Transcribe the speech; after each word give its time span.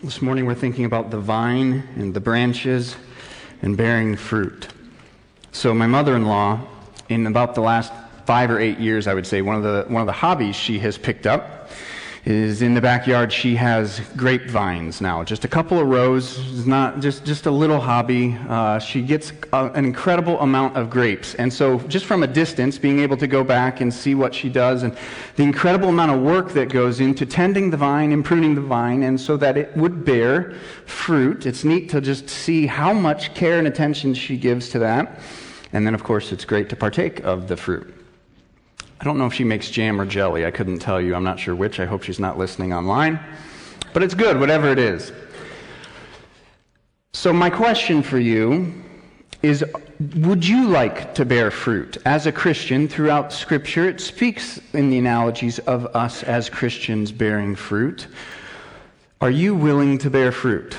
This 0.00 0.22
morning 0.22 0.46
we're 0.46 0.54
thinking 0.54 0.84
about 0.84 1.10
the 1.10 1.18
vine 1.18 1.82
and 1.96 2.14
the 2.14 2.20
branches 2.20 2.94
and 3.62 3.76
bearing 3.76 4.14
fruit. 4.14 4.68
So, 5.50 5.74
my 5.74 5.88
mother 5.88 6.14
in 6.14 6.24
law, 6.24 6.60
in 7.08 7.26
about 7.26 7.56
the 7.56 7.62
last 7.62 7.92
five 8.24 8.48
or 8.52 8.60
eight 8.60 8.78
years, 8.78 9.08
I 9.08 9.14
would 9.14 9.26
say, 9.26 9.42
one 9.42 9.56
of, 9.56 9.64
the, 9.64 9.92
one 9.92 10.00
of 10.00 10.06
the 10.06 10.12
hobbies 10.12 10.54
she 10.54 10.78
has 10.78 10.96
picked 10.96 11.26
up 11.26 11.68
is 12.28 12.60
in 12.60 12.74
the 12.74 12.80
backyard. 12.80 13.32
She 13.32 13.56
has 13.56 14.00
grapevines 14.14 15.00
now. 15.00 15.24
Just 15.24 15.46
a 15.46 15.48
couple 15.48 15.78
of 15.78 15.88
rows. 15.88 16.66
Not 16.66 17.00
just, 17.00 17.24
just 17.24 17.46
a 17.46 17.50
little 17.50 17.80
hobby. 17.80 18.36
Uh, 18.50 18.78
she 18.78 19.00
gets 19.00 19.32
a, 19.54 19.70
an 19.70 19.86
incredible 19.86 20.38
amount 20.40 20.76
of 20.76 20.90
grapes. 20.90 21.34
And 21.36 21.50
so 21.50 21.78
just 21.88 22.04
from 22.04 22.22
a 22.22 22.26
distance 22.26 22.76
being 22.76 23.00
able 23.00 23.16
to 23.16 23.26
go 23.26 23.42
back 23.42 23.80
and 23.80 23.92
see 23.92 24.14
what 24.14 24.34
she 24.34 24.50
does 24.50 24.82
and 24.82 24.94
the 25.36 25.42
incredible 25.42 25.88
amount 25.88 26.12
of 26.12 26.20
work 26.20 26.50
that 26.50 26.68
goes 26.68 27.00
into 27.00 27.24
tending 27.24 27.70
the 27.70 27.78
vine 27.78 28.12
and 28.12 28.22
pruning 28.22 28.54
the 28.54 28.60
vine 28.60 29.04
and 29.04 29.18
so 29.18 29.38
that 29.38 29.56
it 29.56 29.74
would 29.74 30.04
bear 30.04 30.52
fruit. 30.84 31.46
It's 31.46 31.64
neat 31.64 31.88
to 31.90 32.02
just 32.02 32.28
see 32.28 32.66
how 32.66 32.92
much 32.92 33.32
care 33.32 33.58
and 33.58 33.66
attention 33.66 34.12
she 34.12 34.36
gives 34.36 34.68
to 34.70 34.78
that. 34.80 35.18
And 35.72 35.86
then 35.86 35.94
of 35.94 36.04
course 36.04 36.30
it's 36.30 36.44
great 36.44 36.68
to 36.68 36.76
partake 36.76 37.20
of 37.20 37.48
the 37.48 37.56
fruit 37.56 37.97
I 39.00 39.04
don't 39.04 39.18
know 39.18 39.26
if 39.26 39.34
she 39.34 39.44
makes 39.44 39.70
jam 39.70 40.00
or 40.00 40.06
jelly. 40.06 40.44
I 40.44 40.50
couldn't 40.50 40.80
tell 40.80 41.00
you. 41.00 41.14
I'm 41.14 41.24
not 41.24 41.38
sure 41.38 41.54
which. 41.54 41.78
I 41.78 41.86
hope 41.86 42.02
she's 42.02 42.18
not 42.18 42.36
listening 42.36 42.72
online. 42.72 43.20
But 43.92 44.02
it's 44.02 44.14
good, 44.14 44.40
whatever 44.40 44.70
it 44.70 44.78
is. 44.78 45.12
So, 47.12 47.32
my 47.32 47.48
question 47.48 48.02
for 48.02 48.18
you 48.18 48.72
is 49.42 49.64
Would 50.16 50.46
you 50.46 50.68
like 50.68 51.14
to 51.14 51.24
bear 51.24 51.50
fruit? 51.50 51.96
As 52.04 52.26
a 52.26 52.32
Christian, 52.32 52.88
throughout 52.88 53.32
Scripture, 53.32 53.88
it 53.88 54.00
speaks 54.00 54.60
in 54.72 54.90
the 54.90 54.98
analogies 54.98 55.58
of 55.60 55.86
us 55.94 56.22
as 56.24 56.50
Christians 56.50 57.12
bearing 57.12 57.54
fruit. 57.54 58.08
Are 59.20 59.30
you 59.30 59.54
willing 59.54 59.98
to 59.98 60.10
bear 60.10 60.32
fruit? 60.32 60.78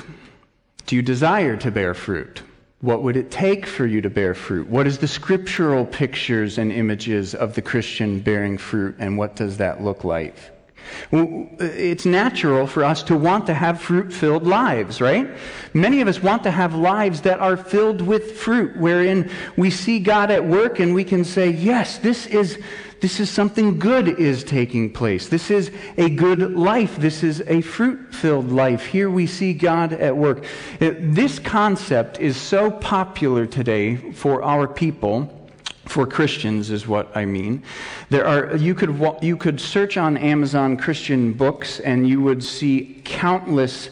Do 0.86 0.96
you 0.96 1.02
desire 1.02 1.56
to 1.56 1.70
bear 1.70 1.94
fruit? 1.94 2.42
What 2.80 3.02
would 3.02 3.16
it 3.16 3.30
take 3.30 3.66
for 3.66 3.84
you 3.84 4.00
to 4.00 4.08
bear 4.08 4.34
fruit? 4.34 4.66
What 4.68 4.86
is 4.86 4.98
the 4.98 5.08
scriptural 5.08 5.84
pictures 5.84 6.56
and 6.56 6.72
images 6.72 7.34
of 7.34 7.54
the 7.54 7.60
Christian 7.60 8.20
bearing 8.20 8.56
fruit, 8.56 8.96
and 8.98 9.18
what 9.18 9.36
does 9.36 9.58
that 9.58 9.82
look 9.82 10.02
like? 10.02 10.34
Well, 11.10 11.46
It's 11.58 12.06
natural 12.06 12.66
for 12.66 12.84
us 12.84 13.02
to 13.04 13.16
want 13.16 13.46
to 13.46 13.54
have 13.54 13.82
fruit 13.82 14.10
filled 14.10 14.46
lives, 14.46 15.00
right? 15.00 15.28
Many 15.74 16.00
of 16.00 16.08
us 16.08 16.22
want 16.22 16.42
to 16.44 16.50
have 16.50 16.74
lives 16.74 17.20
that 17.20 17.38
are 17.38 17.56
filled 17.56 18.00
with 18.00 18.38
fruit, 18.38 18.74
wherein 18.78 19.30
we 19.58 19.70
see 19.70 19.98
God 20.00 20.30
at 20.30 20.42
work 20.42 20.80
and 20.80 20.94
we 20.94 21.04
can 21.04 21.22
say, 21.22 21.50
Yes, 21.50 21.98
this 21.98 22.26
is, 22.26 22.58
this 23.00 23.18
is 23.18 23.30
something 23.30 23.78
good 23.78 24.08
is 24.08 24.44
taking 24.44 24.92
place. 24.92 25.28
This 25.28 25.50
is 25.50 25.70
a 25.96 26.10
good 26.10 26.54
life. 26.54 26.96
This 26.96 27.22
is 27.22 27.42
a 27.46 27.62
fruit 27.62 28.14
filled 28.14 28.52
life. 28.52 28.86
Here 28.86 29.10
we 29.10 29.26
see 29.26 29.54
God 29.54 29.92
at 29.92 30.16
work. 30.16 30.44
Uh, 30.80 30.92
this 30.98 31.38
concept 31.38 32.20
is 32.20 32.36
so 32.36 32.70
popular 32.70 33.46
today 33.46 33.96
for 34.12 34.42
our 34.42 34.68
people 34.68 35.36
for 35.86 36.06
Christians 36.06 36.70
is 36.70 36.86
what 36.86 37.14
I 37.16 37.24
mean. 37.24 37.64
There 38.10 38.24
are 38.24 38.56
you 38.56 38.74
could 38.76 39.18
you 39.22 39.36
could 39.36 39.60
search 39.60 39.96
on 39.96 40.16
Amazon 40.16 40.76
Christian 40.76 41.32
books 41.32 41.80
and 41.80 42.08
you 42.08 42.20
would 42.20 42.44
see 42.44 43.02
countless 43.04 43.90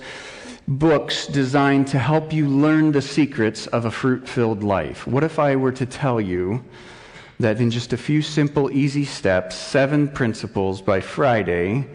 books 0.69 1.27
designed 1.27 1.89
to 1.89 1.99
help 1.99 2.33
you 2.33 2.47
learn 2.47 2.93
the 2.93 3.03
secrets 3.03 3.67
of 3.69 3.87
a 3.87 3.91
fruit-filled 3.91 4.63
life. 4.63 5.07
What 5.07 5.25
if 5.25 5.39
I 5.39 5.57
were 5.57 5.73
to 5.73 5.87
tell 5.87 6.21
you 6.21 6.63
that 7.41 7.61
in 7.61 7.71
just 7.71 7.93
a 7.93 7.97
few 7.97 8.23
simple 8.23 8.71
easy 8.71 9.05
steps, 9.05 9.57
seven 9.57 10.09
principles 10.09 10.83
by 10.83 11.01
Friday, 11.01 11.87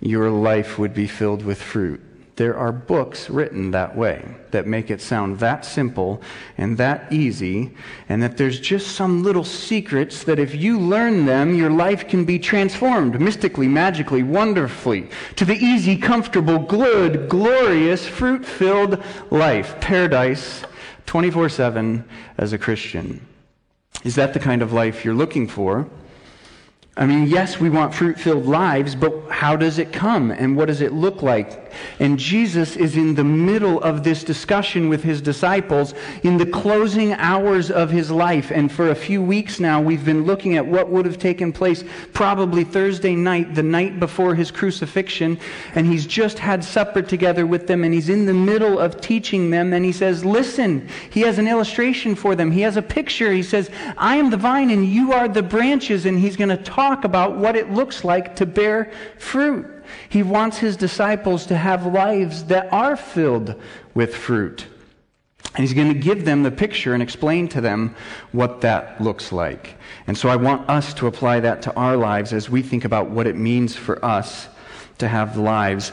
your 0.00 0.30
life 0.30 0.78
would 0.78 0.94
be 0.94 1.06
filled 1.06 1.44
with 1.44 1.60
fruit? 1.60 2.00
There 2.38 2.56
are 2.56 2.70
books 2.70 3.28
written 3.28 3.72
that 3.72 3.96
way 3.96 4.24
that 4.52 4.64
make 4.64 4.92
it 4.92 5.00
sound 5.00 5.40
that 5.40 5.64
simple 5.64 6.22
and 6.56 6.78
that 6.78 7.12
easy, 7.12 7.74
and 8.08 8.22
that 8.22 8.36
there's 8.36 8.60
just 8.60 8.92
some 8.94 9.24
little 9.24 9.42
secrets 9.42 10.22
that 10.22 10.38
if 10.38 10.54
you 10.54 10.78
learn 10.78 11.26
them, 11.26 11.56
your 11.56 11.70
life 11.70 12.06
can 12.06 12.24
be 12.24 12.38
transformed 12.38 13.20
mystically, 13.20 13.66
magically, 13.66 14.22
wonderfully 14.22 15.10
to 15.34 15.44
the 15.44 15.56
easy, 15.56 15.96
comfortable, 15.96 16.60
good, 16.60 17.28
glorious, 17.28 18.06
fruit 18.06 18.46
filled 18.46 19.02
life. 19.32 19.80
Paradise 19.80 20.62
24 21.06 21.48
7 21.48 22.04
as 22.38 22.52
a 22.52 22.58
Christian. 22.58 23.27
Is 24.04 24.14
that 24.14 24.32
the 24.32 24.40
kind 24.40 24.62
of 24.62 24.72
life 24.72 25.04
you're 25.04 25.14
looking 25.14 25.48
for? 25.48 25.88
I 26.96 27.06
mean, 27.06 27.28
yes, 27.28 27.60
we 27.60 27.70
want 27.70 27.94
fruit 27.94 28.18
filled 28.18 28.46
lives, 28.46 28.94
but 28.94 29.12
how 29.30 29.56
does 29.56 29.78
it 29.78 29.92
come 29.92 30.30
and 30.30 30.56
what 30.56 30.66
does 30.66 30.80
it 30.80 30.92
look 30.92 31.22
like? 31.22 31.67
And 31.98 32.18
Jesus 32.18 32.76
is 32.76 32.96
in 32.96 33.14
the 33.14 33.24
middle 33.24 33.80
of 33.82 34.04
this 34.04 34.24
discussion 34.24 34.88
with 34.88 35.02
his 35.02 35.20
disciples 35.20 35.94
in 36.22 36.36
the 36.36 36.46
closing 36.46 37.12
hours 37.14 37.70
of 37.70 37.90
his 37.90 38.10
life. 38.10 38.50
And 38.50 38.70
for 38.70 38.90
a 38.90 38.94
few 38.94 39.22
weeks 39.22 39.60
now, 39.60 39.80
we've 39.80 40.04
been 40.04 40.24
looking 40.24 40.56
at 40.56 40.66
what 40.66 40.88
would 40.88 41.06
have 41.06 41.18
taken 41.18 41.52
place 41.52 41.84
probably 42.12 42.64
Thursday 42.64 43.14
night, 43.14 43.54
the 43.54 43.62
night 43.62 44.00
before 44.00 44.34
his 44.34 44.50
crucifixion. 44.50 45.38
And 45.74 45.86
he's 45.86 46.06
just 46.06 46.38
had 46.38 46.62
supper 46.64 47.02
together 47.02 47.46
with 47.46 47.66
them 47.66 47.84
and 47.84 47.92
he's 47.92 48.08
in 48.08 48.26
the 48.26 48.34
middle 48.34 48.78
of 48.78 49.00
teaching 49.00 49.50
them. 49.50 49.72
And 49.72 49.84
he 49.84 49.92
says, 49.92 50.24
Listen, 50.24 50.88
he 51.10 51.20
has 51.22 51.38
an 51.38 51.48
illustration 51.48 52.14
for 52.14 52.34
them. 52.34 52.50
He 52.50 52.60
has 52.62 52.76
a 52.76 52.82
picture. 52.82 53.32
He 53.32 53.42
says, 53.42 53.70
I 53.96 54.16
am 54.16 54.30
the 54.30 54.36
vine 54.36 54.70
and 54.70 54.86
you 54.86 55.12
are 55.12 55.28
the 55.28 55.42
branches. 55.42 56.06
And 56.06 56.18
he's 56.18 56.36
going 56.36 56.50
to 56.50 56.56
talk 56.56 57.04
about 57.04 57.36
what 57.36 57.56
it 57.56 57.70
looks 57.70 58.04
like 58.04 58.36
to 58.36 58.46
bear 58.46 58.92
fruit. 59.18 59.77
He 60.08 60.22
wants 60.22 60.58
his 60.58 60.76
disciples 60.76 61.46
to 61.46 61.56
have 61.56 61.86
lives 61.86 62.44
that 62.44 62.72
are 62.72 62.96
filled 62.96 63.54
with 63.94 64.14
fruit. 64.14 64.66
And 65.54 65.64
he's 65.64 65.74
going 65.74 65.92
to 65.92 65.98
give 65.98 66.24
them 66.24 66.42
the 66.42 66.50
picture 66.50 66.94
and 66.94 67.02
explain 67.02 67.48
to 67.48 67.60
them 67.60 67.96
what 68.32 68.60
that 68.60 69.00
looks 69.00 69.32
like. 69.32 69.76
And 70.06 70.16
so 70.16 70.28
I 70.28 70.36
want 70.36 70.68
us 70.68 70.94
to 70.94 71.06
apply 71.06 71.40
that 71.40 71.62
to 71.62 71.74
our 71.74 71.96
lives 71.96 72.32
as 72.32 72.50
we 72.50 72.62
think 72.62 72.84
about 72.84 73.10
what 73.10 73.26
it 73.26 73.36
means 73.36 73.74
for 73.74 74.04
us 74.04 74.48
to 74.98 75.08
have 75.08 75.36
lives 75.36 75.92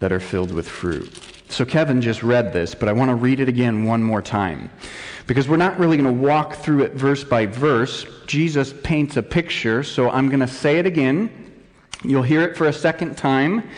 that 0.00 0.12
are 0.12 0.20
filled 0.20 0.52
with 0.52 0.68
fruit. 0.68 1.18
So 1.48 1.64
Kevin 1.64 2.02
just 2.02 2.22
read 2.22 2.52
this, 2.52 2.74
but 2.74 2.88
I 2.88 2.92
want 2.92 3.10
to 3.10 3.14
read 3.14 3.40
it 3.40 3.48
again 3.48 3.84
one 3.84 4.02
more 4.02 4.20
time. 4.20 4.70
Because 5.26 5.48
we're 5.48 5.56
not 5.56 5.78
really 5.78 5.96
going 5.96 6.14
to 6.14 6.22
walk 6.22 6.54
through 6.56 6.82
it 6.82 6.92
verse 6.92 7.24
by 7.24 7.46
verse. 7.46 8.04
Jesus 8.26 8.74
paints 8.82 9.16
a 9.16 9.22
picture, 9.22 9.82
so 9.82 10.10
I'm 10.10 10.28
going 10.28 10.40
to 10.40 10.48
say 10.48 10.78
it 10.78 10.86
again. 10.86 11.30
You'll 12.04 12.22
hear 12.22 12.42
it 12.42 12.56
for 12.56 12.66
a 12.66 12.72
second 12.72 13.16
time. 13.16 13.68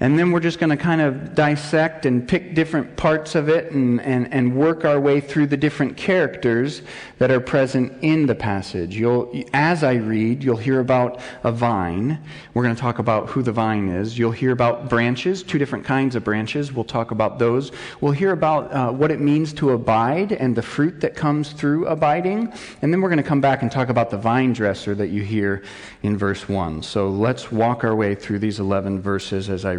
And 0.00 0.18
then 0.18 0.32
we're 0.32 0.40
just 0.40 0.58
going 0.58 0.70
to 0.70 0.76
kind 0.76 1.00
of 1.00 1.34
dissect 1.34 2.06
and 2.06 2.26
pick 2.26 2.54
different 2.54 2.96
parts 2.96 3.34
of 3.34 3.48
it 3.48 3.72
and, 3.72 4.00
and, 4.00 4.32
and 4.32 4.56
work 4.56 4.84
our 4.84 5.00
way 5.00 5.20
through 5.20 5.46
the 5.46 5.56
different 5.56 5.96
characters 5.96 6.82
that 7.18 7.30
are 7.30 7.40
present 7.40 7.92
in 8.02 8.26
the 8.26 8.34
passage. 8.34 8.96
You'll, 8.96 9.32
as 9.52 9.84
I 9.84 9.94
read, 9.94 10.42
you'll 10.42 10.56
hear 10.56 10.80
about 10.80 11.20
a 11.42 11.52
vine. 11.52 12.20
We're 12.54 12.64
going 12.64 12.74
to 12.74 12.80
talk 12.80 12.98
about 12.98 13.28
who 13.28 13.42
the 13.42 13.52
vine 13.52 13.88
is. 13.88 14.18
You'll 14.18 14.32
hear 14.32 14.52
about 14.52 14.88
branches, 14.88 15.42
two 15.42 15.58
different 15.58 15.84
kinds 15.84 16.16
of 16.16 16.24
branches. 16.24 16.72
We'll 16.72 16.84
talk 16.84 17.10
about 17.10 17.38
those. 17.38 17.72
We'll 18.00 18.12
hear 18.12 18.32
about 18.32 18.72
uh, 18.72 18.92
what 18.92 19.10
it 19.10 19.20
means 19.20 19.52
to 19.54 19.70
abide 19.70 20.32
and 20.32 20.56
the 20.56 20.62
fruit 20.62 21.00
that 21.00 21.14
comes 21.14 21.52
through 21.52 21.86
abiding. 21.86 22.52
And 22.82 22.92
then 22.92 23.00
we're 23.00 23.10
going 23.10 23.22
to 23.22 23.28
come 23.28 23.40
back 23.40 23.62
and 23.62 23.70
talk 23.70 23.88
about 23.88 24.10
the 24.10 24.18
vine 24.18 24.52
dresser 24.52 24.94
that 24.94 25.08
you 25.08 25.22
hear 25.22 25.62
in 26.02 26.16
verse 26.18 26.48
1. 26.48 26.82
So 26.82 27.08
let's 27.08 27.52
walk 27.52 27.84
our 27.84 27.94
way 27.94 28.14
through 28.14 28.40
these 28.40 28.60
11 28.60 29.00
verses 29.00 29.48
as 29.48 29.64
I 29.64 29.72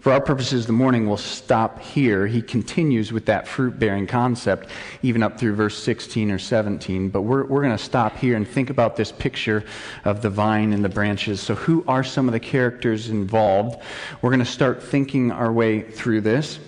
For 0.00 0.12
our 0.12 0.20
purposes, 0.20 0.64
the 0.64 0.72
morning 0.72 1.08
will 1.08 1.16
stop 1.16 1.80
here. 1.80 2.28
He 2.28 2.40
continues 2.40 3.12
with 3.12 3.26
that 3.26 3.48
fruit 3.48 3.80
bearing 3.80 4.06
concept, 4.06 4.68
even 5.02 5.24
up 5.24 5.40
through 5.40 5.56
verse 5.56 5.76
16 5.76 6.30
or 6.30 6.38
17. 6.38 7.08
But 7.08 7.22
we're, 7.22 7.44
we're 7.44 7.62
going 7.62 7.76
to 7.76 7.82
stop 7.82 8.16
here 8.16 8.36
and 8.36 8.46
think 8.46 8.70
about 8.70 8.94
this 8.94 9.10
picture 9.10 9.64
of 10.04 10.22
the 10.22 10.30
vine 10.30 10.72
and 10.72 10.84
the 10.84 10.88
branches. 10.88 11.40
So, 11.40 11.56
who 11.56 11.84
are 11.88 12.04
some 12.04 12.28
of 12.28 12.32
the 12.32 12.38
characters 12.40 13.10
involved? 13.10 13.82
We're 14.22 14.30
going 14.30 14.38
to 14.38 14.44
start 14.44 14.80
thinking 14.80 15.32
our 15.32 15.52
way 15.52 15.82
through 15.82 16.20
this. 16.20 16.60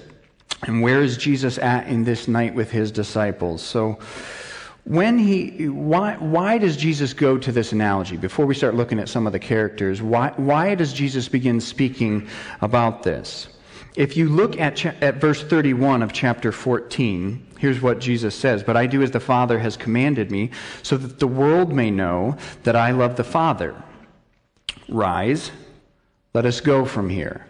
And 0.64 0.82
where 0.82 1.00
is 1.00 1.16
Jesus 1.16 1.56
at 1.58 1.86
in 1.86 2.02
this 2.02 2.26
night 2.26 2.54
with 2.56 2.72
his 2.72 2.90
disciples? 2.90 3.62
So, 3.62 4.00
when 4.84 5.18
he 5.18 5.68
why, 5.68 6.14
why 6.16 6.58
does 6.58 6.76
jesus 6.76 7.12
go 7.12 7.36
to 7.38 7.52
this 7.52 7.72
analogy? 7.72 8.16
Before 8.16 8.46
we 8.46 8.54
start 8.54 8.74
looking 8.74 8.98
at 8.98 9.08
some 9.08 9.26
of 9.26 9.32
the 9.32 9.38
characters 9.38 10.00
why, 10.02 10.32
why 10.36 10.74
does 10.74 10.92
jesus 10.92 11.28
begin 11.28 11.60
speaking 11.60 12.28
about 12.60 13.02
this? 13.02 13.48
If 13.96 14.16
you 14.16 14.28
look 14.28 14.58
at, 14.58 14.76
cha- 14.76 14.94
at 15.00 15.16
verse 15.16 15.42
31 15.42 16.02
of 16.02 16.12
chapter 16.12 16.52
14 16.52 17.46
here's 17.58 17.80
what 17.80 17.98
jesus 18.00 18.34
says 18.34 18.62
but 18.62 18.76
i 18.76 18.86
do 18.86 19.02
as 19.02 19.10
the 19.10 19.20
father 19.20 19.58
has 19.58 19.76
commanded 19.76 20.30
me 20.30 20.50
so 20.82 20.96
that 20.96 21.18
the 21.18 21.26
world 21.26 21.72
may 21.72 21.90
know 21.90 22.36
that 22.62 22.76
i 22.76 22.90
love 22.90 23.16
the 23.16 23.24
father. 23.24 23.74
Rise. 24.88 25.50
Let 26.32 26.46
us 26.46 26.60
go 26.60 26.84
from 26.84 27.08
here 27.08 27.46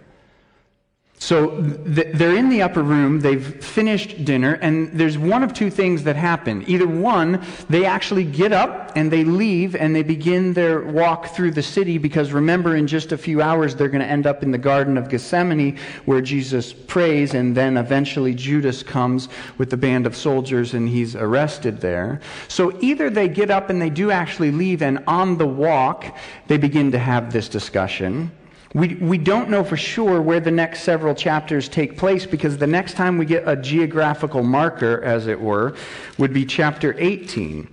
so 1.23 1.61
they're 1.61 2.35
in 2.35 2.49
the 2.49 2.63
upper 2.63 2.83
room, 2.83 3.21
they've 3.21 3.63
finished 3.63 4.25
dinner, 4.25 4.55
and 4.63 4.91
there's 4.99 5.19
one 5.19 5.43
of 5.43 5.53
two 5.53 5.69
things 5.69 6.03
that 6.05 6.17
happen. 6.17 6.65
Either 6.67 6.89
one, 6.89 7.45
they 7.69 7.85
actually 7.85 8.25
get 8.25 8.53
up 8.53 8.93
and 8.97 9.13
they 9.13 9.23
leave 9.23 9.77
and 9.77 9.95
they 9.95 10.03
begin 10.03 10.55
their 10.55 10.81
walk 10.81 11.27
through 11.35 11.51
the 11.51 11.63
city 11.63 11.99
because 11.99 12.33
remember, 12.33 12.75
in 12.75 12.87
just 12.87 13.13
a 13.13 13.19
few 13.19 13.43
hours, 13.43 13.77
they're 13.77 13.91
going 13.91 14.01
to 14.01 14.11
end 14.11 14.27
up 14.27 14.43
in 14.43 14.51
the 14.51 14.59
Garden 14.59 14.97
of 14.97 15.11
Gethsemane 15.11 15.77
where 16.07 16.23
Jesus 16.23 16.73
prays, 16.73 17.35
and 17.35 17.55
then 17.55 17.77
eventually 17.77 18.33
Judas 18.33 18.83
comes 18.83 19.29
with 19.59 19.69
the 19.69 19.77
band 19.77 20.07
of 20.07 20.17
soldiers 20.17 20.73
and 20.73 20.89
he's 20.89 21.15
arrested 21.15 21.83
there. 21.83 22.23
So 22.49 22.79
either 22.81 23.11
they 23.11 23.29
get 23.29 23.51
up 23.51 23.69
and 23.69 23.81
they 23.81 23.91
do 23.91 24.11
actually 24.11 24.53
leave, 24.53 24.81
and 24.81 25.05
on 25.07 25.37
the 25.37 25.47
walk, 25.47 26.17
they 26.47 26.57
begin 26.57 26.91
to 26.93 26.99
have 26.99 27.31
this 27.31 27.47
discussion. 27.47 28.33
We, 28.73 28.95
we 28.95 29.19
don't 29.19 29.51
know 29.51 29.65
for 29.65 29.77
sure 29.77 30.23
where 30.23 30.39
the 30.39 30.53
next 30.53 30.85
several 30.85 31.15
chapters 31.15 31.69
take 31.69 31.99
place 31.99 32.25
because 32.25 32.57
the 32.57 32.69
next 32.69 32.95
time 32.95 33.19
we 33.19 33.27
get 33.27 33.49
a 33.49 33.57
geographical 33.57 34.45
marker, 34.45 35.03
as 35.03 35.27
it 35.27 35.41
were, 35.41 35.75
would 36.19 36.33
be 36.33 36.45
chapter 36.45 36.95
18. 36.97 37.69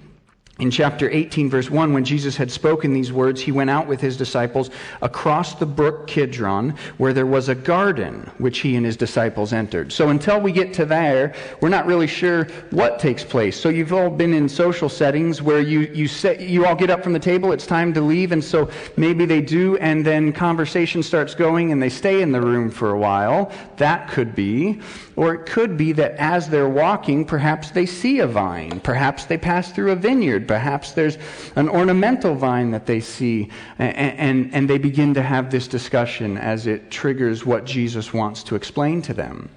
In 0.59 0.71
chapter 0.71 1.07
18, 1.07 1.51
verse 1.51 1.69
1, 1.69 1.94
when 1.94 2.04
Jesus 2.04 2.36
had 2.36 2.50
spoken 2.50 2.92
these 2.92 3.13
words, 3.13 3.39
he 3.39 3.51
went 3.51 3.69
out 3.69 3.86
with 3.86 4.01
his 4.01 4.18
disciples 4.18 4.71
across 5.04 5.54
the 5.54 5.68
brook 5.68 6.07
Kidron, 6.07 6.75
where 6.98 7.13
there 7.13 7.27
was 7.27 7.48
a 7.48 7.54
garden, 7.54 8.27
which 8.39 8.59
he 8.59 8.75
and 8.75 8.83
his 8.83 8.98
disciples 8.98 9.54
entered. 9.54 9.92
So 9.92 10.09
until 10.09 10.42
we 10.42 10.51
get 10.51 10.74
to 10.74 10.86
there, 10.86 11.36
we're 11.62 11.69
not 11.69 11.86
really 11.86 12.07
sure 12.07 12.45
what 12.71 12.98
takes 12.98 13.24
place. 13.24 13.59
So 13.59 13.69
you've 13.69 13.94
all 13.94 14.09
been 14.09 14.33
in 14.33 14.50
social 14.50 14.89
settings 14.89 15.44
where 15.44 15.62
you, 15.62 15.81
you, 15.94 16.07
say, 16.07 16.44
you 16.44 16.65
all 16.65 16.75
get 16.75 16.89
up 16.89 17.04
from 17.04 17.13
the 17.13 17.19
table, 17.19 17.51
it's 17.51 17.68
time 17.68 17.94
to 17.94 18.01
leave, 18.01 18.31
and 18.31 18.44
so 18.44 18.68
maybe 18.95 19.25
they 19.25 19.42
do, 19.42 19.77
and 19.77 20.04
then 20.04 20.33
conversation 20.33 21.04
starts 21.04 21.36
going 21.36 21.71
and 21.71 21.83
they 21.83 21.89
stay 21.89 22.24
in 22.24 22.31
the 22.31 22.42
room 22.42 22.71
for 22.71 22.89
a 22.89 22.98
while. 22.98 23.51
That 23.77 24.09
could 24.09 24.33
be. 24.33 24.81
Or 25.18 25.33
it 25.33 25.45
could 25.48 25.77
be 25.77 25.92
that 25.94 26.13
as 26.13 26.48
they're 26.48 26.69
walking, 26.69 27.25
perhaps 27.25 27.71
they 27.71 27.86
see 27.88 28.19
a 28.19 28.27
vine. 28.27 28.80
Perhaps 28.80 29.25
they 29.25 29.38
pass 29.38 29.71
through 29.71 29.92
a 29.92 29.95
vineyard. 29.95 30.47
Perhaps 30.48 30.94
there's 30.94 31.18
an 31.56 31.70
ornamental 31.70 32.36
vine 32.36 32.72
that 32.72 32.86
they 32.86 33.00
see. 33.00 33.50
And, 33.78 33.96
and, 33.98 34.54
and, 34.54 34.70
they 34.70 34.78
begin 34.78 35.14
to 35.14 35.22
have 35.22 35.52
this 35.52 35.68
discussion 35.68 36.38
as 36.38 36.68
it 36.68 36.90
triggers 36.90 37.46
what 37.46 37.66
Jesus 37.66 38.14
wants 38.14 38.44
to 38.44 38.56
explain 38.56 39.02
to 39.04 39.14
them. 39.14 39.50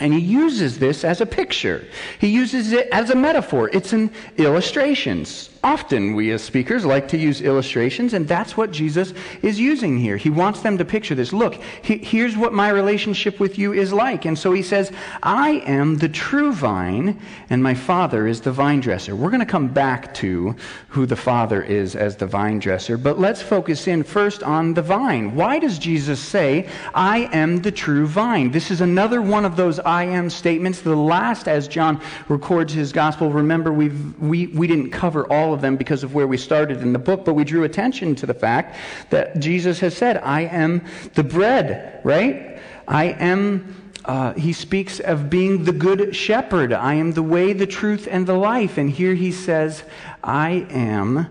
And 0.00 0.14
he 0.14 0.20
uses 0.20 0.78
this 0.78 1.04
as 1.04 1.20
a 1.20 1.26
picture. 1.26 1.84
He 2.18 2.28
uses 2.28 2.72
it 2.72 2.88
as 2.90 3.10
a 3.10 3.14
metaphor. 3.14 3.68
It's 3.72 3.92
an 3.92 4.10
illustration. 4.38 5.26
Often 5.62 6.14
we 6.14 6.30
as 6.30 6.42
speakers 6.42 6.86
like 6.86 7.08
to 7.08 7.18
use 7.18 7.42
illustrations, 7.42 8.14
and 8.14 8.26
that's 8.26 8.56
what 8.56 8.70
Jesus 8.70 9.12
is 9.42 9.60
using 9.60 9.98
here. 9.98 10.16
He 10.16 10.30
wants 10.30 10.60
them 10.60 10.78
to 10.78 10.86
picture 10.86 11.14
this. 11.14 11.34
Look, 11.34 11.60
he, 11.82 11.98
here's 11.98 12.34
what 12.34 12.54
my 12.54 12.70
relationship 12.70 13.38
with 13.38 13.58
you 13.58 13.74
is 13.74 13.92
like. 13.92 14.24
And 14.24 14.38
so 14.38 14.52
he 14.52 14.62
says, 14.62 14.90
I 15.22 15.62
am 15.66 15.98
the 15.98 16.08
true 16.08 16.52
vine, 16.52 17.20
and 17.50 17.62
my 17.62 17.74
Father 17.74 18.26
is 18.26 18.40
the 18.40 18.52
vine 18.52 18.80
dresser. 18.80 19.14
We're 19.14 19.28
going 19.28 19.40
to 19.40 19.46
come 19.46 19.68
back 19.68 20.14
to 20.14 20.56
who 20.88 21.04
the 21.04 21.16
Father 21.16 21.62
is 21.62 21.94
as 21.94 22.16
the 22.16 22.26
vine 22.26 22.58
dresser, 22.58 22.96
but 22.96 23.18
let's 23.18 23.42
focus 23.42 23.86
in 23.86 24.02
first 24.02 24.42
on 24.42 24.72
the 24.72 24.82
vine. 24.82 25.34
Why 25.34 25.58
does 25.58 25.78
Jesus 25.78 26.20
say, 26.20 26.70
I 26.94 27.28
am 27.32 27.60
the 27.60 27.72
true 27.72 28.06
vine? 28.06 28.50
This 28.50 28.70
is 28.70 28.80
another 28.80 29.20
one 29.20 29.44
of 29.44 29.56
those 29.56 29.78
I 29.78 30.04
am 30.04 30.30
statements. 30.30 30.80
The 30.80 30.96
last, 30.96 31.48
as 31.48 31.68
John 31.68 32.00
records 32.28 32.72
his 32.72 32.92
gospel, 32.92 33.30
remember, 33.30 33.72
we've, 33.74 34.18
we, 34.18 34.46
we 34.46 34.66
didn't 34.66 34.90
cover 34.90 35.30
all 35.30 35.49
of 35.52 35.60
them 35.60 35.76
because 35.76 36.02
of 36.02 36.14
where 36.14 36.26
we 36.26 36.36
started 36.36 36.82
in 36.82 36.92
the 36.92 36.98
book, 36.98 37.24
but 37.24 37.34
we 37.34 37.44
drew 37.44 37.64
attention 37.64 38.14
to 38.16 38.26
the 38.26 38.34
fact 38.34 38.76
that 39.10 39.38
Jesus 39.38 39.80
has 39.80 39.96
said, 39.96 40.18
I 40.18 40.42
am 40.42 40.84
the 41.14 41.24
bread, 41.24 42.00
right? 42.04 42.58
I 42.86 43.04
am 43.04 43.76
uh, 44.04 44.32
he 44.32 44.52
speaks 44.52 44.98
of 45.00 45.28
being 45.28 45.64
the 45.64 45.72
good 45.72 46.16
shepherd. 46.16 46.72
I 46.72 46.94
am 46.94 47.12
the 47.12 47.22
way, 47.22 47.52
the 47.52 47.66
truth, 47.66 48.08
and 48.10 48.26
the 48.26 48.34
life. 48.34 48.78
And 48.78 48.90
here 48.90 49.14
he 49.14 49.30
says, 49.30 49.84
I 50.24 50.66
am 50.70 51.28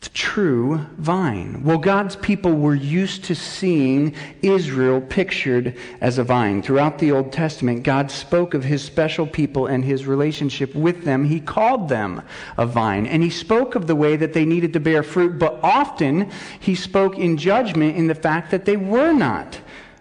the 0.00 0.08
true 0.10 0.86
vine. 0.98 1.62
Well, 1.64 1.78
God's 1.78 2.16
people 2.16 2.52
were 2.52 2.74
used 2.74 3.24
to 3.24 3.34
seeing 3.34 4.14
Israel 4.42 5.00
pictured 5.00 5.74
as 6.00 6.18
a 6.18 6.24
vine. 6.24 6.62
Throughout 6.62 6.98
the 6.98 7.12
Old 7.12 7.32
Testament, 7.32 7.82
God 7.82 8.10
spoke 8.10 8.52
of 8.52 8.62
his 8.62 8.84
special 8.84 9.26
people 9.26 9.66
and 9.66 9.84
his 9.84 10.06
relationship 10.06 10.74
with 10.74 11.04
them. 11.04 11.24
He 11.24 11.40
called 11.40 11.88
them 11.88 12.22
a 12.58 12.66
vine, 12.66 13.06
and 13.06 13.22
he 13.22 13.30
spoke 13.30 13.74
of 13.74 13.86
the 13.86 13.96
way 13.96 14.16
that 14.16 14.34
they 14.34 14.44
needed 14.44 14.74
to 14.74 14.80
bear 14.80 15.02
fruit, 15.02 15.38
but 15.38 15.58
often 15.62 16.30
he 16.60 16.74
spoke 16.74 17.18
in 17.18 17.38
judgment 17.38 17.96
in 17.96 18.06
the 18.06 18.14
fact 18.14 18.50
that 18.50 18.66
they 18.66 18.76
were 18.76 19.12
not 19.12 19.58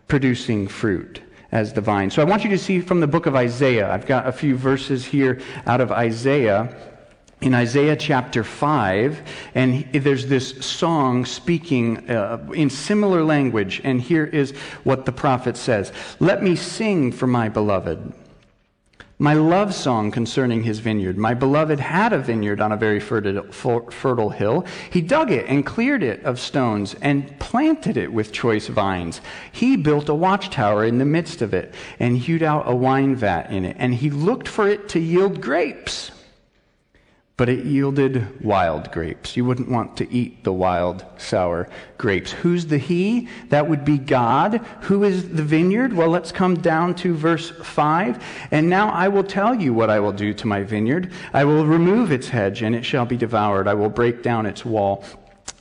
producing 0.09 0.67
fruit 0.67 1.21
as 1.53 1.71
the 1.71 1.81
vine. 1.81 2.11
So 2.11 2.21
I 2.21 2.25
want 2.25 2.43
you 2.43 2.49
to 2.49 2.57
see 2.57 2.81
from 2.81 2.99
the 2.99 3.07
book 3.07 3.27
of 3.27 3.35
Isaiah. 3.35 3.89
I've 3.89 4.05
got 4.05 4.27
a 4.27 4.31
few 4.31 4.57
verses 4.57 5.05
here 5.05 5.39
out 5.65 5.79
of 5.79 5.91
Isaiah 5.91 6.75
in 7.41 7.53
Isaiah 7.53 7.95
chapter 7.95 8.43
5, 8.43 9.21
and 9.55 9.87
there's 9.93 10.27
this 10.27 10.51
song 10.65 11.25
speaking 11.25 12.09
uh, 12.09 12.45
in 12.53 12.69
similar 12.69 13.23
language, 13.23 13.81
and 13.83 14.01
here 14.01 14.25
is 14.25 14.51
what 14.83 15.05
the 15.05 15.11
prophet 15.11 15.57
says 15.57 15.91
Let 16.19 16.41
me 16.41 16.55
sing 16.55 17.11
for 17.11 17.27
my 17.27 17.49
beloved. 17.49 18.13
My 19.17 19.33
love 19.33 19.73
song 19.73 20.11
concerning 20.11 20.63
his 20.63 20.79
vineyard. 20.79 21.17
My 21.17 21.33
beloved 21.33 21.79
had 21.79 22.11
a 22.11 22.19
vineyard 22.19 22.59
on 22.59 22.73
a 22.73 22.77
very 22.77 22.99
fertile, 22.99 23.49
fertile 23.49 24.29
hill. 24.29 24.65
He 24.91 24.99
dug 24.99 25.31
it 25.31 25.45
and 25.47 25.65
cleared 25.65 26.03
it 26.03 26.21
of 26.25 26.37
stones 26.37 26.95
and 26.95 27.39
planted 27.39 27.95
it 27.95 28.11
with 28.11 28.33
choice 28.33 28.67
vines. 28.67 29.21
He 29.53 29.77
built 29.77 30.09
a 30.09 30.13
watchtower 30.13 30.83
in 30.83 30.97
the 30.97 31.05
midst 31.05 31.41
of 31.41 31.53
it 31.53 31.73
and 31.97 32.17
hewed 32.17 32.43
out 32.43 32.69
a 32.69 32.75
wine 32.75 33.15
vat 33.15 33.51
in 33.51 33.63
it. 33.63 33.77
And 33.79 33.95
he 33.95 34.09
looked 34.09 34.49
for 34.49 34.67
it 34.67 34.89
to 34.89 34.99
yield 34.99 35.39
grapes 35.39 36.11
but 37.37 37.49
it 37.49 37.65
yielded 37.65 38.41
wild 38.41 38.91
grapes. 38.91 39.35
You 39.35 39.43
wouldn't 39.43 39.69
want 39.69 39.97
to 39.97 40.11
eat 40.11 40.43
the 40.45 40.53
wild, 40.53 41.05
sour 41.17 41.67
grapes. 41.97 42.31
Who's 42.31 42.67
the 42.67 42.77
He? 42.77 43.27
That 43.49 43.69
would 43.69 43.83
be 43.83 43.97
God. 43.97 44.57
Who 44.83 45.03
is 45.03 45.29
the 45.29 45.43
vineyard? 45.43 45.91
Well, 45.93 46.09
let's 46.09 46.31
come 46.31 46.55
down 46.55 46.95
to 46.95 47.13
verse 47.13 47.49
5. 47.49 48.23
And 48.51 48.69
now 48.69 48.89
I 48.89 49.09
will 49.09 49.23
tell 49.23 49.53
you 49.53 49.73
what 49.73 49.89
I 49.89 49.99
will 49.99 50.13
do 50.13 50.33
to 50.33 50.47
my 50.47 50.63
vineyard. 50.63 51.11
I 51.33 51.43
will 51.43 51.65
remove 51.65 52.11
its 52.11 52.29
hedge, 52.29 52.61
and 52.61 52.73
it 52.73 52.85
shall 52.85 53.05
be 53.05 53.17
devoured. 53.17 53.67
I 53.67 53.73
will 53.73 53.89
break 53.89 54.23
down 54.23 54.45
its 54.45 54.63
wall 54.63 55.03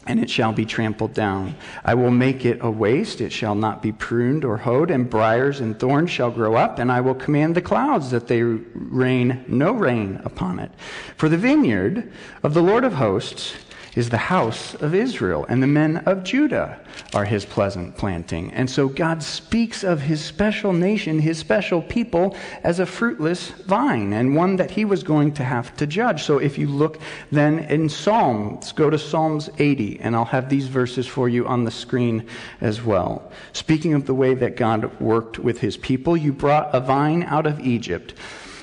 and 0.06 0.20
it 0.20 0.30
shall 0.30 0.52
be 0.52 0.64
trampled 0.64 1.14
down. 1.14 1.54
I 1.84 1.94
will 1.94 2.10
make 2.10 2.44
it 2.44 2.58
a 2.60 2.70
waste, 2.70 3.20
it 3.20 3.32
shall 3.32 3.54
not 3.54 3.82
be 3.82 3.92
pruned 3.92 4.44
or 4.44 4.58
hoed, 4.58 4.90
and 4.90 5.08
briers 5.08 5.60
and 5.60 5.78
thorns 5.78 6.10
shall 6.10 6.30
grow 6.30 6.54
up, 6.54 6.78
and 6.78 6.92
I 6.92 7.00
will 7.00 7.14
command 7.14 7.54
the 7.54 7.62
clouds 7.62 8.10
that 8.10 8.26
they 8.26 8.42
rain 8.42 9.44
no 9.48 9.72
rain 9.72 10.20
upon 10.24 10.58
it. 10.58 10.70
For 11.16 11.28
the 11.28 11.38
vineyard 11.38 12.12
of 12.42 12.54
the 12.54 12.62
Lord 12.62 12.84
of 12.84 12.94
hosts 12.94 13.54
is 13.96 14.10
the 14.10 14.16
house 14.16 14.74
of 14.74 14.94
Israel, 14.94 15.46
and 15.48 15.62
the 15.62 15.66
men 15.66 15.98
of 15.98 16.24
Judah 16.24 16.80
are 17.14 17.24
his 17.24 17.44
pleasant 17.44 17.96
planting. 17.96 18.52
And 18.52 18.68
so 18.68 18.88
God 18.88 19.22
speaks 19.22 19.84
of 19.84 20.00
his 20.00 20.22
special 20.22 20.72
nation, 20.72 21.18
his 21.18 21.38
special 21.38 21.80
people, 21.82 22.36
as 22.62 22.80
a 22.80 22.86
fruitless 22.86 23.50
vine, 23.50 24.12
and 24.12 24.34
one 24.34 24.56
that 24.56 24.70
he 24.70 24.84
was 24.84 25.02
going 25.02 25.32
to 25.34 25.44
have 25.44 25.76
to 25.76 25.86
judge. 25.86 26.22
So 26.24 26.38
if 26.38 26.58
you 26.58 26.66
look 26.66 27.00
then 27.30 27.60
in 27.60 27.88
Psalms, 27.88 28.72
go 28.72 28.90
to 28.90 28.98
Psalms 28.98 29.50
80, 29.58 30.00
and 30.00 30.16
I'll 30.16 30.24
have 30.24 30.48
these 30.48 30.66
verses 30.66 31.06
for 31.06 31.28
you 31.28 31.46
on 31.46 31.64
the 31.64 31.70
screen 31.70 32.26
as 32.60 32.82
well. 32.82 33.30
Speaking 33.52 33.94
of 33.94 34.06
the 34.06 34.14
way 34.14 34.34
that 34.34 34.56
God 34.56 35.00
worked 35.00 35.38
with 35.38 35.60
his 35.60 35.76
people, 35.76 36.16
you 36.16 36.32
brought 36.32 36.74
a 36.74 36.80
vine 36.80 37.22
out 37.24 37.46
of 37.46 37.60
Egypt 37.60 38.14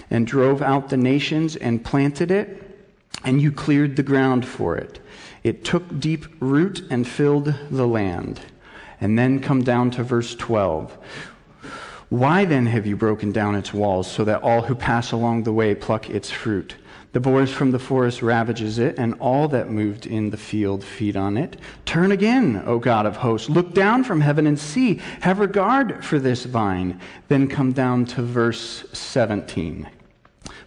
and 0.09 0.27
drove 0.27 0.61
out 0.61 0.89
the 0.89 0.97
nations 0.97 1.55
and 1.55 1.83
planted 1.83 2.31
it, 2.31 2.57
and 3.23 3.41
you 3.41 3.51
cleared 3.51 3.95
the 3.95 4.03
ground 4.03 4.45
for 4.45 4.75
it. 4.75 5.00
It 5.43 5.63
took 5.63 5.99
deep 5.99 6.25
root 6.39 6.83
and 6.89 7.07
filled 7.07 7.53
the 7.69 7.87
land. 7.87 8.41
And 8.99 9.17
then 9.17 9.39
come 9.39 9.63
down 9.63 9.91
to 9.91 10.03
verse 10.03 10.35
12. 10.35 10.97
Why 12.09 12.45
then 12.45 12.65
have 12.65 12.85
you 12.85 12.97
broken 12.97 13.31
down 13.31 13.55
its 13.55 13.73
walls 13.73 14.11
so 14.11 14.25
that 14.25 14.43
all 14.43 14.63
who 14.63 14.75
pass 14.75 15.11
along 15.11 15.43
the 15.43 15.53
way 15.53 15.73
pluck 15.73 16.09
its 16.09 16.29
fruit? 16.29 16.75
The 17.13 17.19
boars 17.19 17.51
from 17.51 17.71
the 17.71 17.79
forest 17.79 18.21
ravages 18.21 18.79
it, 18.79 18.97
and 18.97 19.15
all 19.15 19.47
that 19.49 19.69
moved 19.69 20.05
in 20.05 20.29
the 20.29 20.37
field 20.37 20.83
feed 20.83 21.17
on 21.17 21.35
it. 21.35 21.57
Turn 21.85 22.11
again, 22.11 22.63
O 22.65 22.79
God 22.79 23.05
of 23.05 23.17
hosts. 23.17 23.49
Look 23.49 23.73
down 23.73 24.05
from 24.05 24.21
heaven 24.21 24.47
and 24.47 24.57
see. 24.57 25.01
Have 25.21 25.39
regard 25.39 26.05
for 26.05 26.19
this 26.19 26.45
vine. 26.45 27.01
Then 27.27 27.47
come 27.47 27.73
down 27.73 28.05
to 28.07 28.21
verse 28.21 28.85
17. 28.93 29.89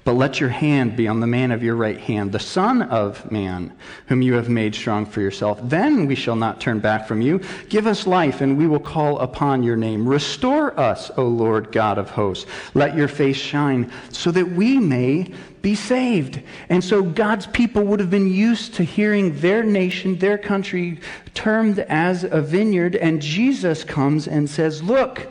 But 0.04 0.16
let 0.16 0.38
your 0.38 0.50
hand 0.50 0.96
be 0.96 1.08
on 1.08 1.20
the 1.20 1.26
man 1.26 1.50
of 1.50 1.62
your 1.62 1.76
right 1.76 1.98
hand, 1.98 2.32
the 2.32 2.38
Son 2.38 2.82
of 2.82 3.30
Man, 3.32 3.72
whom 4.06 4.20
you 4.20 4.34
have 4.34 4.50
made 4.50 4.74
strong 4.74 5.06
for 5.06 5.22
yourself. 5.22 5.58
Then 5.62 6.06
we 6.06 6.14
shall 6.14 6.36
not 6.36 6.60
turn 6.60 6.78
back 6.78 7.08
from 7.08 7.22
you. 7.22 7.40
Give 7.70 7.86
us 7.86 8.06
life, 8.06 8.42
and 8.42 8.58
we 8.58 8.66
will 8.66 8.80
call 8.80 9.18
upon 9.18 9.62
your 9.62 9.76
name. 9.76 10.06
Restore 10.06 10.78
us, 10.78 11.10
O 11.16 11.24
Lord 11.24 11.72
God 11.72 11.96
of 11.96 12.10
hosts. 12.10 12.44
Let 12.74 12.94
your 12.94 13.08
face 13.08 13.38
shine, 13.38 13.90
so 14.10 14.30
that 14.30 14.50
we 14.52 14.78
may 14.78 15.32
be 15.62 15.74
saved. 15.74 16.42
And 16.68 16.84
so 16.84 17.02
God's 17.02 17.46
people 17.46 17.84
would 17.84 17.98
have 17.98 18.10
been 18.10 18.30
used 18.30 18.74
to 18.74 18.84
hearing 18.84 19.40
their 19.40 19.62
nation, 19.62 20.18
their 20.18 20.36
country, 20.36 21.00
termed 21.32 21.78
as 21.78 22.24
a 22.24 22.42
vineyard. 22.42 22.94
And 22.94 23.22
Jesus 23.22 23.82
comes 23.82 24.28
and 24.28 24.50
says, 24.50 24.82
Look, 24.82 25.26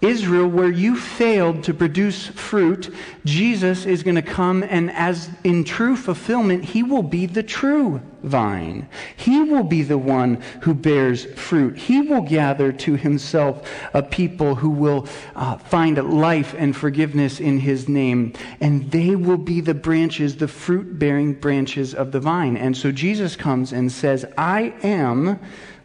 Israel, 0.00 0.46
where 0.46 0.70
you 0.70 0.96
failed 0.96 1.64
to 1.64 1.74
produce 1.74 2.26
fruit, 2.26 2.94
Jesus 3.24 3.86
is 3.86 4.02
going 4.02 4.16
to 4.16 4.22
come, 4.22 4.62
and 4.62 4.90
as 4.90 5.30
in 5.42 5.64
true 5.64 5.96
fulfillment, 5.96 6.64
he 6.64 6.82
will 6.82 7.02
be 7.02 7.26
the 7.26 7.42
true 7.42 8.00
vine. 8.22 8.88
He 9.16 9.42
will 9.42 9.62
be 9.62 9.82
the 9.82 9.98
one 9.98 10.42
who 10.62 10.74
bears 10.74 11.24
fruit. 11.24 11.76
He 11.78 12.02
will 12.02 12.22
gather 12.22 12.72
to 12.72 12.96
himself 12.96 13.70
a 13.94 14.02
people 14.02 14.56
who 14.56 14.70
will 14.70 15.06
uh, 15.34 15.56
find 15.56 15.96
life 15.96 16.54
and 16.58 16.76
forgiveness 16.76 17.40
in 17.40 17.58
his 17.58 17.88
name, 17.88 18.34
and 18.60 18.90
they 18.90 19.16
will 19.16 19.38
be 19.38 19.60
the 19.60 19.74
branches, 19.74 20.36
the 20.36 20.48
fruit 20.48 20.98
bearing 20.98 21.34
branches 21.34 21.94
of 21.94 22.12
the 22.12 22.20
vine. 22.20 22.56
And 22.56 22.76
so 22.76 22.92
Jesus 22.92 23.34
comes 23.34 23.72
and 23.72 23.90
says, 23.90 24.26
I 24.36 24.74
am 24.82 25.38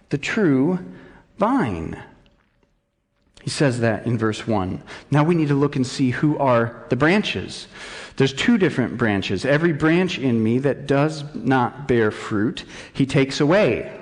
the 0.09 0.17
true 0.17 0.79
vine. 1.37 2.01
He 3.43 3.49
says 3.49 3.79
that 3.79 4.05
in 4.05 4.17
verse 4.17 4.45
1. 4.45 4.81
Now 5.09 5.23
we 5.23 5.35
need 5.35 5.47
to 5.47 5.55
look 5.55 5.75
and 5.75 5.85
see 5.85 6.11
who 6.11 6.37
are 6.37 6.85
the 6.89 6.95
branches. 6.95 7.67
There's 8.17 8.33
two 8.33 8.57
different 8.57 8.97
branches. 8.97 9.45
Every 9.45 9.73
branch 9.73 10.19
in 10.19 10.43
me 10.43 10.59
that 10.59 10.85
does 10.85 11.23
not 11.33 11.87
bear 11.87 12.11
fruit, 12.11 12.65
he 12.93 13.05
takes 13.05 13.39
away. 13.39 13.97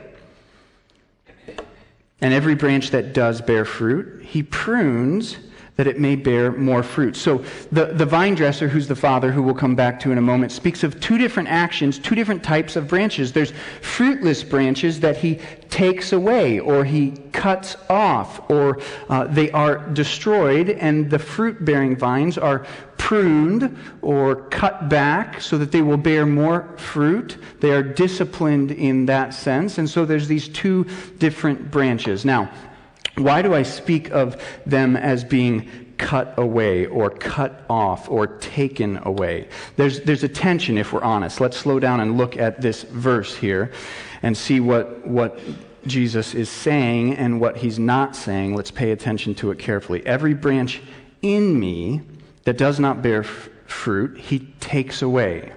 And 2.22 2.34
every 2.34 2.56
branch 2.56 2.92
that 2.92 3.14
does 3.14 3.42
bear 3.42 3.64
fruit, 3.64 4.26
he 4.26 4.44
prunes 4.44 5.38
that 5.80 5.88
it 5.88 5.98
may 5.98 6.14
bear 6.14 6.52
more 6.52 6.84
fruit. 6.84 7.16
So 7.16 7.42
the, 7.72 7.86
the 7.86 8.06
vine 8.06 8.36
dresser, 8.36 8.68
who's 8.68 8.90
the 8.90 8.98
father, 8.98 9.32
who 9.32 9.42
we'll 9.42 9.56
come 9.56 9.76
back 9.76 9.98
to 10.02 10.12
in 10.12 10.18
a 10.18 10.22
moment, 10.22 10.52
speaks 10.52 10.84
of 10.84 11.00
two 11.00 11.18
different 11.18 11.48
actions, 11.48 11.98
two 11.98 12.16
different 12.16 12.44
types 12.44 12.76
of 12.76 12.90
branches. 12.90 13.32
There's 13.32 13.54
fruitless 13.82 14.44
branches 14.44 15.00
that 15.00 15.16
he 15.16 15.40
takes 15.70 16.12
away 16.12 16.60
or 16.60 16.84
he 16.84 17.12
cuts 17.32 17.78
off 17.90 18.52
or 18.52 18.82
uh, 19.08 19.28
they 19.28 19.52
are 19.52 19.78
destroyed, 19.92 20.72
and 20.72 21.10
the 21.10 21.20
fruit 21.20 21.64
bearing 21.64 21.96
vines 21.96 22.38
are 22.38 22.66
pruned 22.98 23.78
or 24.02 24.36
cut 24.50 24.90
back 24.90 25.40
so 25.40 25.58
that 25.58 25.72
they 25.72 25.82
will 25.82 25.96
bear 25.96 26.26
more 26.26 26.76
fruit. 26.76 27.38
They 27.62 27.72
are 27.72 27.82
disciplined 27.82 28.72
in 28.72 29.06
that 29.06 29.34
sense. 29.34 29.78
And 29.78 29.90
so 29.90 30.04
there's 30.04 30.28
these 30.28 30.50
two 30.50 30.86
different 31.20 31.72
branches. 31.72 32.26
Now, 32.26 32.52
why 33.20 33.42
do 33.42 33.54
I 33.54 33.64
speak 33.64 34.12
of 34.12 34.42
them 34.66 34.96
as 34.96 35.24
being 35.24 35.70
cut 35.98 36.34
away 36.38 36.86
or 36.86 37.10
cut 37.10 37.64
off 37.70 38.10
or 38.10 38.28
taken 38.28 38.98
away? 39.04 39.48
There's, 39.76 40.02
there's 40.02 40.24
a 40.24 40.30
tension 40.30 40.78
if 40.78 40.94
we're 40.94 41.04
honest. 41.04 41.42
Let's 41.42 41.58
slow 41.58 41.80
down 41.80 42.00
and 42.00 42.18
look 42.18 42.38
at 42.38 42.62
this 42.62 42.84
verse 42.84 43.36
here 43.36 43.72
and 44.22 44.36
see 44.36 44.60
what, 44.60 45.06
what 45.06 45.40
Jesus 45.86 46.34
is 46.34 46.50
saying 46.50 47.16
and 47.16 47.40
what 47.40 47.58
he's 47.58 47.80
not 47.80 48.16
saying. 48.16 48.56
Let's 48.56 48.72
pay 48.72 48.92
attention 48.92 49.36
to 49.36 49.52
it 49.52 49.60
carefully. 49.60 50.06
Every 50.06 50.34
branch 50.34 50.82
in 51.22 51.60
me 51.60 52.02
that 52.46 52.58
does 52.58 52.80
not 52.80 53.02
bear 53.02 53.24
f- 53.24 53.50
fruit, 53.66 54.18
he 54.18 54.40
takes 54.60 55.02
away 55.02 55.54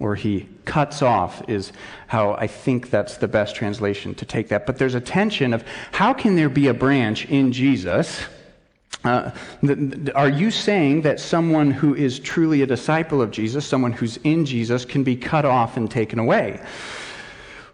or 0.00 0.14
he 0.14 0.48
cuts 0.64 1.02
off 1.02 1.48
is 1.48 1.72
how 2.06 2.32
I 2.32 2.46
think 2.46 2.90
that's 2.90 3.18
the 3.18 3.28
best 3.28 3.54
translation 3.54 4.14
to 4.16 4.24
take 4.24 4.48
that. 4.48 4.66
But 4.66 4.78
there's 4.78 4.94
a 4.94 5.00
tension 5.00 5.52
of 5.52 5.62
how 5.92 6.14
can 6.14 6.34
there 6.34 6.48
be 6.48 6.68
a 6.68 6.74
branch 6.74 7.26
in 7.26 7.52
Jesus? 7.52 8.22
Uh, 9.04 9.30
are 10.14 10.28
you 10.28 10.50
saying 10.50 11.02
that 11.02 11.20
someone 11.20 11.70
who 11.70 11.94
is 11.94 12.18
truly 12.18 12.62
a 12.62 12.66
disciple 12.66 13.22
of 13.22 13.30
Jesus, 13.30 13.64
someone 13.66 13.92
who's 13.92 14.16
in 14.18 14.44
Jesus, 14.44 14.84
can 14.84 15.04
be 15.04 15.16
cut 15.16 15.44
off 15.44 15.76
and 15.76 15.90
taken 15.90 16.18
away? 16.18 16.60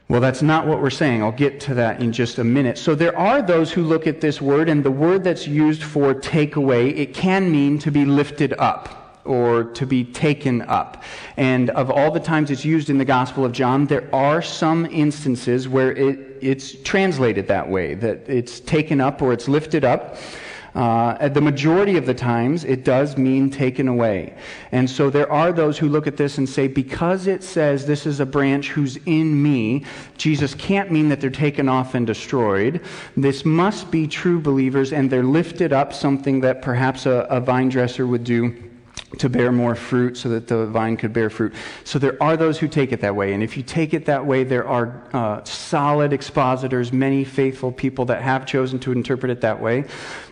Well, 0.08 0.20
that's 0.20 0.42
not 0.42 0.66
what 0.66 0.80
we're 0.80 0.90
saying. 0.90 1.22
I'll 1.22 1.32
get 1.32 1.58
to 1.62 1.74
that 1.74 2.00
in 2.00 2.12
just 2.12 2.38
a 2.38 2.44
minute. 2.44 2.78
So 2.78 2.94
there 2.94 3.16
are 3.18 3.42
those 3.42 3.72
who 3.72 3.82
look 3.82 4.06
at 4.06 4.20
this 4.20 4.40
word, 4.40 4.68
and 4.68 4.84
the 4.84 4.90
word 4.90 5.24
that's 5.24 5.48
used 5.48 5.82
for 5.82 6.14
take 6.14 6.54
away, 6.54 6.90
it 6.90 7.12
can 7.12 7.50
mean 7.50 7.78
to 7.80 7.90
be 7.90 8.04
lifted 8.04 8.52
up 8.58 9.05
or 9.26 9.64
to 9.64 9.86
be 9.86 10.04
taken 10.04 10.62
up. 10.62 11.02
And 11.36 11.70
of 11.70 11.90
all 11.90 12.10
the 12.10 12.20
times 12.20 12.50
it's 12.50 12.64
used 12.64 12.90
in 12.90 12.98
the 12.98 13.04
Gospel 13.04 13.44
of 13.44 13.52
John, 13.52 13.86
there 13.86 14.08
are 14.14 14.40
some 14.40 14.86
instances 14.86 15.68
where 15.68 15.92
it, 15.92 16.38
it's 16.40 16.72
translated 16.82 17.48
that 17.48 17.68
way, 17.68 17.94
that 17.94 18.28
it's 18.28 18.60
taken 18.60 19.00
up 19.00 19.22
or 19.22 19.32
it's 19.32 19.48
lifted 19.48 19.84
up. 19.84 20.16
Uh, 20.76 21.16
at 21.20 21.32
the 21.32 21.40
majority 21.40 21.96
of 21.96 22.04
the 22.04 22.12
times, 22.12 22.62
it 22.64 22.84
does 22.84 23.16
mean 23.16 23.50
taken 23.50 23.88
away. 23.88 24.36
And 24.72 24.88
so 24.88 25.08
there 25.08 25.32
are 25.32 25.50
those 25.50 25.78
who 25.78 25.88
look 25.88 26.06
at 26.06 26.18
this 26.18 26.36
and 26.36 26.46
say, 26.46 26.68
because 26.68 27.26
it 27.26 27.42
says 27.42 27.86
this 27.86 28.04
is 28.04 28.20
a 28.20 28.26
branch 28.26 28.68
who's 28.68 28.98
in 29.06 29.42
me, 29.42 29.86
Jesus 30.18 30.54
can't 30.54 30.92
mean 30.92 31.08
that 31.08 31.18
they're 31.18 31.30
taken 31.30 31.66
off 31.66 31.94
and 31.94 32.06
destroyed. 32.06 32.82
This 33.16 33.42
must 33.46 33.90
be 33.90 34.06
true 34.06 34.38
believers, 34.38 34.92
and 34.92 35.10
they're 35.10 35.22
lifted 35.22 35.72
up, 35.72 35.94
something 35.94 36.40
that 36.42 36.60
perhaps 36.60 37.06
a, 37.06 37.26
a 37.30 37.40
vine 37.40 37.70
dresser 37.70 38.06
would 38.06 38.24
do 38.24 38.54
to 39.18 39.28
bear 39.28 39.52
more 39.52 39.74
fruit 39.74 40.16
so 40.16 40.28
that 40.28 40.48
the 40.48 40.66
vine 40.66 40.96
could 40.96 41.12
bear 41.12 41.30
fruit. 41.30 41.54
So 41.84 41.98
there 41.98 42.20
are 42.20 42.36
those 42.36 42.58
who 42.58 42.66
take 42.66 42.92
it 42.92 43.00
that 43.02 43.14
way. 43.14 43.32
And 43.34 43.42
if 43.42 43.56
you 43.56 43.62
take 43.62 43.94
it 43.94 44.04
that 44.06 44.26
way, 44.26 44.42
there 44.42 44.66
are 44.66 45.00
uh, 45.12 45.44
solid 45.44 46.12
expositors, 46.12 46.92
many 46.92 47.24
faithful 47.24 47.70
people 47.70 48.04
that 48.06 48.22
have 48.22 48.46
chosen 48.46 48.78
to 48.80 48.92
interpret 48.92 49.30
it 49.30 49.40
that 49.42 49.60
way. 49.60 49.84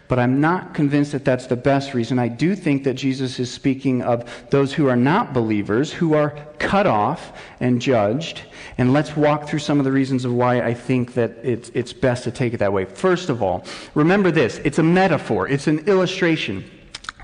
But 0.07 0.19
I'm 0.19 0.41
not 0.41 0.75
convinced 0.75 1.13
that 1.13 1.25
that's 1.25 1.47
the 1.47 1.57
best 1.57 1.95
reason. 1.95 2.19
I 2.19 2.29
do 2.29 2.55
think 2.55 2.85
that 2.85 2.95
Jesus 2.95 3.39
is 3.39 3.51
speaking 3.51 4.03
of 4.03 4.29
those 4.51 4.75
who 4.75 4.87
are 4.89 4.97
not 4.97 5.33
believers, 5.33 5.93
who 5.93 6.15
are 6.15 6.31
cut 6.59 6.87
off 6.87 7.33
and 7.61 7.81
judged. 7.81 8.43
And 8.77 8.93
let's 8.93 9.17
walk 9.17 9.49
through 9.49 9.61
some 9.61 9.79
of 9.79 9.85
the 9.85 9.93
reasons 9.93 10.25
of 10.25 10.35
why 10.35 10.61
I 10.61 10.75
think 10.75 11.15
that 11.15 11.39
it's, 11.43 11.71
it's 11.71 11.93
best 11.93 12.25
to 12.25 12.31
take 12.31 12.53
it 12.53 12.59
that 12.59 12.73
way. 12.73 12.85
First 12.85 13.31
of 13.31 13.43
all, 13.43 13.65
remember 13.95 14.31
this 14.31 14.59
it's 14.59 14.79
a 14.79 14.83
metaphor, 14.83 15.49
it's 15.49 15.69
an 15.69 15.89
illustration 15.89 16.71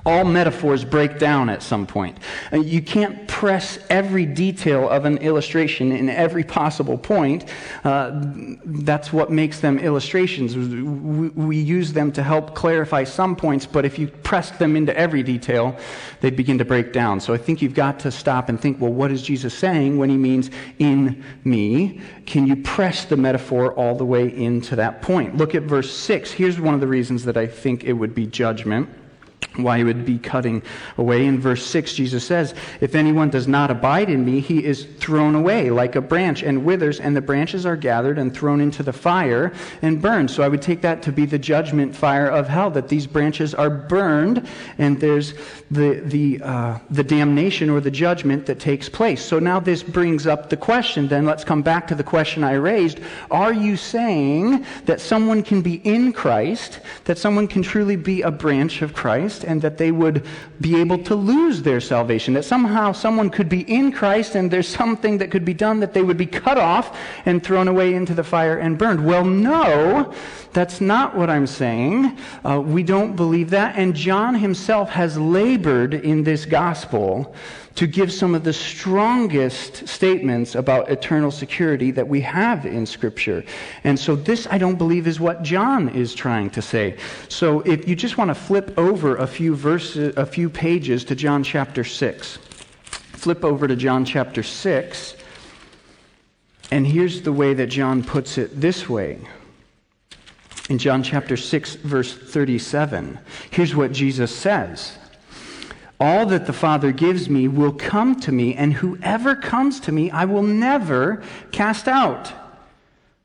all 0.06 0.24
metaphors 0.24 0.84
break 0.84 1.18
down 1.18 1.50
at 1.50 1.62
some 1.62 1.86
point. 1.86 2.18
Uh, 2.52 2.58
you 2.58 2.80
can't 2.82 3.28
press 3.28 3.78
every 3.90 4.26
detail 4.26 4.88
of 4.88 5.04
an 5.04 5.18
illustration 5.18 5.92
in 5.92 6.08
every 6.08 6.44
possible 6.44 6.96
point. 6.96 7.46
Uh, 7.84 8.10
that's 8.64 9.12
what 9.12 9.30
makes 9.30 9.60
them 9.60 9.78
illustrations. 9.78 10.56
We, 10.56 11.28
we, 11.28 11.60
use 11.60 11.92
them 11.92 12.10
to 12.12 12.22
help 12.22 12.54
clarify 12.54 13.04
some 13.04 13.36
points, 13.36 13.66
but 13.66 13.84
if 13.84 13.98
you 13.98 14.08
press 14.08 14.50
them 14.52 14.76
into 14.76 14.96
every 14.96 15.22
detail, 15.22 15.76
they 16.20 16.30
begin 16.30 16.58
to 16.58 16.64
break 16.64 16.92
down. 16.92 17.20
So 17.20 17.34
I 17.34 17.36
think 17.36 17.60
you've 17.60 17.74
got 17.74 17.98
to 18.00 18.10
stop 18.10 18.48
and 18.48 18.60
think 18.60 18.80
well, 18.80 18.92
what 18.92 19.10
is 19.10 19.22
Jesus 19.22 19.54
saying 19.54 19.98
when 19.98 20.08
he 20.08 20.16
means 20.16 20.50
in 20.78 21.22
me? 21.44 22.00
Can 22.26 22.46
you 22.46 22.56
press 22.56 23.04
the 23.04 23.16
metaphor 23.16 23.74
all 23.74 23.94
the 23.94 24.04
way 24.04 24.34
into 24.34 24.76
that 24.76 25.02
point? 25.02 25.36
Look 25.36 25.54
at 25.54 25.64
verse 25.64 25.94
6. 25.94 26.32
Here's 26.32 26.58
one 26.58 26.74
of 26.74 26.80
the 26.80 26.86
reasons 26.86 27.24
that 27.24 27.36
I 27.36 27.46
think 27.46 27.84
it 27.84 27.92
would 27.92 28.14
be 28.14 28.26
judgment. 28.26 28.88
Why 29.56 29.78
he 29.78 29.84
would 29.84 30.04
be 30.04 30.18
cutting 30.18 30.62
away. 30.96 31.26
In 31.26 31.40
verse 31.40 31.66
6, 31.66 31.94
Jesus 31.94 32.24
says, 32.24 32.54
If 32.80 32.94
anyone 32.94 33.30
does 33.30 33.48
not 33.48 33.70
abide 33.70 34.08
in 34.08 34.24
me, 34.24 34.40
he 34.40 34.64
is 34.64 34.84
thrown 34.98 35.34
away 35.34 35.70
like 35.70 35.96
a 35.96 36.00
branch 36.00 36.42
and 36.42 36.64
withers, 36.64 37.00
and 37.00 37.16
the 37.16 37.20
branches 37.20 37.66
are 37.66 37.76
gathered 37.76 38.18
and 38.18 38.32
thrown 38.32 38.60
into 38.60 38.82
the 38.82 38.92
fire 38.92 39.52
and 39.82 40.00
burned. 40.00 40.30
So 40.30 40.42
I 40.42 40.48
would 40.48 40.62
take 40.62 40.82
that 40.82 41.02
to 41.02 41.12
be 41.12 41.26
the 41.26 41.38
judgment 41.38 41.94
fire 41.94 42.28
of 42.28 42.48
hell, 42.48 42.70
that 42.70 42.88
these 42.88 43.06
branches 43.06 43.54
are 43.54 43.70
burned, 43.70 44.46
and 44.78 45.00
there's 45.00 45.34
the, 45.70 46.00
the, 46.04 46.40
uh, 46.42 46.78
the 46.90 47.04
damnation 47.04 47.70
or 47.70 47.80
the 47.80 47.90
judgment 47.90 48.46
that 48.46 48.60
takes 48.60 48.88
place. 48.88 49.22
So 49.22 49.38
now 49.38 49.60
this 49.60 49.82
brings 49.82 50.26
up 50.26 50.50
the 50.50 50.56
question, 50.56 51.08
then 51.08 51.26
let's 51.26 51.44
come 51.44 51.62
back 51.62 51.86
to 51.88 51.94
the 51.94 52.04
question 52.04 52.44
I 52.44 52.54
raised. 52.54 53.00
Are 53.30 53.52
you 53.52 53.76
saying 53.76 54.64
that 54.84 55.00
someone 55.00 55.42
can 55.42 55.60
be 55.62 55.74
in 55.76 56.12
Christ, 56.12 56.80
that 57.04 57.18
someone 57.18 57.48
can 57.48 57.62
truly 57.62 57.96
be 57.96 58.22
a 58.22 58.30
branch 58.30 58.82
of 58.82 58.94
Christ? 58.94 59.29
Christ 59.30 59.44
and 59.44 59.62
that 59.62 59.78
they 59.78 59.92
would 59.92 60.26
be 60.60 60.80
able 60.80 60.98
to 61.04 61.14
lose 61.14 61.62
their 61.62 61.80
salvation. 61.80 62.34
That 62.34 62.44
somehow 62.44 62.92
someone 62.92 63.30
could 63.30 63.48
be 63.48 63.60
in 63.60 63.92
Christ 63.92 64.34
and 64.34 64.50
there's 64.50 64.68
something 64.68 65.18
that 65.18 65.30
could 65.30 65.44
be 65.44 65.54
done 65.54 65.80
that 65.80 65.94
they 65.94 66.02
would 66.02 66.16
be 66.16 66.26
cut 66.26 66.58
off 66.58 66.98
and 67.26 67.42
thrown 67.42 67.68
away 67.68 67.94
into 67.94 68.14
the 68.14 68.24
fire 68.24 68.58
and 68.58 68.76
burned. 68.76 69.06
Well, 69.06 69.24
no, 69.24 70.12
that's 70.52 70.80
not 70.80 71.16
what 71.16 71.30
I'm 71.30 71.46
saying. 71.46 72.18
Uh, 72.44 72.60
we 72.60 72.82
don't 72.82 73.14
believe 73.14 73.50
that. 73.50 73.76
And 73.76 73.94
John 73.94 74.34
himself 74.34 74.90
has 74.90 75.16
labored 75.16 75.94
in 75.94 76.24
this 76.24 76.44
gospel 76.44 77.34
to 77.76 77.86
give 77.86 78.12
some 78.12 78.34
of 78.34 78.44
the 78.44 78.52
strongest 78.52 79.86
statements 79.88 80.54
about 80.54 80.90
eternal 80.90 81.30
security 81.30 81.90
that 81.92 82.06
we 82.06 82.20
have 82.20 82.66
in 82.66 82.84
Scripture. 82.84 83.44
And 83.84 83.98
so, 83.98 84.16
this, 84.16 84.46
I 84.50 84.58
don't 84.58 84.76
believe, 84.76 85.06
is 85.06 85.20
what 85.20 85.42
John 85.42 85.88
is 85.88 86.14
trying 86.14 86.50
to 86.50 86.62
say. 86.62 86.96
So, 87.28 87.60
if 87.60 87.88
you 87.88 87.94
just 87.94 88.18
want 88.18 88.28
to 88.28 88.34
flip 88.34 88.76
over 88.78 89.16
a 89.16 89.26
few 89.26 89.54
verses, 89.54 90.16
a 90.16 90.26
few 90.26 90.50
pages 90.50 91.04
to 91.04 91.14
John 91.14 91.42
chapter 91.42 91.84
6, 91.84 92.38
flip 93.20 93.44
over 93.44 93.68
to 93.68 93.76
John 93.76 94.04
chapter 94.04 94.42
6. 94.42 95.16
And 96.72 96.86
here's 96.86 97.22
the 97.22 97.32
way 97.32 97.54
that 97.54 97.66
John 97.66 98.04
puts 98.04 98.38
it 98.38 98.60
this 98.60 98.88
way. 98.88 99.18
In 100.68 100.78
John 100.78 101.02
chapter 101.02 101.36
6, 101.36 101.74
verse 101.76 102.16
37, 102.16 103.18
here's 103.50 103.74
what 103.74 103.90
Jesus 103.92 104.34
says 104.34 104.96
all 106.00 106.24
that 106.26 106.46
the 106.46 106.52
Father 106.52 106.92
gives 106.92 107.28
me 107.28 107.46
will 107.46 107.72
come 107.72 108.18
to 108.20 108.32
me, 108.32 108.54
and 108.54 108.72
whoever 108.72 109.36
comes 109.36 109.78
to 109.80 109.92
me, 109.92 110.10
I 110.10 110.24
will 110.24 110.42
never 110.42 111.22
cast 111.52 111.86
out. 111.86 112.32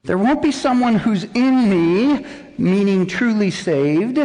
There 0.04 0.18
won't 0.18 0.42
be 0.42 0.52
someone 0.52 0.96
who's 0.96 1.24
in 1.24 1.70
me, 1.70 2.26
meaning 2.58 3.08
truly 3.08 3.50
saved, 3.50 4.20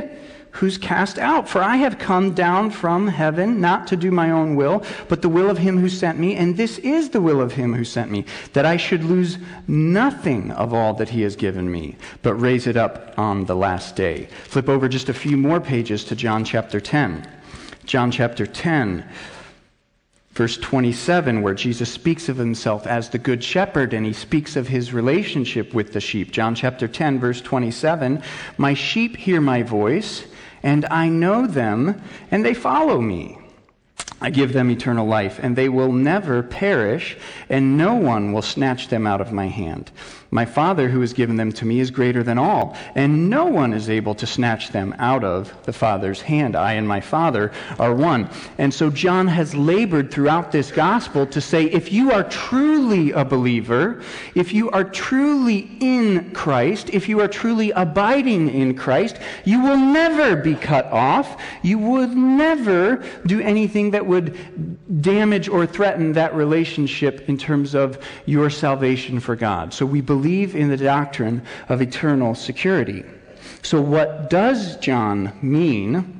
who's 0.51 0.77
cast 0.77 1.17
out. 1.19 1.49
For 1.49 1.63
I 1.63 1.77
have 1.77 1.99
come 1.99 2.35
down 2.35 2.71
from 2.71 3.07
heaven 3.07 3.61
not 3.61 3.87
to 3.87 3.97
do 3.97 4.11
my 4.11 4.33
own 4.33 4.57
will, 4.57 4.85
but 5.09 5.23
the 5.23 5.29
will 5.29 5.49
of 5.49 5.59
him 5.59 5.79
who 5.79 5.89
sent 5.89 6.19
me. 6.19 6.35
And 6.35 6.57
this 6.57 6.79
is 6.79 7.11
the 7.11 7.21
will 7.21 7.41
of 7.41 7.53
him 7.53 7.73
who 7.73 7.85
sent 7.85 8.11
me, 8.11 8.25
that 8.53 8.67
I 8.67 8.77
should 8.77 9.05
lose 9.05 9.39
nothing 9.69 10.51
of 10.51 10.75
all 10.75 10.93
that 10.95 11.09
he 11.09 11.23
has 11.23 11.37
given 11.37 11.71
me, 11.71 11.97
but 12.23 12.35
raise 12.35 12.67
it 12.67 12.77
up 12.77 13.15
on 13.17 13.45
the 13.45 13.57
last 13.57 13.95
day. 13.95 14.29
Flip 14.45 14.69
over 14.69 14.89
just 14.89 15.09
a 15.09 15.15
few 15.15 15.37
more 15.37 15.61
pages 15.61 16.05
to 16.07 16.17
John 16.17 16.45
chapter 16.45 16.81
10. 16.81 17.40
John 17.91 18.13
chapter 18.13 18.47
10, 18.47 19.05
verse 20.35 20.57
27, 20.59 21.43
where 21.43 21.55
Jesus 21.55 21.93
speaks 21.93 22.29
of 22.29 22.37
himself 22.37 22.87
as 22.87 23.09
the 23.09 23.19
good 23.19 23.43
shepherd 23.43 23.93
and 23.93 24.07
he 24.07 24.13
speaks 24.13 24.55
of 24.55 24.69
his 24.69 24.93
relationship 24.93 25.75
with 25.75 25.93
the 25.93 26.01
sheep. 26.01 26.31
John 26.31 26.55
chapter 26.55 26.87
10, 26.87 27.19
verse 27.19 27.41
27 27.41 28.23
My 28.59 28.75
sheep 28.75 29.17
hear 29.17 29.41
my 29.41 29.65
voice, 29.65 30.25
and 30.63 30.85
I 30.85 31.09
know 31.09 31.49
them, 31.49 32.01
and 32.31 32.45
they 32.45 32.55
follow 32.55 33.01
me. 33.01 33.37
I 34.21 34.31
give 34.31 34.53
them 34.53 34.71
eternal 34.71 35.09
life, 35.09 35.41
and 35.43 35.57
they 35.57 35.69
will 35.69 35.91
never 35.91 36.45
perish, 36.45 37.19
and 37.49 37.77
no 37.77 37.97
one 37.97 38.33
will 38.33 38.43
snatch 38.43 38.87
them 38.87 39.05
out 39.05 39.21
of 39.21 39.33
my 39.33 39.49
hand. 39.49 39.91
My 40.33 40.45
Father 40.45 40.89
who 40.89 41.01
has 41.01 41.13
given 41.13 41.37
them 41.37 41.51
to 41.53 41.67
me 41.67 41.81
is 41.81 41.91
greater 41.91 42.23
than 42.23 42.39
all, 42.39 42.77
and 42.95 43.29
no 43.29 43.47
one 43.47 43.73
is 43.73 43.91
able 43.91 44.15
to 44.15 44.27
snatch 44.27 44.71
them 44.71 44.95
out 44.99 45.25
of 45.25 45.53
the 45.65 45.73
Father's 45.73 46.23
hand. 46.23 46.55
I 46.55 46.75
and 46.75 46.87
my 46.87 47.01
Father 47.01 47.51
are 47.81 47.95
one. 47.95 48.31
And 48.57 48.73
so 48.73 48.91
John 48.91 49.27
has 49.27 49.55
labored 49.57 50.13
throughout 50.13 50.53
this 50.53 50.71
gospel 50.71 51.27
to 51.27 51.41
say 51.41 51.65
if 51.65 51.91
you 51.93 52.13
are 52.13 52.23
truly 52.23 53.11
a 53.11 53.25
believer, 53.25 54.03
if 54.37 54.53
you 54.53 54.71
are 54.71 54.85
truly 54.85 55.71
in 55.81 56.31
Christ, 56.33 56.91
if 56.91 57.09
you 57.09 57.21
are 57.21 57.29
truly 57.29 57.73
abiding 57.73 58.51
in 58.51 58.77
Christ, 58.77 59.17
you 59.45 59.61
will 59.61 59.79
never 59.79 60.37
be 60.37 60.55
cut 60.55 60.87
off. 60.87 61.43
You 61.63 61.79
would 61.79 62.17
never 62.17 63.05
do 63.27 63.41
anything 63.41 63.91
that 63.91 64.07
would 64.07 65.03
damage 65.03 65.49
or 65.49 65.67
threaten 65.67 66.13
that 66.13 66.35
relationship 66.37 67.29
in 67.29 67.37
terms 67.37 67.75
of 67.75 67.99
your 68.27 68.49
salvation 68.49 69.19
for 69.19 69.35
God. 69.35 69.75
So 69.75 69.85
we 69.85 70.01
believe 70.01 70.20
believe 70.21 70.55
in 70.55 70.69
the 70.69 70.77
doctrine 70.77 71.41
of 71.71 71.81
eternal 71.81 72.35
security. 72.35 73.03
So, 73.63 73.81
what 73.81 74.29
does 74.29 74.77
John 74.77 75.33
mean? 75.41 76.17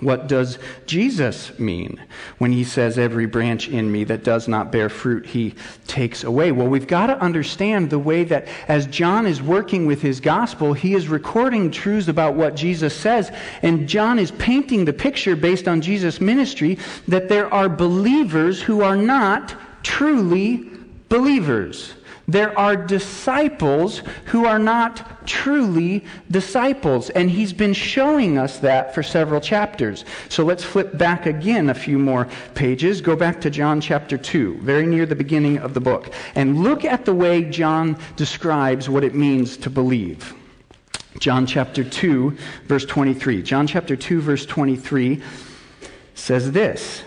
What 0.00 0.26
does 0.26 0.58
Jesus 0.84 1.56
mean 1.58 2.04
when 2.38 2.52
he 2.52 2.64
says, 2.64 2.98
Every 2.98 3.26
branch 3.26 3.68
in 3.68 3.90
me 3.90 4.02
that 4.04 4.24
does 4.24 4.48
not 4.48 4.72
bear 4.72 4.88
fruit, 4.88 5.26
he 5.26 5.54
takes 5.86 6.24
away? 6.24 6.50
Well, 6.50 6.66
we've 6.66 6.88
got 6.88 7.06
to 7.06 7.18
understand 7.20 7.88
the 7.88 8.00
way 8.00 8.24
that 8.24 8.48
as 8.66 8.88
John 8.88 9.26
is 9.26 9.40
working 9.40 9.86
with 9.86 10.02
his 10.02 10.18
gospel, 10.18 10.72
he 10.72 10.94
is 10.94 11.06
recording 11.06 11.70
truths 11.70 12.08
about 12.08 12.34
what 12.34 12.56
Jesus 12.56 12.94
says, 12.94 13.30
and 13.62 13.88
John 13.88 14.18
is 14.18 14.32
painting 14.32 14.84
the 14.84 14.92
picture 14.92 15.36
based 15.36 15.68
on 15.68 15.80
Jesus' 15.80 16.20
ministry 16.20 16.78
that 17.06 17.28
there 17.28 17.52
are 17.54 17.68
believers 17.68 18.60
who 18.60 18.82
are 18.82 18.96
not 18.96 19.54
truly 19.84 20.68
believers. 21.08 21.94
There 22.28 22.56
are 22.58 22.76
disciples 22.76 24.02
who 24.26 24.46
are 24.46 24.58
not 24.58 25.26
truly 25.26 26.04
disciples. 26.30 27.10
And 27.10 27.30
he's 27.30 27.52
been 27.52 27.72
showing 27.72 28.38
us 28.38 28.58
that 28.60 28.94
for 28.94 29.02
several 29.02 29.40
chapters. 29.40 30.04
So 30.28 30.44
let's 30.44 30.64
flip 30.64 30.96
back 30.98 31.26
again 31.26 31.70
a 31.70 31.74
few 31.74 31.98
more 31.98 32.28
pages. 32.54 33.00
Go 33.00 33.16
back 33.16 33.40
to 33.42 33.50
John 33.50 33.80
chapter 33.80 34.16
2, 34.18 34.58
very 34.62 34.86
near 34.86 35.06
the 35.06 35.14
beginning 35.14 35.58
of 35.58 35.74
the 35.74 35.80
book. 35.80 36.12
And 36.34 36.62
look 36.62 36.84
at 36.84 37.04
the 37.04 37.14
way 37.14 37.42
John 37.42 37.98
describes 38.16 38.88
what 38.88 39.04
it 39.04 39.14
means 39.14 39.56
to 39.58 39.70
believe. 39.70 40.34
John 41.18 41.46
chapter 41.46 41.82
2, 41.82 42.36
verse 42.64 42.84
23. 42.84 43.42
John 43.42 43.66
chapter 43.66 43.96
2, 43.96 44.20
verse 44.20 44.44
23 44.46 45.22
says 46.14 46.52
this 46.52 47.02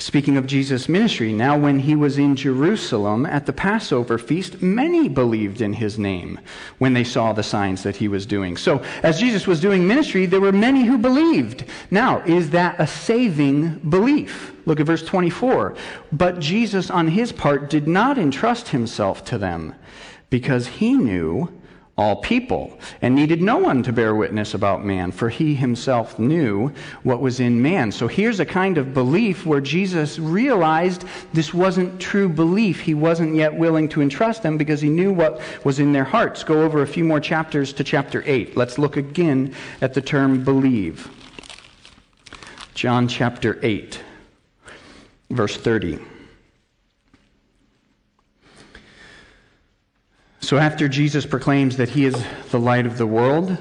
Speaking 0.00 0.38
of 0.38 0.46
Jesus' 0.46 0.88
ministry, 0.88 1.30
now 1.30 1.58
when 1.58 1.80
he 1.80 1.94
was 1.94 2.16
in 2.16 2.34
Jerusalem 2.34 3.26
at 3.26 3.44
the 3.44 3.52
Passover 3.52 4.16
feast, 4.16 4.62
many 4.62 5.10
believed 5.10 5.60
in 5.60 5.74
his 5.74 5.98
name 5.98 6.40
when 6.78 6.94
they 6.94 7.04
saw 7.04 7.34
the 7.34 7.42
signs 7.42 7.82
that 7.82 7.96
he 7.96 8.08
was 8.08 8.24
doing. 8.24 8.56
So, 8.56 8.82
as 9.02 9.20
Jesus 9.20 9.46
was 9.46 9.60
doing 9.60 9.86
ministry, 9.86 10.24
there 10.24 10.40
were 10.40 10.52
many 10.52 10.84
who 10.84 10.96
believed. 10.96 11.66
Now, 11.90 12.22
is 12.22 12.48
that 12.50 12.80
a 12.80 12.86
saving 12.86 13.74
belief? 13.90 14.54
Look 14.64 14.80
at 14.80 14.86
verse 14.86 15.04
24. 15.04 15.76
But 16.10 16.38
Jesus, 16.38 16.90
on 16.90 17.08
his 17.08 17.30
part, 17.30 17.68
did 17.68 17.86
not 17.86 18.16
entrust 18.16 18.68
himself 18.68 19.22
to 19.26 19.36
them 19.36 19.74
because 20.30 20.66
he 20.66 20.94
knew 20.94 21.59
all 22.00 22.16
people, 22.16 22.78
and 23.02 23.14
needed 23.14 23.42
no 23.42 23.58
one 23.58 23.82
to 23.82 23.92
bear 23.92 24.14
witness 24.14 24.54
about 24.54 24.82
man, 24.82 25.12
for 25.12 25.28
he 25.28 25.54
himself 25.54 26.18
knew 26.18 26.72
what 27.02 27.20
was 27.20 27.40
in 27.40 27.60
man. 27.60 27.92
So 27.92 28.08
here's 28.08 28.40
a 28.40 28.46
kind 28.46 28.78
of 28.78 28.94
belief 28.94 29.44
where 29.44 29.60
Jesus 29.60 30.18
realized 30.18 31.04
this 31.34 31.52
wasn't 31.52 32.00
true 32.00 32.30
belief. 32.30 32.80
He 32.80 32.94
wasn't 32.94 33.34
yet 33.34 33.54
willing 33.54 33.86
to 33.90 34.00
entrust 34.00 34.42
them 34.42 34.56
because 34.56 34.80
he 34.80 34.88
knew 34.88 35.12
what 35.12 35.42
was 35.62 35.78
in 35.78 35.92
their 35.92 36.04
hearts. 36.04 36.42
Go 36.42 36.62
over 36.62 36.80
a 36.80 36.86
few 36.86 37.04
more 37.04 37.20
chapters 37.20 37.70
to 37.74 37.84
chapter 37.84 38.22
8. 38.24 38.56
Let's 38.56 38.78
look 38.78 38.96
again 38.96 39.54
at 39.82 39.92
the 39.92 40.00
term 40.00 40.42
believe. 40.42 41.10
John 42.72 43.08
chapter 43.08 43.60
8, 43.62 44.00
verse 45.28 45.58
30. 45.58 45.98
So, 50.42 50.56
after 50.56 50.88
Jesus 50.88 51.26
proclaims 51.26 51.76
that 51.76 51.90
he 51.90 52.06
is 52.06 52.24
the 52.50 52.58
light 52.58 52.86
of 52.86 52.96
the 52.96 53.06
world, 53.06 53.56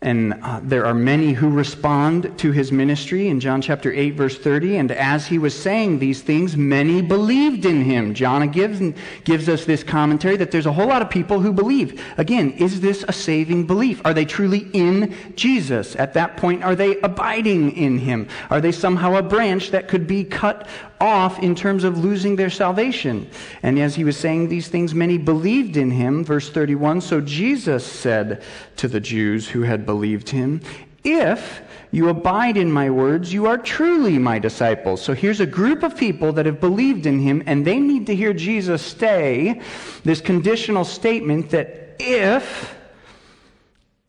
and 0.00 0.34
uh, 0.44 0.60
there 0.62 0.86
are 0.86 0.94
many 0.94 1.32
who 1.32 1.50
respond 1.50 2.38
to 2.38 2.52
his 2.52 2.70
ministry 2.70 3.26
in 3.26 3.40
John 3.40 3.60
chapter 3.60 3.92
8, 3.92 4.10
verse 4.10 4.38
30. 4.38 4.76
And 4.76 4.92
as 4.92 5.26
he 5.26 5.38
was 5.38 5.60
saying 5.60 5.98
these 5.98 6.22
things, 6.22 6.56
many 6.56 7.02
believed 7.02 7.64
in 7.64 7.82
him. 7.82 8.14
John 8.14 8.48
gives, 8.50 8.80
gives 9.24 9.48
us 9.48 9.64
this 9.64 9.82
commentary 9.82 10.36
that 10.36 10.52
there's 10.52 10.66
a 10.66 10.72
whole 10.72 10.86
lot 10.86 11.02
of 11.02 11.10
people 11.10 11.40
who 11.40 11.52
believe. 11.52 12.00
Again, 12.16 12.52
is 12.52 12.80
this 12.80 13.04
a 13.08 13.12
saving 13.12 13.66
belief? 13.66 14.00
Are 14.04 14.14
they 14.14 14.24
truly 14.24 14.68
in 14.72 15.16
Jesus? 15.34 15.96
At 15.96 16.14
that 16.14 16.36
point, 16.36 16.62
are 16.62 16.76
they 16.76 17.00
abiding 17.00 17.76
in 17.76 17.98
him? 17.98 18.28
Are 18.50 18.60
they 18.60 18.72
somehow 18.72 19.16
a 19.16 19.22
branch 19.22 19.72
that 19.72 19.88
could 19.88 20.06
be 20.06 20.22
cut 20.22 20.68
off 21.00 21.40
in 21.40 21.56
terms 21.56 21.82
of 21.82 21.98
losing 21.98 22.36
their 22.36 22.50
salvation? 22.50 23.28
And 23.64 23.80
as 23.80 23.96
he 23.96 24.04
was 24.04 24.16
saying 24.16 24.48
these 24.48 24.68
things, 24.68 24.94
many 24.94 25.18
believed 25.18 25.76
in 25.76 25.90
him. 25.90 26.22
Verse 26.22 26.50
31 26.50 27.00
So 27.00 27.20
Jesus 27.20 27.84
said 27.84 28.42
to 28.76 28.86
the 28.86 29.00
Jews 29.00 29.48
who 29.48 29.62
had 29.62 29.87
believed 29.88 30.28
him, 30.28 30.60
If 31.02 31.62
you 31.90 32.10
abide 32.10 32.58
in 32.58 32.70
my 32.70 32.90
words, 32.90 33.32
you 33.32 33.46
are 33.46 33.56
truly 33.56 34.18
my 34.18 34.38
disciples. 34.38 35.00
So 35.00 35.14
here's 35.14 35.40
a 35.40 35.46
group 35.46 35.82
of 35.82 35.96
people 35.96 36.30
that 36.34 36.44
have 36.44 36.60
believed 36.60 37.06
in 37.06 37.18
him, 37.18 37.42
and 37.46 37.66
they 37.66 37.80
need 37.80 38.04
to 38.08 38.14
hear 38.14 38.34
Jesus 38.34 38.82
say 38.82 39.62
this 40.04 40.20
conditional 40.20 40.84
statement 40.84 41.48
that 41.50 41.96
if, 41.98 42.76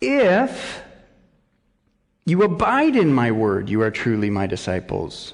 if 0.01 0.83
you 2.25 2.43
abide 2.43 2.97
in 2.97 3.13
my 3.13 3.31
word, 3.31 3.69
you 3.69 3.81
are 3.81 3.91
truly 3.91 4.29
my 4.29 4.47
disciples. 4.47 5.33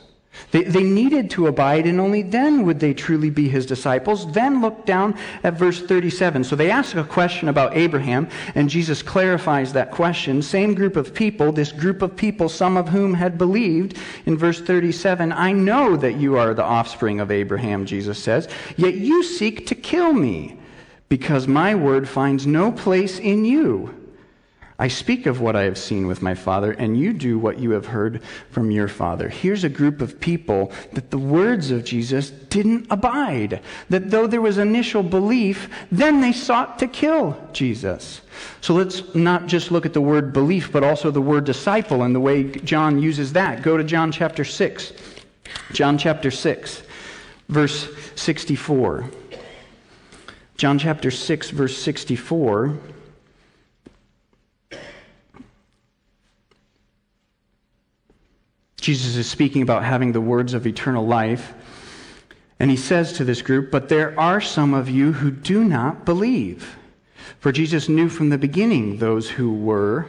They, 0.52 0.64
they 0.64 0.84
needed 0.84 1.30
to 1.32 1.48
abide, 1.48 1.86
and 1.86 2.00
only 2.00 2.22
then 2.22 2.66
would 2.66 2.80
they 2.80 2.94
truly 2.94 3.30
be 3.30 3.50
his 3.50 3.66
disciples. 3.66 4.32
Then 4.32 4.62
look 4.62 4.86
down 4.86 5.18
at 5.44 5.56
verse 5.56 5.82
37. 5.82 6.44
So 6.44 6.56
they 6.56 6.72
ask 6.72 6.96
a 6.96 7.04
question 7.04 7.50
about 7.50 7.76
Abraham, 7.76 8.30
and 8.54 8.70
Jesus 8.70 9.02
clarifies 9.02 9.74
that 9.74 9.92
question. 9.92 10.42
Same 10.42 10.74
group 10.74 10.96
of 10.96 11.14
people, 11.14 11.52
this 11.52 11.72
group 11.72 12.02
of 12.02 12.16
people, 12.16 12.50
some 12.50 12.78
of 12.78 12.90
whom 12.90 13.14
had 13.14 13.38
believed. 13.38 13.98
In 14.26 14.38
verse 14.38 14.62
37, 14.62 15.32
I 15.32 15.52
know 15.52 15.96
that 15.98 16.14
you 16.14 16.38
are 16.38 16.54
the 16.54 16.64
offspring 16.64 17.20
of 17.20 17.32
Abraham, 17.32 17.86
Jesus 17.86 18.18
says, 18.18 18.48
yet 18.78 18.96
you 18.96 19.24
seek 19.24 19.68
to 19.68 19.76
kill 19.76 20.14
me, 20.14 20.58
because 21.10 21.48
my 21.48 21.76
word 21.76 22.08
finds 22.08 22.48
no 22.48 22.72
place 22.72 23.20
in 23.20 23.46
you. 23.46 24.05
I 24.78 24.90
speak 24.90 25.26
of 25.26 25.40
what 25.40 25.56
I 25.56 25.64
have 25.64 25.78
seen 25.78 26.06
with 26.06 26.22
my 26.22 26.36
father, 26.36 26.74
and 26.74 27.00
you 27.00 27.14
do 27.14 27.40
what 27.40 27.60
you 27.60 27.72
have 27.72 27.86
heard 27.86 28.22
from 28.52 28.72
your 28.72 28.90
father. 28.90 29.30
Here's 29.30 29.64
a 29.64 29.70
group 29.70 30.02
of 30.02 30.20
people 30.20 30.72
that 30.92 31.12
the 31.12 31.18
words 31.18 31.72
of 31.72 31.86
Jesus 31.86 32.30
didn't 32.30 32.88
abide. 32.90 33.62
That 33.90 34.12
though 34.12 34.28
there 34.28 34.42
was 34.42 34.58
initial 34.58 35.02
belief, 35.02 35.70
then 35.92 36.20
they 36.20 36.34
sought 36.34 36.78
to 36.80 36.88
kill 36.88 37.38
Jesus. 37.54 38.20
So 38.60 38.74
let's 38.74 39.16
not 39.16 39.48
just 39.48 39.72
look 39.72 39.86
at 39.86 39.94
the 39.94 40.02
word 40.02 40.34
belief, 40.34 40.74
but 40.74 40.84
also 40.84 41.10
the 41.10 41.22
word 41.22 41.46
disciple 41.46 42.04
and 42.04 42.14
the 42.14 42.20
way 42.20 42.44
John 42.44 43.02
uses 43.02 43.32
that. 43.32 43.62
Go 43.62 43.78
to 43.78 43.84
John 43.84 44.12
chapter 44.12 44.44
6. 44.44 44.92
John 45.72 45.98
chapter 45.98 46.32
6, 46.32 46.84
verse 47.48 47.88
64. 48.16 49.10
John 50.58 50.80
chapter 50.80 51.12
6, 51.12 51.50
verse 51.52 51.78
64. 51.78 52.78
Jesus 58.86 59.16
is 59.16 59.28
speaking 59.28 59.64
about 59.64 59.84
having 59.84 60.12
the 60.12 60.22
words 60.22 60.54
of 60.54 60.68
eternal 60.68 61.08
life. 61.08 61.56
And 62.60 62.70
he 62.70 62.78
says 62.78 63.14
to 63.14 63.24
this 63.24 63.42
group, 63.42 63.72
But 63.72 63.90
there 63.90 64.18
are 64.20 64.40
some 64.40 64.76
of 64.76 64.88
you 64.88 65.12
who 65.12 65.32
do 65.32 65.64
not 65.64 66.06
believe. 66.06 66.78
For 67.40 67.52
Jesus 67.52 67.90
knew 67.90 68.10
from 68.10 68.30
the 68.30 68.38
beginning 68.38 69.00
those 69.00 69.28
who 69.28 69.52
were, 69.52 70.06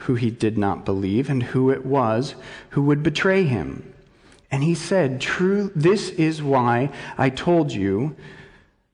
who 0.00 0.14
he 0.14 0.30
did 0.30 0.58
not 0.58 0.84
believe, 0.84 1.30
and 1.30 1.42
who 1.42 1.70
it 1.70 1.86
was 1.86 2.34
who 2.68 2.82
would 2.82 3.02
betray 3.02 3.44
him. 3.44 3.94
And 4.50 4.62
he 4.62 4.74
said, 4.74 5.22
True, 5.22 5.72
this 5.74 6.10
is 6.10 6.42
why 6.42 6.90
I 7.16 7.30
told 7.30 7.72
you 7.72 8.14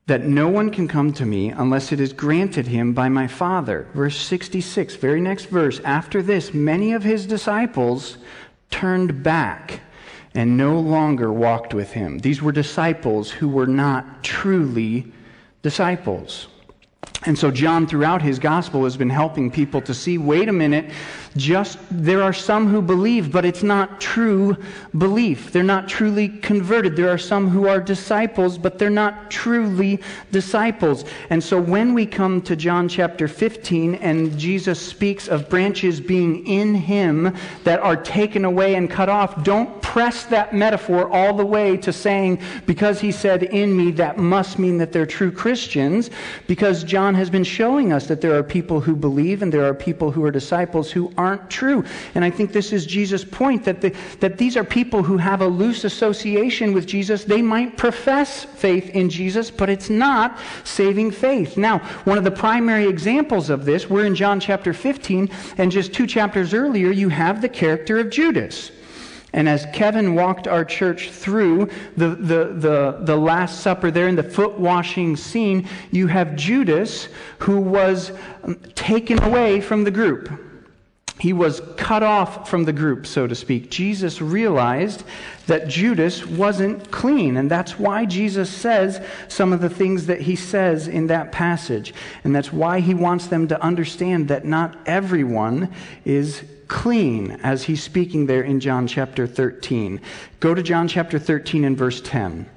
that 0.06 0.22
no 0.22 0.48
one 0.48 0.70
can 0.70 0.86
come 0.86 1.12
to 1.14 1.26
me 1.26 1.48
unless 1.48 1.90
it 1.90 1.98
is 1.98 2.12
granted 2.12 2.68
him 2.68 2.92
by 2.92 3.08
my 3.08 3.26
Father. 3.26 3.88
Verse 3.94 4.16
66, 4.16 4.94
very 4.94 5.20
next 5.20 5.46
verse. 5.46 5.80
After 5.80 6.22
this, 6.22 6.54
many 6.54 6.92
of 6.92 7.02
his 7.02 7.26
disciples 7.26 8.18
turned 8.74 9.22
back 9.22 9.78
and 10.34 10.56
no 10.56 10.80
longer 10.80 11.32
walked 11.32 11.72
with 11.72 11.92
him. 11.92 12.18
These 12.18 12.42
were 12.42 12.50
disciples 12.50 13.30
who 13.30 13.48
were 13.48 13.68
not 13.68 14.24
truly 14.24 15.12
disciples. 15.62 16.48
And 17.26 17.38
so, 17.38 17.50
John, 17.50 17.86
throughout 17.86 18.20
his 18.20 18.38
gospel, 18.38 18.84
has 18.84 18.98
been 18.98 19.08
helping 19.08 19.50
people 19.50 19.80
to 19.82 19.94
see 19.94 20.18
wait 20.18 20.48
a 20.50 20.52
minute, 20.52 20.90
just 21.36 21.78
there 21.90 22.22
are 22.22 22.34
some 22.34 22.68
who 22.68 22.82
believe, 22.82 23.32
but 23.32 23.46
it's 23.46 23.62
not 23.62 24.00
true 24.00 24.56
belief. 24.98 25.50
They're 25.50 25.62
not 25.62 25.88
truly 25.88 26.28
converted. 26.28 26.96
There 26.96 27.08
are 27.08 27.18
some 27.18 27.48
who 27.48 27.66
are 27.66 27.80
disciples, 27.80 28.58
but 28.58 28.78
they're 28.78 28.90
not 28.90 29.30
truly 29.30 30.00
disciples. 30.32 31.06
And 31.30 31.42
so, 31.42 31.60
when 31.60 31.94
we 31.94 32.04
come 32.04 32.42
to 32.42 32.54
John 32.56 32.88
chapter 32.88 33.26
15 33.26 33.94
and 33.96 34.38
Jesus 34.38 34.78
speaks 34.78 35.26
of 35.26 35.48
branches 35.48 36.00
being 36.00 36.46
in 36.46 36.74
him 36.74 37.34
that 37.64 37.80
are 37.80 37.96
taken 37.96 38.44
away 38.44 38.74
and 38.74 38.90
cut 38.90 39.08
off, 39.08 39.42
don't 39.44 39.80
press 39.80 40.24
that 40.24 40.54
metaphor 40.54 41.08
all 41.10 41.34
the 41.34 41.46
way 41.46 41.76
to 41.78 41.92
saying, 41.92 42.40
because 42.66 43.00
he 43.00 43.10
said 43.10 43.44
in 43.44 43.76
me, 43.76 43.90
that 43.92 44.18
must 44.18 44.58
mean 44.58 44.76
that 44.78 44.92
they're 44.92 45.06
true 45.06 45.32
Christians, 45.32 46.10
because 46.46 46.84
John 46.84 47.13
John 47.14 47.20
has 47.20 47.30
been 47.30 47.44
showing 47.44 47.92
us 47.92 48.08
that 48.08 48.20
there 48.20 48.36
are 48.36 48.42
people 48.42 48.80
who 48.80 48.96
believe 48.96 49.40
and 49.40 49.52
there 49.52 49.64
are 49.64 49.72
people 49.72 50.10
who 50.10 50.24
are 50.24 50.32
disciples 50.32 50.90
who 50.90 51.12
aren't 51.16 51.48
true. 51.48 51.84
And 52.16 52.24
I 52.24 52.30
think 52.30 52.50
this 52.50 52.72
is 52.72 52.84
Jesus' 52.84 53.24
point 53.24 53.64
that, 53.66 53.80
the, 53.80 53.94
that 54.18 54.36
these 54.36 54.56
are 54.56 54.64
people 54.64 55.04
who 55.04 55.16
have 55.16 55.40
a 55.40 55.46
loose 55.46 55.84
association 55.84 56.74
with 56.74 56.86
Jesus. 56.86 57.22
They 57.22 57.40
might 57.40 57.76
profess 57.76 58.42
faith 58.42 58.90
in 58.90 59.10
Jesus, 59.10 59.48
but 59.48 59.70
it's 59.70 59.88
not 59.88 60.40
saving 60.64 61.12
faith. 61.12 61.56
Now, 61.56 61.78
one 62.02 62.18
of 62.18 62.24
the 62.24 62.32
primary 62.32 62.88
examples 62.88 63.48
of 63.48 63.64
this, 63.64 63.88
we're 63.88 64.06
in 64.06 64.16
John 64.16 64.40
chapter 64.40 64.72
15, 64.72 65.30
and 65.56 65.70
just 65.70 65.92
two 65.92 66.08
chapters 66.08 66.52
earlier, 66.52 66.90
you 66.90 67.10
have 67.10 67.40
the 67.40 67.48
character 67.48 68.00
of 68.00 68.10
Judas. 68.10 68.72
And 69.34 69.48
as 69.48 69.66
Kevin 69.72 70.14
walked 70.14 70.46
our 70.46 70.64
church 70.64 71.10
through 71.10 71.68
the, 71.96 72.10
the, 72.10 72.44
the, 72.54 72.98
the 73.00 73.16
Last 73.16 73.60
Supper 73.62 73.90
there 73.90 74.06
in 74.06 74.14
the 74.14 74.22
foot 74.22 74.60
washing 74.60 75.16
scene, 75.16 75.68
you 75.90 76.06
have 76.06 76.36
Judas 76.36 77.08
who 77.40 77.58
was 77.58 78.12
um, 78.44 78.54
taken 78.76 79.20
away 79.24 79.60
from 79.60 79.82
the 79.82 79.90
group. 79.90 80.30
He 81.20 81.32
was 81.32 81.62
cut 81.76 82.02
off 82.02 82.50
from 82.50 82.64
the 82.64 82.72
group, 82.72 83.06
so 83.06 83.26
to 83.26 83.34
speak. 83.34 83.70
Jesus 83.70 84.20
realized 84.20 85.04
that 85.46 85.68
Judas 85.68 86.26
wasn't 86.26 86.90
clean, 86.90 87.36
and 87.36 87.50
that's 87.50 87.78
why 87.78 88.04
Jesus 88.04 88.50
says 88.50 89.04
some 89.28 89.52
of 89.52 89.60
the 89.60 89.70
things 89.70 90.06
that 90.06 90.22
he 90.22 90.34
says 90.34 90.88
in 90.88 91.06
that 91.06 91.30
passage. 91.30 91.94
And 92.24 92.34
that's 92.34 92.52
why 92.52 92.80
he 92.80 92.94
wants 92.94 93.28
them 93.28 93.46
to 93.48 93.62
understand 93.62 94.28
that 94.28 94.44
not 94.44 94.76
everyone 94.86 95.72
is 96.04 96.42
clean 96.66 97.32
as 97.42 97.62
he's 97.62 97.82
speaking 97.82 98.26
there 98.26 98.42
in 98.42 98.58
John 98.58 98.86
chapter 98.86 99.26
13. 99.26 100.00
Go 100.40 100.54
to 100.54 100.62
John 100.62 100.88
chapter 100.88 101.18
13 101.18 101.64
and 101.64 101.76
verse 101.76 102.00
10. 102.00 102.50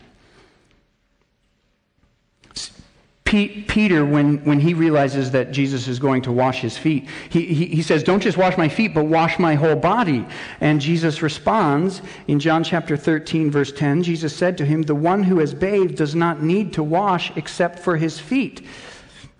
Peter, 3.28 4.06
when, 4.06 4.38
when 4.46 4.58
he 4.58 4.74
realizes 4.74 5.32
that 5.32 5.52
Jesus 5.52 5.90
is 5.90 6.00
going 6.00 6.22
to 6.22 6.32
wash 6.32 6.62
his 6.62 6.78
feet, 6.78 7.06
he, 7.30 7.46
he, 7.46 7.66
he, 7.66 7.82
says, 7.82 8.02
Don't 8.02 8.22
just 8.22 8.38
wash 8.38 8.58
my 8.58 8.70
feet, 8.70 8.94
but 8.94 9.06
wash 9.06 9.38
my 9.38 9.56
whole 9.56 9.76
body. 9.76 10.26
And 10.62 10.80
Jesus 10.80 11.22
responds 11.22 12.02
in 12.30 12.40
John 12.40 12.64
chapter 12.64 12.96
13, 12.96 13.52
verse 13.52 13.74
10 13.74 14.04
Jesus 14.04 14.34
said 14.34 14.58
to 14.60 14.66
him, 14.66 14.84
The 14.84 14.96
one 14.96 15.24
who 15.24 15.40
has 15.40 15.54
bathed 15.54 15.96
does 15.96 16.16
not 16.16 16.42
need 16.42 16.72
to 16.74 16.84
wash 16.84 17.36
except 17.36 17.80
for 17.80 17.98
his 17.98 18.18
feet, 18.18 18.66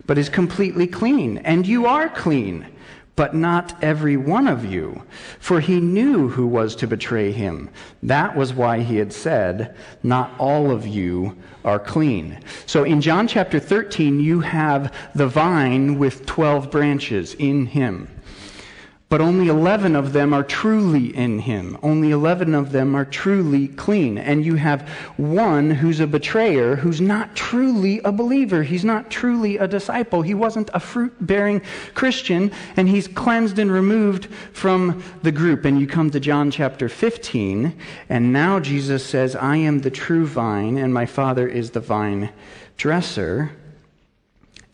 but 0.04 0.18
is 0.18 0.28
completely 0.28 0.86
clean. 0.86 1.38
And 1.38 1.66
you 1.66 1.86
are 1.86 2.10
clean 2.10 2.66
but 3.18 3.34
not 3.34 3.74
every 3.82 4.16
one 4.16 4.46
of 4.46 4.64
you. 4.64 5.02
For 5.40 5.58
he 5.58 5.80
knew 5.80 6.28
who 6.28 6.46
was 6.46 6.76
to 6.76 6.86
betray 6.86 7.32
him. 7.32 7.68
That 8.00 8.36
was 8.36 8.54
why 8.54 8.82
he 8.82 8.98
had 8.98 9.12
said, 9.12 9.74
Not 10.04 10.30
all 10.38 10.70
of 10.70 10.86
you 10.86 11.36
are 11.64 11.80
clean. 11.80 12.38
So 12.64 12.84
in 12.84 13.00
John 13.00 13.26
chapter 13.26 13.58
13, 13.58 14.20
you 14.20 14.38
have 14.38 14.94
the 15.16 15.26
vine 15.26 15.98
with 15.98 16.26
12 16.26 16.70
branches 16.70 17.34
in 17.34 17.66
him. 17.66 18.08
But 19.10 19.22
only 19.22 19.48
11 19.48 19.96
of 19.96 20.12
them 20.12 20.34
are 20.34 20.42
truly 20.42 21.16
in 21.16 21.38
him. 21.38 21.78
Only 21.82 22.10
11 22.10 22.54
of 22.54 22.72
them 22.72 22.94
are 22.94 23.06
truly 23.06 23.68
clean. 23.68 24.18
And 24.18 24.44
you 24.44 24.56
have 24.56 24.86
one 25.16 25.70
who's 25.70 25.98
a 26.00 26.06
betrayer 26.06 26.76
who's 26.76 27.00
not 27.00 27.34
truly 27.34 28.00
a 28.04 28.12
believer. 28.12 28.62
He's 28.62 28.84
not 28.84 29.10
truly 29.10 29.56
a 29.56 29.66
disciple. 29.66 30.20
He 30.20 30.34
wasn't 30.34 30.68
a 30.74 30.80
fruit 30.80 31.14
bearing 31.22 31.62
Christian, 31.94 32.52
and 32.76 32.86
he's 32.86 33.08
cleansed 33.08 33.58
and 33.58 33.72
removed 33.72 34.26
from 34.52 35.02
the 35.22 35.32
group. 35.32 35.64
And 35.64 35.80
you 35.80 35.86
come 35.86 36.10
to 36.10 36.20
John 36.20 36.50
chapter 36.50 36.90
15, 36.90 37.74
and 38.10 38.32
now 38.32 38.60
Jesus 38.60 39.06
says, 39.06 39.34
I 39.34 39.56
am 39.56 39.78
the 39.78 39.90
true 39.90 40.26
vine, 40.26 40.76
and 40.76 40.92
my 40.92 41.06
Father 41.06 41.48
is 41.48 41.70
the 41.70 41.80
vine 41.80 42.28
dresser. 42.76 43.52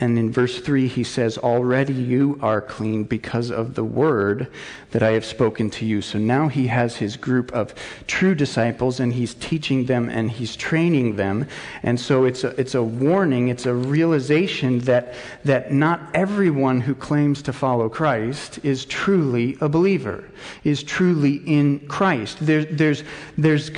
And 0.05 0.19
in 0.19 0.31
verse 0.31 0.61
3, 0.61 0.87
he 0.87 1.03
says, 1.03 1.38
Already 1.38 1.95
you 1.95 2.38
are 2.43 2.61
clean 2.61 3.05
because 3.05 3.51
of 3.51 3.75
the 3.75 3.85
word 3.85 4.49
that 4.90 5.03
I 5.03 5.12
have 5.12 5.25
spoken 5.25 5.71
to 5.71 5.87
you. 5.87 6.03
So 6.03 6.19
now 6.19 6.49
he 6.49 6.67
has 6.67 6.97
his 6.97 7.17
group 7.17 7.51
of 7.53 7.75
true 8.07 8.35
disciples 8.35 9.01
and 9.01 9.14
he's 9.14 9.33
teaching 9.33 9.87
them 9.87 10.11
and 10.11 10.31
he's 10.31 10.57
training 10.57 11.17
them. 11.17 11.47
And 11.83 11.99
so 11.99 12.27
it's 12.27 12.45
a, 12.45 12.49
it's 12.61 12.75
a 12.75 12.83
warning, 12.83 13.49
it's 13.49 13.64
a 13.64 13.73
realization 13.73 14.81
that, 14.81 15.14
that 15.47 15.73
not 15.73 16.03
everyone 16.12 16.83
who 16.83 16.95
claims 16.95 17.40
to 17.40 17.55
follow 17.55 17.88
Christ 17.88 18.59
is 18.62 18.85
truly 18.85 19.57
a 19.62 19.71
believer, 19.71 20.23
is 20.64 20.83
truly 20.83 21.37
in 21.47 21.81
Christ. 21.88 22.37
There, 22.43 22.67
there's, 22.67 23.05
there's, 23.38 23.71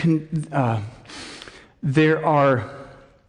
uh, 0.50 0.80
there 1.84 2.26
are 2.26 2.75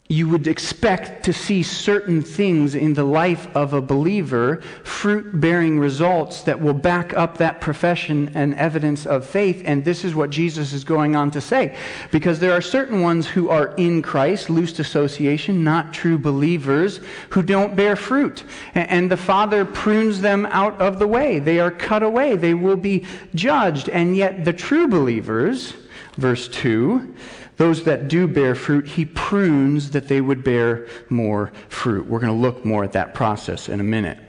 you 0.09 0.29
would 0.29 0.47
expect 0.47 1.25
to 1.25 1.33
see 1.33 1.61
certain 1.61 2.21
things 2.21 2.75
in 2.75 2.93
the 2.93 3.03
life 3.03 3.53
of 3.53 3.73
a 3.73 3.81
believer, 3.81 4.61
fruit 4.83 5.41
bearing 5.41 5.77
results 5.77 6.43
that 6.43 6.61
will 6.61 6.73
back 6.73 7.13
up 7.13 7.37
that 7.37 7.59
profession 7.59 8.31
and 8.33 8.55
evidence 8.55 9.05
of 9.05 9.25
faith. 9.25 9.61
And 9.65 9.83
this 9.83 10.05
is 10.05 10.15
what 10.15 10.29
Jesus 10.29 10.71
is 10.71 10.85
going 10.85 11.17
on 11.17 11.29
to 11.31 11.41
say. 11.41 11.75
Because 12.09 12.39
there 12.39 12.53
are 12.53 12.61
certain 12.61 13.01
ones 13.01 13.27
who 13.27 13.49
are 13.49 13.75
in 13.75 14.01
Christ, 14.01 14.49
loose 14.49 14.79
association, 14.79 15.61
not 15.61 15.93
true 15.93 16.17
believers, 16.17 17.01
who 17.31 17.43
don't 17.43 17.75
bear 17.75 17.97
fruit. 17.97 18.45
And 18.75 19.11
the 19.11 19.17
Father 19.17 19.65
prunes 19.65 20.21
them 20.21 20.45
out 20.45 20.79
of 20.79 20.99
the 20.99 21.07
way. 21.07 21.39
They 21.39 21.59
are 21.59 21.71
cut 21.71 22.01
away. 22.01 22.37
They 22.37 22.53
will 22.53 22.77
be 22.77 23.05
judged. 23.35 23.89
And 23.89 24.15
yet 24.15 24.45
the 24.45 24.53
true 24.53 24.87
believers, 24.87 25.73
verse 26.15 26.47
2, 26.47 27.13
those 27.57 27.83
that 27.83 28.07
do 28.07 28.27
bear 28.27 28.55
fruit, 28.55 28.87
he 28.87 29.05
prunes 29.05 29.91
that 29.91 30.07
they 30.07 30.21
would 30.21 30.43
bear 30.43 30.87
more 31.09 31.51
fruit. 31.69 32.07
We're 32.07 32.19
going 32.19 32.33
to 32.33 32.39
look 32.39 32.63
more 32.63 32.83
at 32.83 32.93
that 32.93 33.13
process 33.13 33.67
in 33.67 33.79
a 33.79 33.83
minute. 33.83 34.19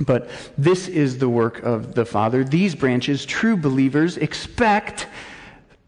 But 0.00 0.28
this 0.58 0.88
is 0.88 1.18
the 1.18 1.28
work 1.28 1.62
of 1.62 1.94
the 1.94 2.04
Father. 2.04 2.44
These 2.44 2.74
branches, 2.74 3.24
true 3.24 3.56
believers, 3.56 4.18
expect 4.18 5.06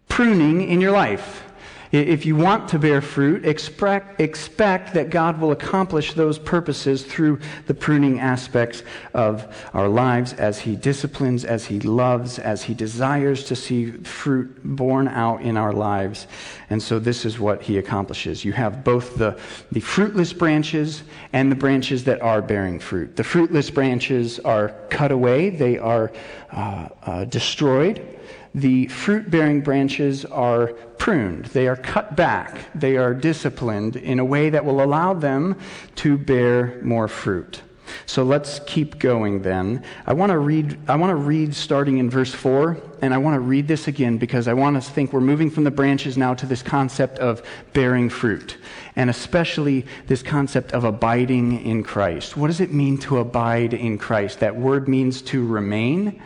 pruning 0.08 0.68
in 0.68 0.80
your 0.80 0.92
life. 0.92 1.44
If 1.90 2.26
you 2.26 2.36
want 2.36 2.68
to 2.70 2.78
bear 2.78 3.00
fruit, 3.00 3.46
expect, 3.46 4.20
expect 4.20 4.92
that 4.92 5.08
God 5.08 5.40
will 5.40 5.52
accomplish 5.52 6.12
those 6.12 6.38
purposes 6.38 7.02
through 7.02 7.40
the 7.66 7.72
pruning 7.72 8.20
aspects 8.20 8.82
of 9.14 9.46
our 9.72 9.88
lives 9.88 10.34
as 10.34 10.58
He 10.58 10.76
disciplines, 10.76 11.46
as 11.46 11.64
He 11.64 11.80
loves, 11.80 12.38
as 12.38 12.62
He 12.62 12.74
desires 12.74 13.44
to 13.44 13.56
see 13.56 13.92
fruit 13.92 14.60
born 14.62 15.08
out 15.08 15.40
in 15.40 15.56
our 15.56 15.72
lives. 15.72 16.26
And 16.68 16.82
so 16.82 16.98
this 16.98 17.24
is 17.24 17.38
what 17.38 17.62
He 17.62 17.78
accomplishes. 17.78 18.44
You 18.44 18.52
have 18.52 18.84
both 18.84 19.16
the, 19.16 19.38
the 19.72 19.80
fruitless 19.80 20.34
branches 20.34 21.02
and 21.32 21.50
the 21.50 21.56
branches 21.56 22.04
that 22.04 22.20
are 22.20 22.42
bearing 22.42 22.80
fruit. 22.80 23.16
The 23.16 23.24
fruitless 23.24 23.70
branches 23.70 24.38
are 24.40 24.74
cut 24.90 25.10
away, 25.10 25.48
they 25.48 25.78
are 25.78 26.12
uh, 26.52 26.88
uh, 27.02 27.24
destroyed 27.24 28.17
the 28.54 28.86
fruit 28.88 29.30
bearing 29.30 29.60
branches 29.60 30.24
are 30.24 30.68
pruned, 30.98 31.46
they 31.46 31.68
are 31.68 31.76
cut 31.76 32.16
back, 32.16 32.68
they 32.74 32.96
are 32.96 33.14
disciplined 33.14 33.96
in 33.96 34.18
a 34.18 34.24
way 34.24 34.50
that 34.50 34.64
will 34.64 34.82
allow 34.82 35.14
them 35.14 35.58
to 35.96 36.18
bear 36.18 36.80
more 36.82 37.08
fruit. 37.08 37.62
So 38.06 38.22
let's 38.22 38.60
keep 38.66 38.98
going 38.98 39.42
then. 39.42 39.84
I 40.06 40.12
want 40.12 40.30
to 40.30 40.38
read 40.38 40.78
I 40.88 40.96
want 40.96 41.10
to 41.10 41.16
read 41.16 41.54
starting 41.54 41.98
in 41.98 42.10
verse 42.10 42.32
4 42.32 42.76
and 43.02 43.14
I 43.14 43.18
want 43.18 43.34
to 43.34 43.40
read 43.40 43.68
this 43.68 43.88
again 43.88 44.18
because 44.18 44.48
I 44.48 44.54
want 44.54 44.76
us 44.76 44.86
to 44.86 44.92
think 44.92 45.12
we're 45.12 45.20
moving 45.20 45.50
from 45.50 45.64
the 45.64 45.70
branches 45.70 46.16
now 46.16 46.34
to 46.34 46.46
this 46.46 46.62
concept 46.62 47.18
of 47.18 47.42
bearing 47.72 48.08
fruit 48.08 48.58
and 48.96 49.10
especially 49.10 49.86
this 50.06 50.22
concept 50.22 50.72
of 50.72 50.84
abiding 50.84 51.64
in 51.64 51.82
Christ. 51.82 52.36
What 52.36 52.48
does 52.48 52.60
it 52.60 52.72
mean 52.72 52.98
to 52.98 53.18
abide 53.18 53.74
in 53.74 53.98
Christ? 53.98 54.40
That 54.40 54.56
word 54.56 54.88
means 54.88 55.22
to 55.22 55.46
remain. 55.46 56.20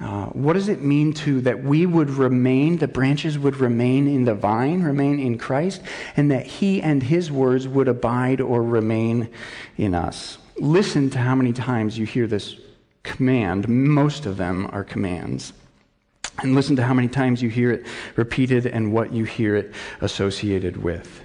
Uh, 0.00 0.26
what 0.26 0.54
does 0.54 0.68
it 0.68 0.82
mean 0.82 1.12
to 1.12 1.40
that 1.42 1.62
we 1.62 1.86
would 1.86 2.10
remain, 2.10 2.78
the 2.78 2.88
branches 2.88 3.38
would 3.38 3.56
remain 3.56 4.08
in 4.08 4.24
the 4.24 4.34
vine, 4.34 4.82
remain 4.82 5.20
in 5.20 5.38
Christ, 5.38 5.82
and 6.16 6.30
that 6.30 6.46
He 6.46 6.82
and 6.82 7.02
His 7.02 7.30
words 7.30 7.68
would 7.68 7.86
abide 7.86 8.40
or 8.40 8.62
remain 8.62 9.28
in 9.76 9.94
us? 9.94 10.38
Listen 10.58 11.10
to 11.10 11.18
how 11.18 11.34
many 11.34 11.52
times 11.52 11.96
you 11.96 12.06
hear 12.06 12.26
this 12.26 12.56
command. 13.02 13.68
Most 13.68 14.26
of 14.26 14.36
them 14.36 14.68
are 14.72 14.84
commands. 14.84 15.52
And 16.42 16.54
listen 16.54 16.74
to 16.76 16.82
how 16.82 16.94
many 16.94 17.06
times 17.06 17.40
you 17.40 17.48
hear 17.48 17.70
it 17.70 17.86
repeated 18.16 18.66
and 18.66 18.92
what 18.92 19.12
you 19.12 19.24
hear 19.24 19.54
it 19.54 19.72
associated 20.00 20.76
with. 20.76 21.23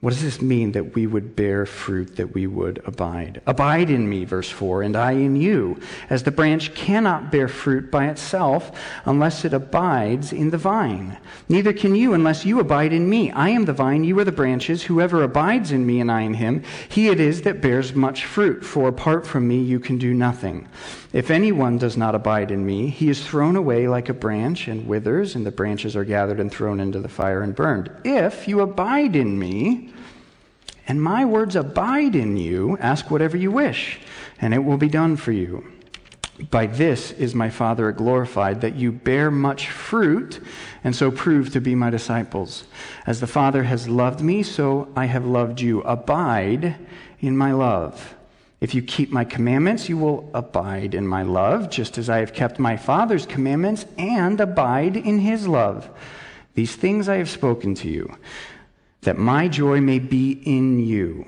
What 0.00 0.12
does 0.12 0.22
this 0.22 0.42
mean 0.42 0.72
that 0.72 0.94
we 0.94 1.06
would 1.06 1.34
bear 1.34 1.64
fruit, 1.64 2.16
that 2.16 2.34
we 2.34 2.46
would 2.46 2.82
abide? 2.84 3.40
Abide 3.46 3.88
in 3.88 4.06
me, 4.10 4.26
verse 4.26 4.50
4, 4.50 4.82
and 4.82 4.94
I 4.94 5.12
in 5.12 5.36
you, 5.36 5.80
as 6.10 6.22
the 6.22 6.30
branch 6.30 6.74
cannot 6.74 7.32
bear 7.32 7.48
fruit 7.48 7.90
by 7.90 8.08
itself 8.08 8.78
unless 9.06 9.46
it 9.46 9.54
abides 9.54 10.34
in 10.34 10.50
the 10.50 10.58
vine. 10.58 11.16
Neither 11.48 11.72
can 11.72 11.94
you 11.94 12.12
unless 12.12 12.44
you 12.44 12.60
abide 12.60 12.92
in 12.92 13.08
me. 13.08 13.30
I 13.30 13.48
am 13.48 13.64
the 13.64 13.72
vine, 13.72 14.04
you 14.04 14.18
are 14.18 14.24
the 14.24 14.32
branches. 14.32 14.82
Whoever 14.82 15.22
abides 15.22 15.72
in 15.72 15.86
me 15.86 15.98
and 16.00 16.12
I 16.12 16.20
in 16.20 16.34
him, 16.34 16.62
he 16.90 17.08
it 17.08 17.18
is 17.18 17.40
that 17.42 17.62
bears 17.62 17.94
much 17.94 18.26
fruit, 18.26 18.66
for 18.66 18.88
apart 18.88 19.26
from 19.26 19.48
me 19.48 19.62
you 19.62 19.80
can 19.80 19.96
do 19.96 20.12
nothing. 20.12 20.68
If 21.16 21.30
anyone 21.30 21.78
does 21.78 21.96
not 21.96 22.14
abide 22.14 22.50
in 22.50 22.66
me, 22.66 22.90
he 22.90 23.08
is 23.08 23.26
thrown 23.26 23.56
away 23.56 23.88
like 23.88 24.10
a 24.10 24.12
branch 24.12 24.68
and 24.68 24.86
withers, 24.86 25.34
and 25.34 25.46
the 25.46 25.50
branches 25.50 25.96
are 25.96 26.04
gathered 26.04 26.38
and 26.38 26.52
thrown 26.52 26.78
into 26.78 27.00
the 27.00 27.08
fire 27.08 27.40
and 27.40 27.56
burned. 27.56 27.90
If 28.04 28.46
you 28.46 28.60
abide 28.60 29.16
in 29.16 29.38
me, 29.38 29.94
and 30.86 31.02
my 31.02 31.24
words 31.24 31.56
abide 31.56 32.14
in 32.14 32.36
you, 32.36 32.76
ask 32.82 33.10
whatever 33.10 33.34
you 33.34 33.50
wish, 33.50 33.98
and 34.42 34.52
it 34.52 34.62
will 34.62 34.76
be 34.76 34.90
done 34.90 35.16
for 35.16 35.32
you. 35.32 35.66
By 36.50 36.66
this 36.66 37.12
is 37.12 37.34
my 37.34 37.48
Father 37.48 37.90
glorified, 37.92 38.60
that 38.60 38.74
you 38.74 38.92
bear 38.92 39.30
much 39.30 39.70
fruit, 39.70 40.38
and 40.84 40.94
so 40.94 41.10
prove 41.10 41.50
to 41.54 41.62
be 41.62 41.74
my 41.74 41.88
disciples. 41.88 42.64
As 43.06 43.20
the 43.20 43.26
Father 43.26 43.62
has 43.62 43.88
loved 43.88 44.20
me, 44.20 44.42
so 44.42 44.92
I 44.94 45.06
have 45.06 45.24
loved 45.24 45.62
you. 45.62 45.80
Abide 45.80 46.76
in 47.20 47.38
my 47.38 47.52
love. 47.52 48.16
If 48.60 48.74
you 48.74 48.82
keep 48.82 49.12
my 49.12 49.24
commandments, 49.24 49.88
you 49.88 49.98
will 49.98 50.30
abide 50.32 50.94
in 50.94 51.06
my 51.06 51.22
love, 51.22 51.70
just 51.70 51.98
as 51.98 52.08
I 52.08 52.18
have 52.18 52.32
kept 52.32 52.58
my 52.58 52.76
Father's 52.76 53.26
commandments 53.26 53.84
and 53.98 54.40
abide 54.40 54.96
in 54.96 55.18
his 55.18 55.46
love. 55.46 55.90
These 56.54 56.74
things 56.74 57.08
I 57.08 57.16
have 57.16 57.28
spoken 57.28 57.74
to 57.76 57.88
you, 57.88 58.16
that 59.02 59.18
my 59.18 59.48
joy 59.48 59.80
may 59.80 59.98
be 59.98 60.32
in 60.44 60.80
you, 60.80 61.26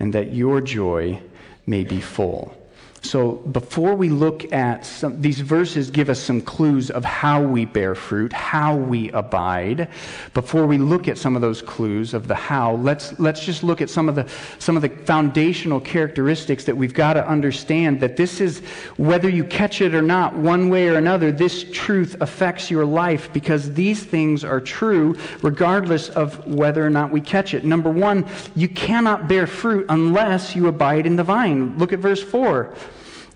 and 0.00 0.12
that 0.12 0.34
your 0.34 0.60
joy 0.60 1.22
may 1.66 1.84
be 1.84 2.00
full. 2.00 2.56
So 3.04 3.32
before 3.32 3.96
we 3.96 4.08
look 4.08 4.52
at 4.52 4.86
some, 4.86 5.20
these 5.20 5.40
verses 5.40 5.90
give 5.90 6.08
us 6.08 6.20
some 6.20 6.40
clues 6.40 6.88
of 6.88 7.04
how 7.04 7.42
we 7.42 7.64
bear 7.64 7.96
fruit, 7.96 8.32
how 8.32 8.76
we 8.76 9.10
abide. 9.10 9.88
Before 10.34 10.68
we 10.68 10.78
look 10.78 11.08
at 11.08 11.18
some 11.18 11.34
of 11.34 11.42
those 11.42 11.62
clues 11.62 12.14
of 12.14 12.28
the 12.28 12.34
how, 12.36 12.76
let's, 12.76 13.18
let's 13.18 13.44
just 13.44 13.64
look 13.64 13.82
at 13.82 13.90
some 13.90 14.08
of 14.08 14.14
the, 14.14 14.30
some 14.60 14.76
of 14.76 14.82
the 14.82 14.88
foundational 14.88 15.80
characteristics 15.80 16.64
that 16.64 16.76
we've 16.76 16.94
got 16.94 17.14
to 17.14 17.26
understand 17.26 17.98
that 18.00 18.16
this 18.16 18.40
is, 18.40 18.60
whether 18.96 19.28
you 19.28 19.42
catch 19.44 19.80
it 19.80 19.96
or 19.96 20.02
not, 20.02 20.34
one 20.34 20.68
way 20.68 20.88
or 20.88 20.94
another, 20.94 21.32
this 21.32 21.64
truth 21.72 22.16
affects 22.20 22.70
your 22.70 22.84
life 22.84 23.32
because 23.32 23.74
these 23.74 24.04
things 24.04 24.44
are 24.44 24.60
true 24.60 25.16
regardless 25.42 26.08
of 26.10 26.46
whether 26.46 26.86
or 26.86 26.90
not 26.90 27.10
we 27.10 27.20
catch 27.20 27.52
it. 27.52 27.64
Number 27.64 27.90
one, 27.90 28.24
you 28.54 28.68
cannot 28.68 29.26
bear 29.26 29.48
fruit 29.48 29.86
unless 29.88 30.54
you 30.54 30.68
abide 30.68 31.04
in 31.04 31.16
the 31.16 31.24
vine. 31.24 31.76
Look 31.78 31.92
at 31.92 31.98
verse 31.98 32.22
4. 32.22 32.72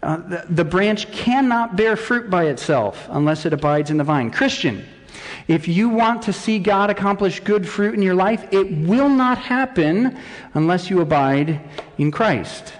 Uh, 0.02 0.16
the, 0.16 0.44
the 0.50 0.64
branch 0.64 1.10
cannot 1.10 1.76
bear 1.76 1.96
fruit 1.96 2.30
by 2.30 2.46
itself 2.46 3.06
unless 3.10 3.46
it 3.46 3.52
abides 3.52 3.90
in 3.90 3.96
the 3.96 4.04
vine. 4.04 4.30
Christian, 4.30 4.84
if 5.48 5.68
you 5.68 5.88
want 5.88 6.22
to 6.22 6.32
see 6.32 6.58
God 6.58 6.90
accomplish 6.90 7.40
good 7.40 7.68
fruit 7.68 7.94
in 7.94 8.02
your 8.02 8.14
life, 8.14 8.46
it 8.52 8.70
will 8.86 9.08
not 9.08 9.38
happen 9.38 10.18
unless 10.54 10.90
you 10.90 11.00
abide 11.00 11.60
in 11.98 12.10
Christ. 12.10 12.72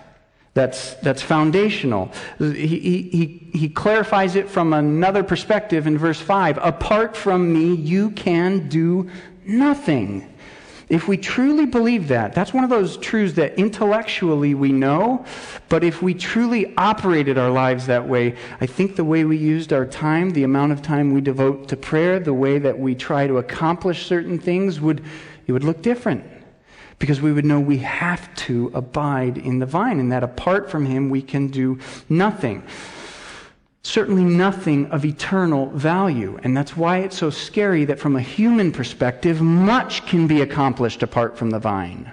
That's, 0.55 0.95
that's 0.95 1.21
foundational. 1.21 2.11
He, 2.39 2.67
he, 2.67 3.51
he 3.53 3.69
clarifies 3.69 4.37
it 4.37 4.49
from 4.49 4.73
another 4.73 5.23
perspective 5.23 5.87
in 5.87 5.99
verse 5.99 6.21
5. 6.21 6.59
Apart 6.63 7.17
from 7.17 7.53
me, 7.53 7.75
you 7.75 8.11
can 8.13 8.69
do 8.69 9.11
nothing. 9.45 10.35
If 10.89 11.09
we 11.09 11.17
truly 11.17 11.67
believe 11.67 12.09
that, 12.09 12.33
that's 12.33 12.55
one 12.55 12.63
of 12.63 12.71
those 12.71 12.97
truths 12.97 13.35
that 13.35 13.59
intellectually 13.59 14.55
we 14.55 14.71
know, 14.71 15.25
but 15.69 15.83
if 15.83 16.01
we 16.01 16.15
truly 16.15 16.73
operated 16.77 17.39
our 17.39 17.51
lives 17.51 17.87
that 17.87 18.07
way, 18.07 18.37
I 18.61 18.67
think 18.67 18.95
the 18.95 19.05
way 19.05 19.25
we 19.25 19.37
used 19.37 19.73
our 19.73 19.85
time, 19.85 20.31
the 20.31 20.45
amount 20.45 20.71
of 20.71 20.83
time 20.83 21.13
we 21.13 21.21
devote 21.21 21.67
to 21.69 21.77
prayer, 21.77 22.21
the 22.21 22.35
way 22.35 22.61
that 22.61 22.79
we 22.79 22.95
try 22.95 23.27
to 23.27 23.39
accomplish 23.39 24.07
certain 24.07 24.39
things 24.39 24.81
would 24.81 25.05
it 25.49 25.53
would 25.53 25.65
look 25.65 25.83
different. 25.83 26.25
Because 26.99 27.21
we 27.21 27.33
would 27.33 27.45
know 27.45 27.61
we 27.61 27.79
have 27.79 28.35
to 28.37 28.71
abide 28.75 29.39
in 29.39 29.59
the 29.59 29.67
vine 29.67 30.01
and 30.01 30.11
that 30.13 30.23
apart 30.23 30.71
from 30.71 30.87
him 30.87 31.11
we 31.11 31.21
can 31.21 31.49
do 31.49 31.79
nothing 32.09 32.63
certainly 33.87 34.25
nothing 34.25 34.87
of 34.91 35.05
eternal 35.05 35.71
value. 35.71 36.39
And 36.43 36.57
that's 36.57 36.77
why 36.77 36.99
it's 36.99 37.17
so 37.17 37.31
scary 37.31 37.85
that 37.85 38.01
from 38.01 38.17
a 38.17 38.21
human 38.21 38.73
perspective, 38.73 39.41
much 39.41 40.05
can 40.07 40.27
be 40.27 40.41
accomplished 40.41 41.03
apart 41.03 41.39
from 41.39 41.51
the 41.51 41.61
vine. 41.61 42.11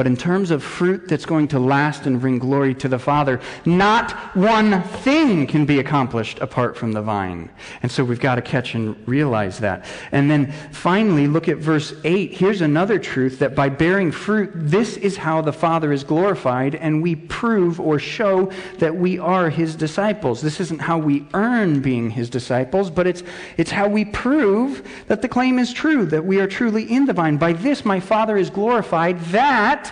But 0.00 0.06
in 0.06 0.16
terms 0.16 0.50
of 0.50 0.62
fruit 0.62 1.08
that's 1.08 1.26
going 1.26 1.48
to 1.48 1.58
last 1.58 2.06
and 2.06 2.18
bring 2.18 2.38
glory 2.38 2.74
to 2.76 2.88
the 2.88 2.98
Father, 2.98 3.38
not 3.66 4.12
one 4.34 4.82
thing 4.82 5.46
can 5.46 5.66
be 5.66 5.78
accomplished 5.78 6.38
apart 6.38 6.74
from 6.74 6.92
the 6.92 7.02
vine. 7.02 7.50
And 7.82 7.92
so 7.92 8.02
we've 8.02 8.18
got 8.18 8.36
to 8.36 8.40
catch 8.40 8.74
and 8.74 8.96
realize 9.06 9.58
that. 9.58 9.84
And 10.10 10.30
then 10.30 10.52
finally, 10.72 11.26
look 11.26 11.48
at 11.48 11.58
verse 11.58 11.92
8. 12.02 12.32
Here's 12.32 12.62
another 12.62 12.98
truth 12.98 13.40
that 13.40 13.54
by 13.54 13.68
bearing 13.68 14.10
fruit, 14.10 14.50
this 14.54 14.96
is 14.96 15.18
how 15.18 15.42
the 15.42 15.52
Father 15.52 15.92
is 15.92 16.02
glorified, 16.02 16.76
and 16.76 17.02
we 17.02 17.14
prove 17.14 17.78
or 17.78 17.98
show 17.98 18.50
that 18.78 18.96
we 18.96 19.18
are 19.18 19.50
his 19.50 19.76
disciples. 19.76 20.40
This 20.40 20.60
isn't 20.60 20.80
how 20.80 20.96
we 20.96 21.26
earn 21.34 21.82
being 21.82 22.08
his 22.08 22.30
disciples, 22.30 22.88
but 22.88 23.06
it's, 23.06 23.22
it's 23.58 23.70
how 23.70 23.86
we 23.86 24.06
prove 24.06 24.82
that 25.08 25.20
the 25.20 25.28
claim 25.28 25.58
is 25.58 25.74
true, 25.74 26.06
that 26.06 26.24
we 26.24 26.40
are 26.40 26.46
truly 26.46 26.90
in 26.90 27.04
the 27.04 27.12
vine. 27.12 27.36
By 27.36 27.52
this, 27.52 27.84
my 27.84 28.00
Father 28.00 28.38
is 28.38 28.48
glorified, 28.48 29.20
that 29.26 29.89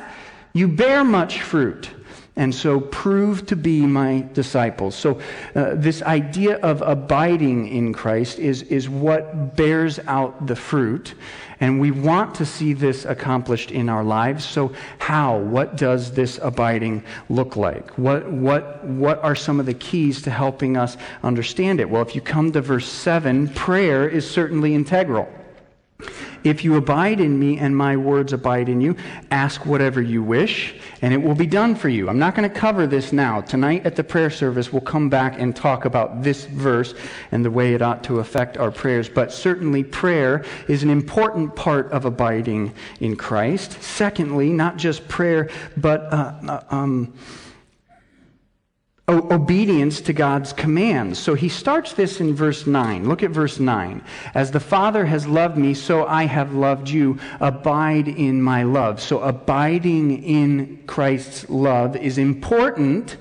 you 0.52 0.68
bear 0.68 1.04
much 1.04 1.42
fruit 1.42 1.90
and 2.38 2.54
so 2.54 2.80
prove 2.80 3.44
to 3.46 3.56
be 3.56 3.84
my 3.84 4.24
disciples. 4.32 4.94
So, 4.94 5.20
uh, 5.56 5.74
this 5.74 6.02
idea 6.02 6.56
of 6.58 6.82
abiding 6.82 7.66
in 7.66 7.92
Christ 7.92 8.38
is, 8.38 8.62
is 8.62 8.88
what 8.88 9.56
bears 9.56 9.98
out 10.06 10.46
the 10.46 10.54
fruit. 10.54 11.14
And 11.60 11.80
we 11.80 11.90
want 11.90 12.36
to 12.36 12.46
see 12.46 12.72
this 12.72 13.04
accomplished 13.04 13.72
in 13.72 13.88
our 13.88 14.04
lives. 14.04 14.44
So, 14.44 14.72
how? 14.98 15.38
What 15.38 15.76
does 15.76 16.12
this 16.12 16.38
abiding 16.40 17.02
look 17.28 17.56
like? 17.56 17.90
What, 17.98 18.30
what, 18.30 18.84
what 18.84 19.22
are 19.24 19.34
some 19.34 19.58
of 19.58 19.66
the 19.66 19.74
keys 19.74 20.22
to 20.22 20.30
helping 20.30 20.76
us 20.76 20.96
understand 21.24 21.80
it? 21.80 21.90
Well, 21.90 22.02
if 22.02 22.14
you 22.14 22.20
come 22.20 22.52
to 22.52 22.60
verse 22.60 22.88
7, 22.88 23.48
prayer 23.48 24.08
is 24.08 24.30
certainly 24.30 24.76
integral. 24.76 25.28
If 26.44 26.64
you 26.64 26.76
abide 26.76 27.20
in 27.20 27.38
me 27.38 27.58
and 27.58 27.76
my 27.76 27.96
words 27.96 28.32
abide 28.32 28.68
in 28.68 28.80
you, 28.80 28.96
ask 29.30 29.66
whatever 29.66 30.00
you 30.00 30.22
wish, 30.22 30.74
and 31.02 31.12
it 31.12 31.16
will 31.16 31.34
be 31.34 31.46
done 31.46 31.74
for 31.74 31.88
you. 31.88 32.08
I'm 32.08 32.18
not 32.18 32.36
going 32.36 32.48
to 32.48 32.54
cover 32.54 32.86
this 32.86 33.12
now. 33.12 33.40
Tonight 33.40 33.84
at 33.84 33.96
the 33.96 34.04
prayer 34.04 34.30
service, 34.30 34.72
we'll 34.72 34.80
come 34.80 35.08
back 35.08 35.40
and 35.40 35.54
talk 35.54 35.84
about 35.84 36.22
this 36.22 36.44
verse 36.44 36.94
and 37.32 37.44
the 37.44 37.50
way 37.50 37.74
it 37.74 37.82
ought 37.82 38.04
to 38.04 38.20
affect 38.20 38.56
our 38.56 38.70
prayers. 38.70 39.08
But 39.08 39.32
certainly, 39.32 39.82
prayer 39.82 40.44
is 40.68 40.84
an 40.84 40.90
important 40.90 41.56
part 41.56 41.90
of 41.90 42.04
abiding 42.04 42.72
in 43.00 43.16
Christ. 43.16 43.82
Secondly, 43.82 44.50
not 44.50 44.76
just 44.76 45.08
prayer, 45.08 45.50
but 45.76 46.02
uh, 46.12 46.34
uh 46.46 46.64
um, 46.70 47.12
obedience 49.08 50.02
to 50.02 50.12
God's 50.12 50.52
commands. 50.52 51.18
So 51.18 51.34
he 51.34 51.48
starts 51.48 51.94
this 51.94 52.20
in 52.20 52.34
verse 52.34 52.66
9. 52.66 53.08
Look 53.08 53.22
at 53.22 53.30
verse 53.30 53.58
9. 53.58 54.02
As 54.34 54.50
the 54.50 54.60
Father 54.60 55.06
has 55.06 55.26
loved 55.26 55.56
me, 55.56 55.72
so 55.74 56.06
I 56.06 56.24
have 56.24 56.54
loved 56.54 56.90
you. 56.90 57.18
Abide 57.40 58.08
in 58.08 58.42
my 58.42 58.64
love. 58.64 59.00
So 59.00 59.20
abiding 59.20 60.22
in 60.22 60.82
Christ's 60.86 61.48
love 61.48 61.96
is 61.96 62.18
important 62.18 63.16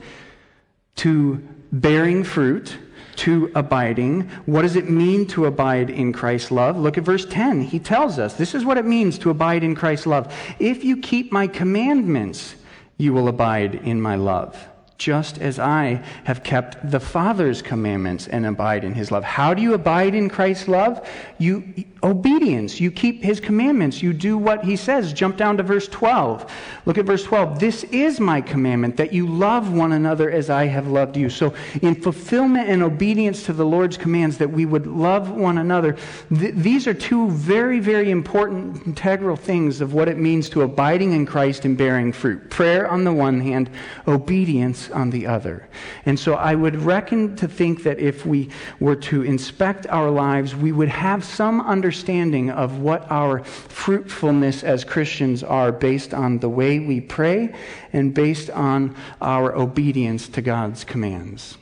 to 0.97 1.47
bearing 1.71 2.23
fruit, 2.23 2.77
to 3.17 3.51
abiding. 3.55 4.29
What 4.45 4.63
does 4.63 4.75
it 4.75 4.89
mean 4.89 5.25
to 5.27 5.45
abide 5.45 5.89
in 5.89 6.11
Christ's 6.11 6.51
love? 6.51 6.77
Look 6.77 6.97
at 6.97 7.03
verse 7.03 7.25
10. 7.25 7.61
He 7.61 7.79
tells 7.79 8.19
us 8.19 8.33
this 8.33 8.53
is 8.53 8.65
what 8.65 8.77
it 8.77 8.85
means 8.85 9.17
to 9.19 9.29
abide 9.29 9.63
in 9.63 9.73
Christ's 9.73 10.07
love. 10.07 10.33
If 10.59 10.83
you 10.83 10.97
keep 10.97 11.31
my 11.31 11.47
commandments, 11.47 12.55
you 12.97 13.13
will 13.13 13.29
abide 13.29 13.75
in 13.75 14.01
my 14.01 14.15
love 14.15 14.67
just 14.97 15.37
as 15.39 15.59
I 15.59 16.03
have 16.23 16.43
kept 16.43 16.89
the 16.89 16.99
Father's 16.99 17.61
commandments 17.61 18.27
and 18.27 18.45
abide 18.45 18.83
in 18.83 18.93
his 18.93 19.11
love. 19.11 19.23
How 19.23 19.53
do 19.53 19.61
you 19.61 19.73
abide 19.73 20.15
in 20.15 20.29
Christ's 20.29 20.67
love? 20.67 21.07
You 21.37 21.63
obedience. 22.03 22.79
You 22.79 22.91
keep 22.91 23.23
his 23.23 23.39
commandments. 23.39 24.01
You 24.01 24.13
do 24.13 24.37
what 24.37 24.63
he 24.63 24.75
says. 24.75 25.13
Jump 25.13 25.37
down 25.37 25.57
to 25.57 25.63
verse 25.63 25.87
12. 25.87 26.51
Look 26.85 26.97
at 26.97 27.05
verse 27.05 27.23
12. 27.23 27.59
This 27.59 27.83
is 27.85 28.19
my 28.19 28.41
commandment 28.41 28.97
that 28.97 29.13
you 29.13 29.27
love 29.27 29.73
one 29.73 29.93
another 29.93 30.31
as 30.31 30.49
I 30.49 30.65
have 30.65 30.87
loved 30.87 31.17
you. 31.17 31.29
So 31.29 31.53
in 31.81 31.95
fulfillment 31.95 32.69
and 32.69 32.81
obedience 32.83 33.43
to 33.45 33.53
the 33.53 33.65
Lord's 33.65 33.97
commands 33.97 34.37
that 34.37 34.49
we 34.49 34.65
would 34.65 34.87
love 34.87 35.31
one 35.31 35.57
another, 35.57 35.97
th- 36.29 36.55
these 36.55 36.87
are 36.87 36.93
two 36.93 37.29
very 37.31 37.79
very 37.79 38.11
important 38.11 38.85
integral 38.87 39.35
things 39.35 39.81
of 39.81 39.93
what 39.93 40.07
it 40.07 40.17
means 40.17 40.49
to 40.49 40.61
abiding 40.61 41.13
in 41.13 41.25
Christ 41.25 41.65
and 41.65 41.77
bearing 41.77 42.11
fruit. 42.11 42.49
Prayer 42.49 42.89
on 42.89 43.03
the 43.03 43.13
one 43.13 43.39
hand, 43.39 43.69
obedience 44.07 44.86
on 44.91 45.09
the 45.09 45.27
other. 45.27 45.67
And 46.05 46.19
so 46.19 46.35
I 46.35 46.55
would 46.55 46.75
reckon 46.75 47.35
to 47.37 47.47
think 47.47 47.83
that 47.83 47.99
if 47.99 48.25
we 48.25 48.49
were 48.79 48.95
to 48.95 49.23
inspect 49.23 49.87
our 49.87 50.09
lives, 50.09 50.55
we 50.55 50.71
would 50.71 50.89
have 50.89 51.23
some 51.23 51.61
understanding 51.61 52.49
of 52.49 52.79
what 52.79 53.09
our 53.11 53.43
fruitfulness 53.43 54.63
as 54.63 54.83
Christians 54.83 55.43
are 55.43 55.71
based 55.71 56.13
on 56.13 56.39
the 56.39 56.49
way 56.49 56.79
we 56.79 57.01
pray 57.01 57.53
and 57.93 58.13
based 58.13 58.49
on 58.49 58.95
our 59.21 59.55
obedience 59.55 60.27
to 60.29 60.41
God's 60.41 60.83
commands. 60.83 61.57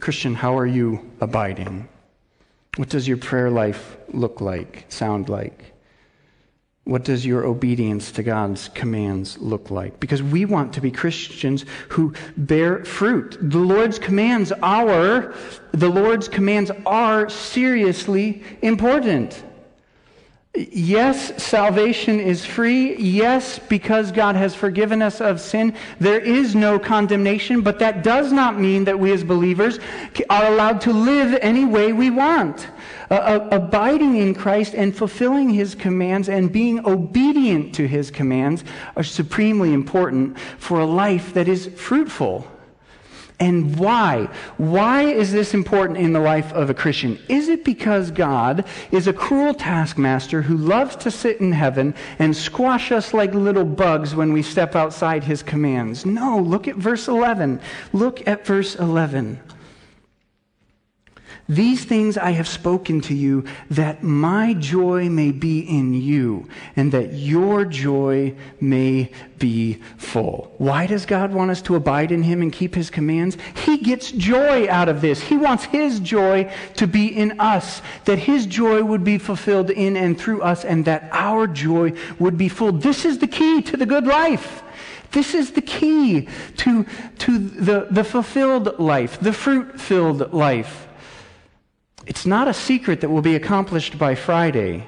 Christian, 0.00 0.34
how 0.34 0.58
are 0.58 0.66
you 0.66 1.10
abiding? 1.20 1.88
What 2.76 2.88
does 2.88 3.06
your 3.06 3.18
prayer 3.18 3.50
life 3.50 3.96
look 4.08 4.40
like, 4.40 4.86
sound 4.88 5.28
like? 5.28 5.71
What 6.84 7.04
does 7.04 7.24
your 7.24 7.44
obedience 7.44 8.10
to 8.12 8.24
God's 8.24 8.68
commands 8.68 9.38
look 9.38 9.70
like? 9.70 10.00
Because 10.00 10.20
we 10.20 10.44
want 10.44 10.72
to 10.74 10.80
be 10.80 10.90
Christians 10.90 11.64
who 11.90 12.12
bear 12.36 12.84
fruit. 12.84 13.36
The 13.40 13.58
Lord's 13.58 14.00
commands 14.00 14.50
are, 14.50 15.32
the 15.70 15.88
Lord's 15.88 16.26
commands 16.26 16.72
are 16.84 17.28
seriously 17.28 18.42
important. 18.62 19.44
Yes, 20.54 21.42
salvation 21.42 22.20
is 22.20 22.44
free. 22.44 22.94
Yes, 22.96 23.58
because 23.58 24.12
God 24.12 24.36
has 24.36 24.54
forgiven 24.54 25.00
us 25.00 25.20
of 25.20 25.40
sin, 25.40 25.74
there 25.98 26.20
is 26.20 26.54
no 26.54 26.78
condemnation, 26.78 27.62
but 27.62 27.78
that 27.78 28.02
does 28.02 28.32
not 28.32 28.60
mean 28.60 28.84
that 28.84 28.98
we 28.98 29.12
as 29.12 29.24
believers 29.24 29.78
are 30.28 30.52
allowed 30.52 30.82
to 30.82 30.92
live 30.92 31.38
any 31.40 31.64
way 31.64 31.94
we 31.94 32.10
want 32.10 32.68
uh, 33.12 33.48
abiding 33.50 34.16
in 34.16 34.34
Christ 34.34 34.74
and 34.74 34.96
fulfilling 34.96 35.50
his 35.50 35.74
commands 35.74 36.28
and 36.28 36.50
being 36.50 36.84
obedient 36.86 37.74
to 37.74 37.86
his 37.86 38.10
commands 38.10 38.64
are 38.96 39.02
supremely 39.02 39.74
important 39.74 40.38
for 40.58 40.80
a 40.80 40.86
life 40.86 41.34
that 41.34 41.46
is 41.46 41.66
fruitful. 41.76 42.46
And 43.42 43.76
why? 43.76 44.28
Why 44.56 45.02
is 45.02 45.32
this 45.32 45.52
important 45.52 45.98
in 45.98 46.12
the 46.12 46.20
life 46.20 46.52
of 46.52 46.70
a 46.70 46.74
Christian? 46.74 47.18
Is 47.28 47.48
it 47.48 47.64
because 47.64 48.12
God 48.12 48.64
is 48.92 49.08
a 49.08 49.12
cruel 49.12 49.52
taskmaster 49.52 50.42
who 50.42 50.56
loves 50.56 50.94
to 50.98 51.10
sit 51.10 51.40
in 51.40 51.50
heaven 51.50 51.92
and 52.20 52.36
squash 52.36 52.92
us 52.92 53.12
like 53.12 53.34
little 53.34 53.64
bugs 53.64 54.14
when 54.14 54.32
we 54.32 54.42
step 54.42 54.76
outside 54.76 55.24
his 55.24 55.42
commands? 55.42 56.06
No, 56.06 56.38
look 56.38 56.68
at 56.68 56.76
verse 56.76 57.08
11. 57.08 57.60
Look 57.92 58.24
at 58.28 58.46
verse 58.46 58.76
11. 58.76 59.40
These 61.52 61.84
things 61.84 62.16
I 62.16 62.30
have 62.30 62.48
spoken 62.48 63.02
to 63.02 63.14
you, 63.14 63.44
that 63.68 64.02
my 64.02 64.54
joy 64.54 65.10
may 65.10 65.32
be 65.32 65.60
in 65.60 65.92
you, 65.92 66.48
and 66.76 66.90
that 66.92 67.12
your 67.12 67.66
joy 67.66 68.34
may 68.58 69.10
be 69.38 69.74
full. 69.98 70.54
Why 70.56 70.86
does 70.86 71.04
God 71.04 71.34
want 71.34 71.50
us 71.50 71.60
to 71.62 71.76
abide 71.76 72.10
in 72.10 72.22
Him 72.22 72.40
and 72.40 72.50
keep 72.50 72.74
His 72.74 72.88
commands? 72.88 73.36
He 73.66 73.76
gets 73.76 74.12
joy 74.12 74.66
out 74.70 74.88
of 74.88 75.02
this. 75.02 75.20
He 75.20 75.36
wants 75.36 75.64
His 75.64 76.00
joy 76.00 76.50
to 76.76 76.86
be 76.86 77.08
in 77.08 77.38
us, 77.38 77.82
that 78.06 78.18
His 78.18 78.46
joy 78.46 78.82
would 78.82 79.04
be 79.04 79.18
fulfilled 79.18 79.68
in 79.68 79.94
and 79.94 80.18
through 80.18 80.40
us, 80.40 80.64
and 80.64 80.86
that 80.86 81.10
our 81.12 81.46
joy 81.46 81.92
would 82.18 82.38
be 82.38 82.48
full. 82.48 82.72
This 82.72 83.04
is 83.04 83.18
the 83.18 83.26
key 83.26 83.60
to 83.60 83.76
the 83.76 83.84
good 83.84 84.06
life. 84.06 84.62
This 85.10 85.34
is 85.34 85.50
the 85.50 85.60
key 85.60 86.28
to, 86.56 86.86
to 87.18 87.38
the, 87.38 87.88
the 87.90 88.04
fulfilled 88.04 88.78
life, 88.78 89.20
the 89.20 89.34
fruit 89.34 89.78
filled 89.78 90.32
life. 90.32 90.88
It's 92.06 92.26
not 92.26 92.48
a 92.48 92.54
secret 92.54 93.00
that 93.00 93.10
will 93.10 93.22
be 93.22 93.36
accomplished 93.36 93.98
by 93.98 94.14
Friday, 94.14 94.86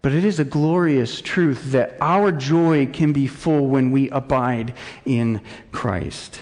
but 0.00 0.12
it 0.12 0.24
is 0.24 0.40
a 0.40 0.44
glorious 0.44 1.20
truth 1.20 1.72
that 1.72 1.96
our 2.00 2.32
joy 2.32 2.86
can 2.86 3.12
be 3.12 3.26
full 3.26 3.66
when 3.66 3.90
we 3.90 4.08
abide 4.10 4.74
in 5.04 5.40
Christ. 5.72 6.40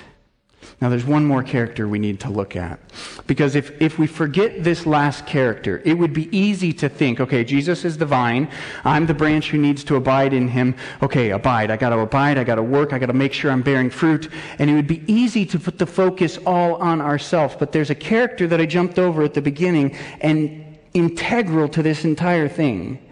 Now, 0.81 0.89
there's 0.89 1.05
one 1.05 1.27
more 1.27 1.43
character 1.43 1.87
we 1.87 1.99
need 1.99 2.21
to 2.21 2.31
look 2.31 2.57
at. 2.57 2.81
Because 3.27 3.55
if, 3.55 3.79
if 3.83 3.99
we 3.99 4.07
forget 4.07 4.65
this 4.65 4.87
last 4.87 5.27
character, 5.27 5.83
it 5.85 5.93
would 5.93 6.15
be 6.15 6.35
easy 6.35 6.73
to 6.73 6.89
think, 6.89 7.21
okay, 7.21 7.45
Jesus 7.45 7.85
is 7.85 7.99
the 7.99 8.07
vine. 8.07 8.49
I'm 8.83 9.05
the 9.05 9.13
branch 9.13 9.51
who 9.51 9.59
needs 9.59 9.85
to 9.85 9.97
abide 9.97 10.33
in 10.33 10.49
him. 10.49 10.75
Okay, 11.03 11.31
abide. 11.31 11.71
I 11.71 11.77
got 11.77 11.91
to 11.91 11.99
abide. 11.99 12.39
I 12.39 12.45
got 12.45 12.55
to 12.55 12.63
work. 12.63 12.95
I 12.95 12.99
got 12.99 13.07
to 13.07 13.13
make 13.13 13.35
sure 13.35 13.51
I'm 13.51 13.61
bearing 13.61 13.91
fruit. 13.91 14.31
And 14.59 14.71
it 14.71 14.75
would 14.75 14.87
be 14.87 15.05
easy 15.07 15.45
to 15.47 15.59
put 15.59 15.79
the 15.79 15.87
focus 15.87 16.39
all 16.47 16.77
on 16.77 17.03
ourselves. 17.03 17.57
But 17.59 17.73
there's 17.73 17.91
a 17.91 17.95
character 17.95 18.47
that 18.47 18.59
I 18.59 18.65
jumped 18.65 18.99
over 18.99 19.23
at 19.23 19.35
the 19.35 19.43
beginning 19.43 19.95
and 20.23 20.79
integral 20.95 21.69
to 21.69 21.83
this 21.83 22.07
entire 22.07 22.49
thing 22.49 23.07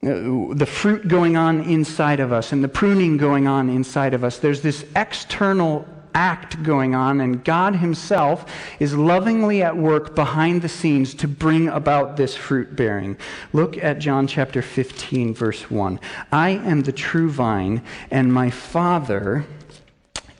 uh, 0.00 0.54
the 0.54 0.66
fruit 0.66 1.08
going 1.08 1.36
on 1.36 1.62
inside 1.62 2.20
of 2.20 2.30
us 2.30 2.52
and 2.52 2.62
the 2.62 2.68
pruning 2.68 3.16
going 3.16 3.48
on 3.48 3.68
inside 3.68 4.14
of 4.14 4.22
us. 4.22 4.38
There's 4.38 4.62
this 4.62 4.84
external 4.94 5.88
act 6.18 6.64
going 6.64 6.96
on, 6.96 7.20
and 7.20 7.44
God 7.44 7.76
Himself 7.76 8.44
is 8.80 8.92
lovingly 8.92 9.62
at 9.62 9.76
work 9.76 10.16
behind 10.16 10.62
the 10.62 10.68
scenes 10.68 11.14
to 11.14 11.28
bring 11.28 11.68
about 11.68 12.16
this 12.16 12.34
fruit 12.34 12.74
bearing. 12.74 13.16
Look 13.52 13.78
at 13.78 14.00
John 14.00 14.26
chapter 14.26 14.60
15, 14.60 15.32
verse 15.32 15.70
1. 15.70 16.00
I 16.32 16.50
am 16.50 16.82
the 16.82 16.92
true 16.92 17.30
vine, 17.30 17.82
and 18.10 18.34
my 18.34 18.50
Father 18.50 19.46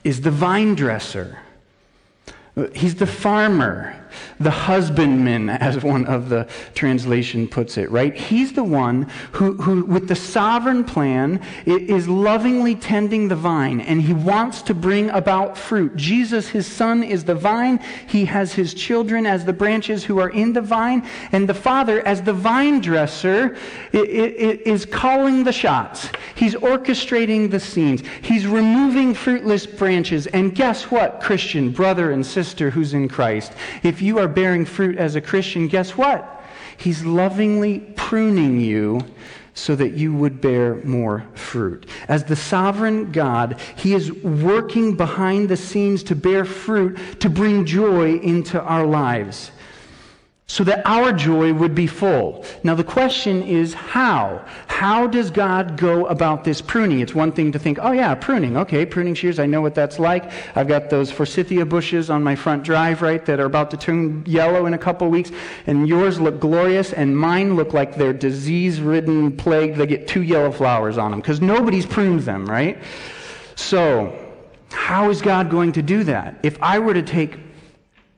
is 0.03 0.21
the 0.21 0.31
vine 0.31 0.75
dresser. 0.75 1.39
He's 2.75 2.95
the 2.95 3.07
farmer, 3.07 3.98
the 4.39 4.51
husbandman, 4.51 5.49
as 5.49 5.83
one 5.83 6.05
of 6.05 6.29
the 6.29 6.47
translation 6.73 7.47
puts 7.47 7.77
it, 7.77 7.89
right? 7.91 8.15
He's 8.15 8.53
the 8.53 8.63
one 8.63 9.09
who, 9.33 9.53
who, 9.53 9.85
with 9.85 10.07
the 10.07 10.15
sovereign 10.15 10.83
plan, 10.83 11.41
is 11.65 12.07
lovingly 12.07 12.75
tending 12.75 13.27
the 13.27 13.35
vine, 13.35 13.81
and 13.81 14.01
he 14.01 14.13
wants 14.13 14.61
to 14.63 14.73
bring 14.73 15.09
about 15.11 15.57
fruit. 15.57 15.95
Jesus, 15.95 16.47
his 16.47 16.67
son, 16.67 17.03
is 17.03 17.23
the 17.23 17.35
vine. 17.35 17.79
He 18.07 18.25
has 18.25 18.53
his 18.53 18.73
children 18.73 19.25
as 19.25 19.45
the 19.45 19.53
branches 19.53 20.03
who 20.03 20.19
are 20.19 20.29
in 20.29 20.53
the 20.53 20.61
vine, 20.61 21.07
and 21.31 21.47
the 21.47 21.53
Father, 21.53 22.05
as 22.05 22.21
the 22.21 22.33
vine 22.33 22.79
dresser, 22.79 23.55
is 23.93 24.85
calling 24.85 25.43
the 25.43 25.51
shots. 25.51 26.09
He's 26.35 26.55
orchestrating 26.55 27.51
the 27.51 27.59
scenes. 27.59 28.03
He's 28.21 28.47
removing 28.47 29.13
fruitless 29.13 29.65
branches. 29.65 30.27
And 30.27 30.55
guess 30.55 30.89
what, 30.91 31.21
Christian 31.21 31.71
brother 31.71 32.11
and 32.11 32.25
sister 32.25 32.69
who's 32.69 32.93
in 32.93 33.07
Christ? 33.07 33.53
If 33.83 33.98
you 34.01 34.19
are 34.19 34.27
bearing 34.27 34.65
fruit 34.65 34.97
as 34.97 35.15
a 35.15 35.21
Christian, 35.21 35.67
guess 35.67 35.97
what? 35.97 36.43
He's 36.77 37.03
lovingly 37.03 37.79
pruning 37.95 38.59
you 38.61 39.01
so 39.53 39.75
that 39.75 39.93
you 39.93 40.13
would 40.13 40.39
bear 40.39 40.75
more 40.85 41.25
fruit. 41.33 41.85
As 42.07 42.23
the 42.23 42.35
sovereign 42.35 43.11
God, 43.11 43.59
He 43.75 43.93
is 43.93 44.11
working 44.23 44.95
behind 44.95 45.49
the 45.49 45.57
scenes 45.57 46.03
to 46.03 46.15
bear 46.15 46.45
fruit, 46.45 47.19
to 47.19 47.29
bring 47.29 47.65
joy 47.65 48.17
into 48.19 48.61
our 48.61 48.85
lives 48.85 49.51
so 50.49 50.63
that 50.63 50.81
our 50.83 51.13
joy 51.13 51.53
would 51.53 51.75
be 51.75 51.85
full. 51.85 52.43
Now, 52.63 52.73
the 52.73 52.83
question 52.83 53.43
is 53.43 53.75
how? 53.75 54.43
How 54.65 55.05
does 55.05 55.29
God 55.29 55.77
go 55.77 56.07
about 56.07 56.43
this 56.43 56.59
pruning? 56.59 57.01
It's 57.01 57.13
one 57.13 57.31
thing 57.31 57.51
to 57.51 57.59
think, 57.59 57.77
oh, 57.79 57.91
yeah, 57.91 58.15
pruning. 58.15 58.57
Okay, 58.57 58.83
pruning 58.83 59.13
shears, 59.13 59.37
I 59.37 59.45
know 59.45 59.61
what 59.61 59.75
that's 59.75 59.99
like. 59.99 60.31
I've 60.55 60.67
got 60.67 60.89
those 60.89 61.11
forsythia 61.11 61.67
bushes 61.67 62.09
on 62.09 62.23
my 62.23 62.35
front 62.35 62.63
drive, 62.63 63.03
right, 63.03 63.23
that 63.27 63.39
are 63.39 63.45
about 63.45 63.69
to 63.71 63.77
turn 63.77 64.23
yellow 64.25 64.65
in 64.65 64.73
a 64.73 64.77
couple 64.77 65.07
weeks, 65.09 65.31
and 65.67 65.87
yours 65.87 66.19
look 66.19 66.39
glorious, 66.39 66.93
and 66.93 67.15
mine 67.15 67.55
look 67.55 67.73
like 67.73 67.95
they're 67.95 68.11
disease 68.11 68.81
ridden, 68.81 69.37
plagued. 69.37 69.77
They 69.77 69.85
get 69.85 70.07
two 70.07 70.23
yellow 70.23 70.51
flowers 70.51 70.97
on 70.97 71.11
them 71.11 71.19
because 71.19 71.41
nobody's 71.41 71.85
pruned 71.85 72.21
them, 72.21 72.47
right? 72.47 72.81
So, 73.55 74.17
how 74.71 75.11
is 75.11 75.21
God 75.21 75.51
going 75.51 75.73
to 75.73 75.83
do 75.83 76.03
that? 76.05 76.39
If 76.41 76.57
I 76.59 76.79
were 76.79 76.95
to 76.95 77.03
take 77.03 77.37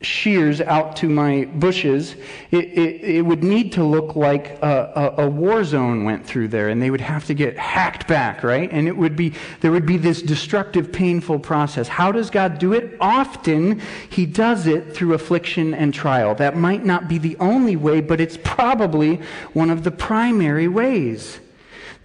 shears 0.01 0.61
out 0.61 0.95
to 0.95 1.07
my 1.07 1.45
bushes, 1.45 2.15
it, 2.49 2.65
it, 2.65 3.01
it 3.03 3.21
would 3.21 3.43
need 3.43 3.71
to 3.73 3.83
look 3.83 4.15
like 4.15 4.57
a, 4.61 5.13
a, 5.17 5.23
a, 5.25 5.29
war 5.29 5.63
zone 5.63 6.03
went 6.03 6.25
through 6.25 6.47
there, 6.47 6.69
and 6.69 6.81
they 6.81 6.89
would 6.89 7.01
have 7.01 7.25
to 7.25 7.33
get 7.33 7.57
hacked 7.57 8.07
back, 8.07 8.43
right? 8.43 8.71
And 8.71 8.87
it 8.87 8.97
would 8.97 9.15
be 9.15 9.33
there 9.59 9.71
would 9.71 9.85
be 9.85 9.97
this 9.97 10.21
destructive, 10.21 10.91
painful 10.91 11.39
process. 11.39 11.87
How 11.87 12.11
does 12.11 12.29
God 12.29 12.57
do 12.57 12.73
it? 12.73 12.97
Often 12.99 13.81
He 14.09 14.25
does 14.25 14.65
it 14.65 14.95
through 14.95 15.13
affliction 15.13 15.73
and 15.73 15.93
trial. 15.93 16.33
That 16.35 16.57
might 16.57 16.83
not 16.83 17.07
be 17.07 17.17
the 17.19 17.37
only 17.37 17.75
way, 17.75 18.01
but 18.01 18.19
it's 18.19 18.37
probably 18.43 19.21
one 19.53 19.69
of 19.69 19.83
the 19.83 19.91
primary 19.91 20.67
ways 20.67 21.40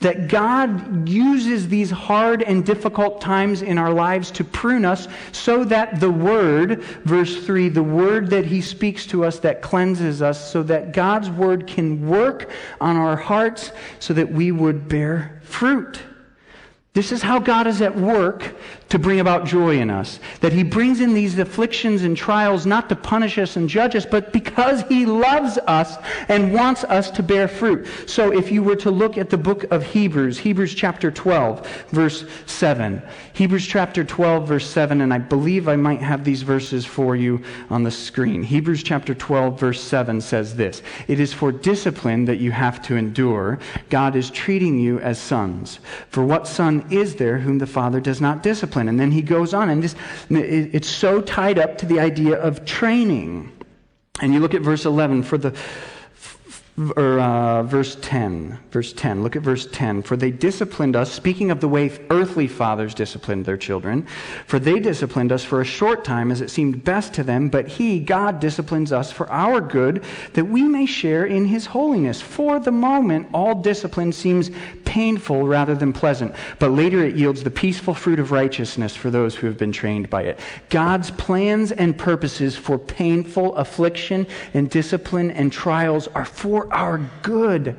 that 0.01 0.29
God 0.29 1.09
uses 1.09 1.69
these 1.69 1.91
hard 1.91 2.43
and 2.43 2.65
difficult 2.65 3.21
times 3.21 3.63
in 3.63 3.79
our 3.79 3.93
lives 3.93 4.31
to 4.33 4.45
prune 4.45 4.85
us 4.85 5.09
so 5.33 5.65
that 5.65 6.01
the 6.01 6.11
Word, 6.11 6.83
verse 7.05 7.45
3, 7.45 7.71
the 7.71 7.83
Word 7.83 8.29
that 8.31 8.45
He 8.45 8.61
speaks 8.61 9.07
to 9.07 9.25
us 9.25 9.39
that 9.41 9.63
cleanses 9.63 10.21
us, 10.21 10.53
so 10.53 10.63
that 10.65 10.93
God's 10.93 11.31
Word 11.31 11.67
can 11.67 12.07
work 12.09 12.51
on 12.81 12.97
our 12.97 13.17
hearts 13.17 13.73
so 13.99 14.13
that 14.15 14.31
we 14.31 14.53
would 14.53 14.89
bear 14.89 15.41
fruit. 15.43 16.01
This 16.93 17.13
is 17.13 17.23
how 17.23 17.39
God 17.39 17.67
is 17.67 17.83
at 17.83 17.95
work 17.95 18.55
to 18.89 18.99
bring 18.99 19.21
about 19.21 19.45
joy 19.45 19.79
in 19.79 19.91
us. 19.91 20.21
That 20.41 20.53
He 20.53 20.63
brings 20.63 21.01
in 21.01 21.15
these 21.15 21.39
afflictions 21.39 22.03
and 22.03 22.17
trials 22.17 22.67
not 22.67 22.89
to 22.89 22.97
punish 22.97 23.39
us 23.39 23.57
and 23.57 23.69
judge 23.69 23.97
us, 23.97 24.07
but 24.07 24.33
because 24.33 24.83
He 24.83 25.07
loves 25.07 25.59
us 25.67 25.97
and 26.29 26.53
wants 26.53 26.85
us 26.85 27.11
to 27.13 27.23
bear 27.23 27.49
fruit. 27.49 27.87
So 28.07 28.33
if 28.33 28.53
you 28.53 28.63
were 28.63 28.77
to 28.77 28.91
look 28.91 29.19
at 29.19 29.31
the 29.31 29.39
book 29.39 29.65
of 29.73 29.85
Hebrews, 29.85 30.39
Hebrews 30.39 30.75
chapter 30.75 31.11
12, 31.11 31.67
verse 31.91 32.25
7. 32.47 33.03
Hebrews 33.33 33.67
chapter 33.67 34.05
12, 34.05 34.49
verse 34.49 34.69
7, 34.69 35.01
and 35.01 35.13
I 35.13 35.19
believe 35.19 35.69
I 35.69 35.77
might 35.77 36.01
have 36.01 36.25
these 36.25 36.43
verses 36.43 36.87
for 36.87 37.17
you 37.17 37.43
on 37.71 37.83
the 37.83 37.91
screen. 37.91 38.43
Hebrews 38.43 38.83
chapter 38.83 39.15
12, 39.15 39.59
verse 39.59 39.83
7 39.83 40.21
says 40.21 40.55
this 40.55 40.83
It 41.09 41.19
is 41.19 41.33
for 41.33 41.51
discipline 41.51 42.25
that 42.27 42.39
you 42.39 42.53
have 42.53 42.81
to 42.83 42.97
endure. 42.97 43.59
God 43.91 44.15
is 44.15 44.31
treating 44.31 44.79
you 44.79 45.01
as 45.01 45.19
sons. 45.19 45.81
For 46.09 46.25
what 46.25 46.47
son 46.47 46.87
is 46.91 47.17
there 47.17 47.39
whom 47.39 47.59
the 47.59 47.67
Father 47.67 48.01
does 48.01 48.21
not 48.21 48.43
discipline? 48.43 48.76
And 48.77 48.99
then 49.01 49.11
he 49.11 49.23
goes 49.23 49.55
on, 49.55 49.69
and 49.69 49.83
this, 49.83 49.95
it's 50.31 50.89
so 50.89 51.21
tied 51.21 51.59
up 51.59 51.79
to 51.79 51.87
the 51.87 52.01
idea 52.01 52.41
of 52.41 52.65
training. 52.65 53.53
And 54.21 54.33
you 54.33 54.41
look 54.41 54.55
at 54.55 54.63
verse 54.63 54.85
11 54.85 55.23
for 55.23 55.39
the 55.39 55.57
or 56.97 57.21
uh, 57.21 57.63
verse 57.63 57.97
10 58.03 58.59
verse 58.71 58.93
10 58.93 59.23
look 59.23 59.35
at 59.35 59.43
verse 59.43 59.67
10 59.73 60.03
for 60.03 60.17
they 60.17 60.31
disciplined 60.31 60.95
us 60.95 61.11
speaking 61.11 61.51
of 61.51 61.61
the 61.61 61.69
way 61.69 61.91
earthly 62.11 62.47
fathers 62.47 62.95
disciplined 62.95 63.45
their 63.45 63.57
children 63.57 64.07
for 64.47 64.59
they 64.59 64.79
disciplined 64.79 65.33
us 65.33 65.43
for 65.43 65.61
a 65.61 65.65
short 65.65 66.05
time 66.05 66.31
as 66.31 66.41
it 66.41 66.51
seemed 66.51 66.85
best 66.85 67.15
to 67.15 67.23
them 67.23 67.49
but 67.49 67.67
he 67.67 67.99
god 67.99 68.41
disciplines 68.41 68.93
us 68.93 69.11
for 69.11 69.31
our 69.31 69.61
good 69.61 70.05
that 70.35 70.45
we 70.45 70.63
may 70.63 70.87
share 70.87 71.27
in 71.27 71.45
his 71.45 71.67
holiness. 71.67 72.21
For 72.21 72.59
the 72.59 72.73
moment 72.73 73.29
all 73.33 73.55
discipline 73.55 74.13
seems 74.13 74.51
painful 74.85 75.47
rather 75.47 75.75
than 75.75 75.93
pleasant 75.93 76.35
but 76.59 76.71
later 76.71 77.05
it 77.05 77.17
yields 77.17 77.43
the 77.43 77.51
peaceful 77.51 77.95
fruit 77.95 78.19
of 78.19 78.31
righteousness 78.31 78.95
for 78.95 79.11
those 79.11 79.35
who 79.35 79.47
have 79.47 79.59
been 79.59 79.73
trained 79.73 80.09
by 80.11 80.23
it. 80.23 80.41
God's 80.71 81.11
plans 81.11 81.73
and 81.73 81.97
purposes 81.97 82.57
for 82.57 82.79
painful 82.79 83.55
affliction 83.57 84.27
and 84.55 84.71
discipline 84.71 85.31
and 85.31 85.53
trials 85.53 86.09
are 86.09 86.25
for 86.25 86.66
our 86.71 86.99
good, 87.23 87.77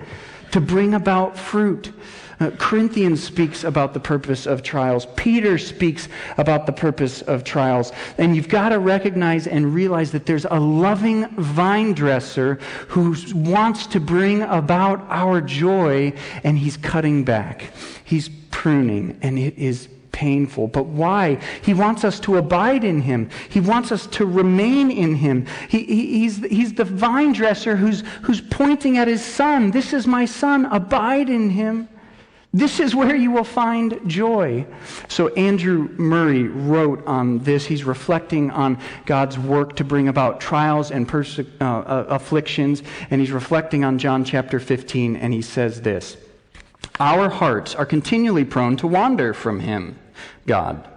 to 0.52 0.62
bring 0.62 0.94
about 0.94 1.38
fruit. 1.38 1.92
Uh, 2.40 2.52
Corinthians 2.52 3.24
speaks 3.24 3.64
about 3.64 3.96
the 3.96 4.00
purpose 4.00 4.46
of 4.46 4.62
trials. 4.62 5.08
Peter 5.16 5.58
speaks 5.58 6.08
about 6.38 6.68
the 6.68 6.72
purpose 6.72 7.24
of 7.24 7.44
trials. 7.44 7.92
And 8.20 8.36
you've 8.36 8.48
got 8.48 8.70
to 8.70 8.80
recognize 8.80 9.48
and 9.48 9.74
realize 9.74 10.12
that 10.12 10.28
there's 10.28 10.46
a 10.46 10.60
loving 10.60 11.28
vine 11.30 11.94
dresser 11.94 12.56
who 12.90 13.16
wants 13.34 13.88
to 13.88 14.00
bring 14.00 14.44
about 14.44 15.04
our 15.10 15.42
joy, 15.42 16.14
and 16.44 16.58
he's 16.58 16.78
cutting 16.78 17.24
back. 17.24 17.72
He's 18.04 18.30
pruning, 18.52 19.18
and 19.24 19.40
it 19.40 19.58
is 19.58 19.90
painful. 20.18 20.68
But 20.68 20.88
why? 20.88 21.38
He 21.62 21.76
wants 21.76 22.04
us 22.04 22.20
to 22.22 22.38
abide 22.38 22.84
in 22.84 23.02
him. 23.02 23.30
He 23.50 23.60
wants 23.60 23.92
us 23.92 24.08
to 24.08 24.26
remain 24.26 24.90
in 24.90 25.14
him. 25.14 25.46
He, 25.70 25.84
he, 25.84 26.20
he's, 26.20 26.44
he's 26.44 26.74
the 26.74 26.86
vine 26.86 27.34
dresser 27.34 27.76
who's, 27.76 28.02
who's 28.24 28.42
pointing 28.42 28.98
at 28.98 29.08
his 29.08 29.24
son. 29.24 29.70
This 29.70 29.94
is 29.94 30.08
my 30.08 30.26
son. 30.26 30.66
Abide 30.66 31.30
in 31.30 31.52
him. 31.52 31.88
This 32.52 32.80
is 32.80 32.96
where 32.96 33.16
you 33.16 33.30
will 33.30 33.44
find 33.44 34.00
joy. 34.10 34.66
So, 35.08 35.28
Andrew 35.36 35.90
Murray 36.00 36.48
wrote 36.48 37.06
on 37.06 37.38
this. 37.40 37.68
He's 37.68 37.84
reflecting 37.84 38.50
on 38.50 38.80
God's 39.06 39.38
work 39.38 39.76
to 39.76 39.84
bring 39.84 40.08
about 40.08 40.42
trials 40.42 40.90
and 40.90 41.08
perse- 41.08 41.40
uh, 41.40 41.64
uh, 41.64 42.06
afflictions, 42.10 42.82
and 43.12 43.22
he's 43.22 43.32
reflecting 43.32 43.84
on 43.84 44.00
John 44.00 44.26
chapter 44.26 44.60
15, 44.60 45.18
and 45.18 45.32
he 45.32 45.44
says 45.44 45.82
this 45.82 46.18
Our 47.00 47.30
hearts 47.30 47.76
are 47.76 47.86
continually 47.86 48.46
prone 48.46 48.78
to 48.78 48.88
wander 48.88 49.36
from 49.36 49.60
Him. 49.60 50.00
God. 50.46 50.88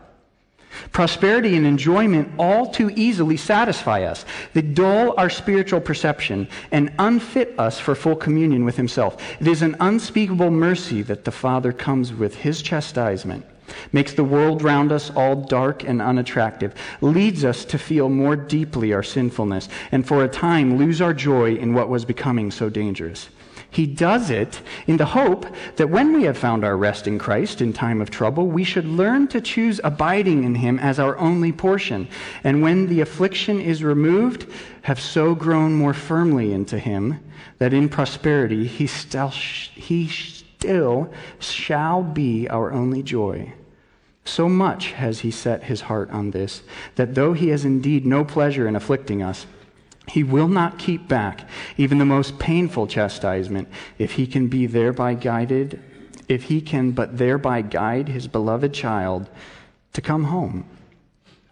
Prosperity 0.93 1.57
and 1.57 1.67
enjoyment 1.67 2.33
all 2.39 2.71
too 2.71 2.91
easily 2.95 3.37
satisfy 3.37 4.03
us. 4.03 4.25
They 4.55 4.63
dull 4.63 5.15
our 5.19 5.31
spiritual 5.31 5.81
perception 5.81 6.49
and 6.71 6.93
unfit 6.99 7.55
us 7.59 7.79
for 7.79 7.95
full 7.95 8.17
communion 8.17 8.65
with 8.65 8.77
Himself. 8.77 9.17
It 9.41 9.47
is 9.47 9.63
an 9.63 9.77
unspeakable 9.81 10.51
mercy 10.51 11.03
that 11.03 11.25
the 11.25 11.33
Father 11.33 11.73
comes 11.73 12.13
with 12.13 12.37
His 12.37 12.63
chastisement, 12.63 13.45
makes 13.93 14.15
the 14.15 14.25
world 14.25 14.63
round 14.63 14.93
us 14.93 15.11
all 15.11 15.37
dark 15.37 15.85
and 15.85 16.01
unattractive, 16.01 16.75
leads 17.01 17.45
us 17.45 17.65
to 17.67 17.79
feel 17.79 18.09
more 18.09 18.37
deeply 18.37 18.93
our 18.93 19.03
sinfulness, 19.03 19.69
and 19.93 20.07
for 20.07 20.25
a 20.25 20.29
time 20.29 20.77
lose 20.77 21.01
our 21.01 21.15
joy 21.15 21.55
in 21.55 21.75
what 21.75 21.89
was 21.89 22.05
becoming 22.05 22.51
so 22.51 22.69
dangerous. 22.69 23.29
He 23.71 23.87
does 23.87 24.31
it 24.31 24.61
in 24.87 24.97
the 24.97 25.07
hope 25.07 25.47
that 25.77 25.91
when 25.91 26.13
we 26.13 26.25
have 26.25 26.37
found 26.37 26.65
our 26.65 26.77
rest 26.77 27.07
in 27.07 27.19
Christ 27.19 27.61
in 27.61 27.73
time 27.73 28.01
of 28.01 28.11
trouble, 28.11 28.49
we 28.49 28.65
should 28.65 28.85
learn 28.85 29.29
to 29.29 29.41
choose 29.41 29.81
abiding 29.85 30.43
in 30.43 30.57
Him 30.57 30.79
as 30.79 30.99
our 30.99 31.17
only 31.19 31.53
portion. 31.53 32.09
And 32.43 32.63
when 32.63 32.89
the 32.89 33.01
affliction 33.01 33.61
is 33.61 33.85
removed, 33.85 34.47
have 34.83 35.01
so 35.01 35.35
grown 35.35 35.75
more 35.75 35.95
firmly 35.95 36.53
into 36.53 36.79
Him 36.79 37.21
that 37.59 37.73
in 37.73 37.89
prosperity 37.89 38.67
He 38.67 38.87
still, 38.89 39.29
he 39.29 40.09
still 40.09 41.13
shall 41.39 42.03
be 42.03 42.49
our 42.49 42.73
only 42.73 43.03
joy. 43.03 43.53
So 44.25 44.49
much 44.49 44.93
has 44.93 45.21
he 45.21 45.31
set 45.31 45.65
his 45.65 45.83
heart 45.83 46.11
on 46.11 46.31
this, 46.31 46.63
that 46.97 47.15
though 47.15 47.33
he 47.33 47.49
has 47.49 47.65
indeed 47.65 48.05
no 48.07 48.25
pleasure 48.25 48.69
in 48.69 48.77
afflicting 48.77 49.23
us, 49.23 49.47
he 50.11 50.23
will 50.25 50.49
not 50.49 50.79
keep 50.79 51.09
back 51.09 51.49
even 51.77 51.99
the 51.99 52.05
most 52.05 52.39
painful 52.39 52.87
chastisement 52.87 53.69
if 53.99 54.13
he 54.13 54.27
can 54.27 54.49
be 54.49 54.67
thereby 54.67 55.15
guided, 55.15 55.81
if 56.29 56.45
he 56.45 56.61
can 56.61 56.91
but 56.91 57.19
thereby 57.19 57.63
guide 57.63 58.09
his 58.09 58.27
beloved 58.27 58.73
child 58.73 59.29
to 59.93 60.01
come 60.01 60.25
home 60.25 60.65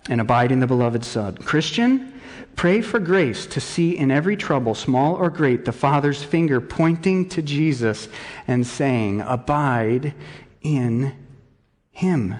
and 0.08 0.20
abide 0.20 0.50
in 0.50 0.60
the 0.60 0.66
beloved 0.66 1.04
Son. 1.04 1.36
Christian, 1.36 2.20
pray 2.56 2.80
for 2.80 2.98
grace 2.98 3.46
to 3.46 3.60
see 3.60 3.96
in 3.96 4.10
every 4.10 4.36
trouble, 4.36 4.74
small 4.74 5.14
or 5.14 5.30
great, 5.30 5.64
the 5.64 5.72
Father's 5.72 6.22
finger 6.22 6.60
pointing 6.60 7.28
to 7.28 7.42
Jesus 7.42 8.08
and 8.46 8.66
saying, 8.66 9.20
Abide 9.20 10.14
in 10.62 11.14
him. 11.90 12.34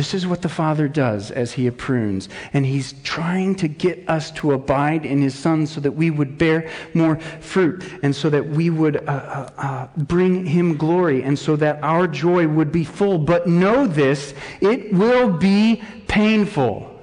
This 0.00 0.14
is 0.14 0.26
what 0.26 0.40
the 0.40 0.48
Father 0.48 0.88
does 0.88 1.30
as 1.30 1.52
He 1.52 1.70
prunes. 1.70 2.30
And 2.54 2.64
He's 2.64 2.94
trying 3.02 3.54
to 3.56 3.68
get 3.68 4.08
us 4.08 4.30
to 4.30 4.54
abide 4.54 5.04
in 5.04 5.20
His 5.20 5.34
Son 5.34 5.66
so 5.66 5.78
that 5.82 5.92
we 5.92 6.08
would 6.08 6.38
bear 6.38 6.70
more 6.94 7.20
fruit 7.40 7.84
and 8.02 8.16
so 8.16 8.30
that 8.30 8.48
we 8.48 8.70
would 8.70 8.96
uh, 8.96 9.00
uh, 9.10 9.50
uh, 9.58 9.88
bring 9.98 10.46
Him 10.46 10.78
glory 10.78 11.22
and 11.22 11.38
so 11.38 11.54
that 11.56 11.82
our 11.82 12.08
joy 12.08 12.48
would 12.48 12.72
be 12.72 12.82
full. 12.82 13.18
But 13.18 13.46
know 13.46 13.86
this, 13.86 14.32
it 14.62 14.90
will 14.90 15.36
be 15.36 15.82
painful. 16.08 16.98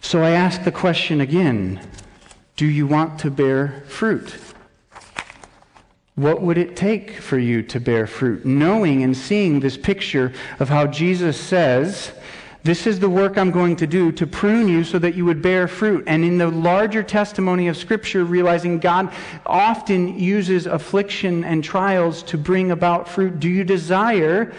So 0.00 0.20
I 0.20 0.30
ask 0.30 0.64
the 0.64 0.72
question 0.72 1.20
again 1.20 1.80
do 2.56 2.66
you 2.66 2.88
want 2.88 3.20
to 3.20 3.30
bear 3.30 3.84
fruit? 3.86 4.49
What 6.20 6.42
would 6.42 6.58
it 6.58 6.76
take 6.76 7.12
for 7.12 7.38
you 7.38 7.62
to 7.62 7.80
bear 7.80 8.06
fruit? 8.06 8.44
Knowing 8.44 9.02
and 9.02 9.16
seeing 9.16 9.58
this 9.58 9.78
picture 9.78 10.34
of 10.58 10.68
how 10.68 10.86
Jesus 10.86 11.40
says, 11.40 12.12
This 12.62 12.86
is 12.86 13.00
the 13.00 13.08
work 13.08 13.38
I'm 13.38 13.50
going 13.50 13.74
to 13.76 13.86
do 13.86 14.12
to 14.12 14.26
prune 14.26 14.68
you 14.68 14.84
so 14.84 14.98
that 14.98 15.14
you 15.14 15.24
would 15.24 15.40
bear 15.40 15.66
fruit. 15.66 16.04
And 16.06 16.22
in 16.22 16.36
the 16.36 16.48
larger 16.48 17.02
testimony 17.02 17.68
of 17.68 17.76
Scripture, 17.78 18.22
realizing 18.22 18.80
God 18.80 19.14
often 19.46 20.18
uses 20.18 20.66
affliction 20.66 21.42
and 21.42 21.64
trials 21.64 22.22
to 22.24 22.36
bring 22.36 22.70
about 22.70 23.08
fruit. 23.08 23.40
Do 23.40 23.48
you 23.48 23.64
desire 23.64 24.52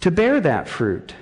to 0.00 0.10
bear 0.10 0.40
that 0.40 0.66
fruit? 0.66 1.14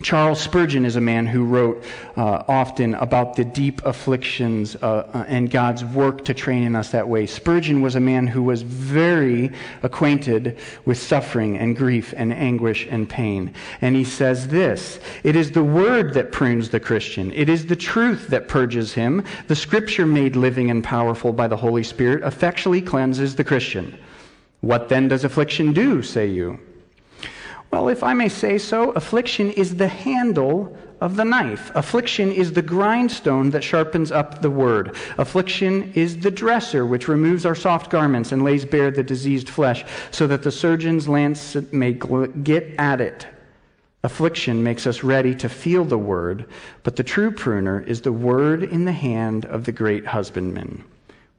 Charles 0.00 0.40
Spurgeon 0.40 0.84
is 0.84 0.94
a 0.94 1.00
man 1.00 1.26
who 1.26 1.44
wrote 1.44 1.82
uh, 2.16 2.44
often 2.46 2.94
about 2.94 3.34
the 3.34 3.44
deep 3.44 3.84
afflictions 3.84 4.76
uh, 4.76 5.08
uh, 5.12 5.24
and 5.26 5.50
God's 5.50 5.84
work 5.84 6.24
to 6.26 6.34
train 6.34 6.62
in 6.62 6.76
us 6.76 6.90
that 6.90 7.08
way. 7.08 7.26
Spurgeon 7.26 7.82
was 7.82 7.96
a 7.96 8.00
man 8.00 8.28
who 8.28 8.42
was 8.42 8.62
very 8.62 9.50
acquainted 9.82 10.56
with 10.84 10.98
suffering 10.98 11.58
and 11.58 11.76
grief 11.76 12.14
and 12.16 12.32
anguish 12.32 12.86
and 12.88 13.08
pain. 13.08 13.52
And 13.80 13.96
he 13.96 14.04
says 14.04 14.48
this 14.48 15.00
It 15.24 15.34
is 15.34 15.50
the 15.50 15.64
word 15.64 16.14
that 16.14 16.30
prunes 16.30 16.70
the 16.70 16.80
Christian, 16.80 17.32
it 17.32 17.48
is 17.48 17.66
the 17.66 17.76
truth 17.76 18.28
that 18.28 18.46
purges 18.46 18.92
him. 18.92 19.24
The 19.48 19.56
scripture 19.56 20.06
made 20.06 20.36
living 20.36 20.70
and 20.70 20.84
powerful 20.84 21.32
by 21.32 21.48
the 21.48 21.56
Holy 21.56 21.82
Spirit 21.82 22.22
effectually 22.22 22.80
cleanses 22.80 23.34
the 23.34 23.44
Christian. 23.44 23.98
What 24.60 24.88
then 24.88 25.08
does 25.08 25.24
affliction 25.24 25.72
do, 25.72 26.02
say 26.02 26.26
you? 26.26 26.60
Well, 27.70 27.88
if 27.88 28.02
I 28.02 28.14
may 28.14 28.28
say 28.28 28.58
so, 28.58 28.92
affliction 28.92 29.50
is 29.50 29.76
the 29.76 29.88
handle 29.88 30.76
of 31.00 31.16
the 31.16 31.24
knife. 31.24 31.70
Affliction 31.74 32.32
is 32.32 32.52
the 32.52 32.62
grindstone 32.62 33.50
that 33.50 33.62
sharpens 33.62 34.10
up 34.10 34.42
the 34.42 34.50
word. 34.50 34.96
Affliction 35.18 35.92
is 35.94 36.18
the 36.18 36.30
dresser 36.30 36.86
which 36.86 37.08
removes 37.08 37.46
our 37.46 37.54
soft 37.54 37.90
garments 37.90 38.32
and 38.32 38.42
lays 38.42 38.64
bare 38.64 38.90
the 38.90 39.02
diseased 39.02 39.48
flesh, 39.48 39.84
so 40.10 40.26
that 40.26 40.42
the 40.42 40.50
surgeon's 40.50 41.08
lance 41.08 41.56
may 41.70 41.92
get 41.92 42.74
at 42.78 43.00
it. 43.00 43.26
Affliction 44.02 44.62
makes 44.62 44.86
us 44.86 45.02
ready 45.02 45.34
to 45.34 45.48
feel 45.48 45.84
the 45.84 45.98
word, 45.98 46.46
but 46.84 46.96
the 46.96 47.02
true 47.02 47.30
pruner 47.30 47.80
is 47.80 48.00
the 48.00 48.12
word 48.12 48.62
in 48.62 48.84
the 48.84 48.92
hand 48.92 49.44
of 49.46 49.64
the 49.64 49.72
great 49.72 50.06
husbandman. 50.06 50.84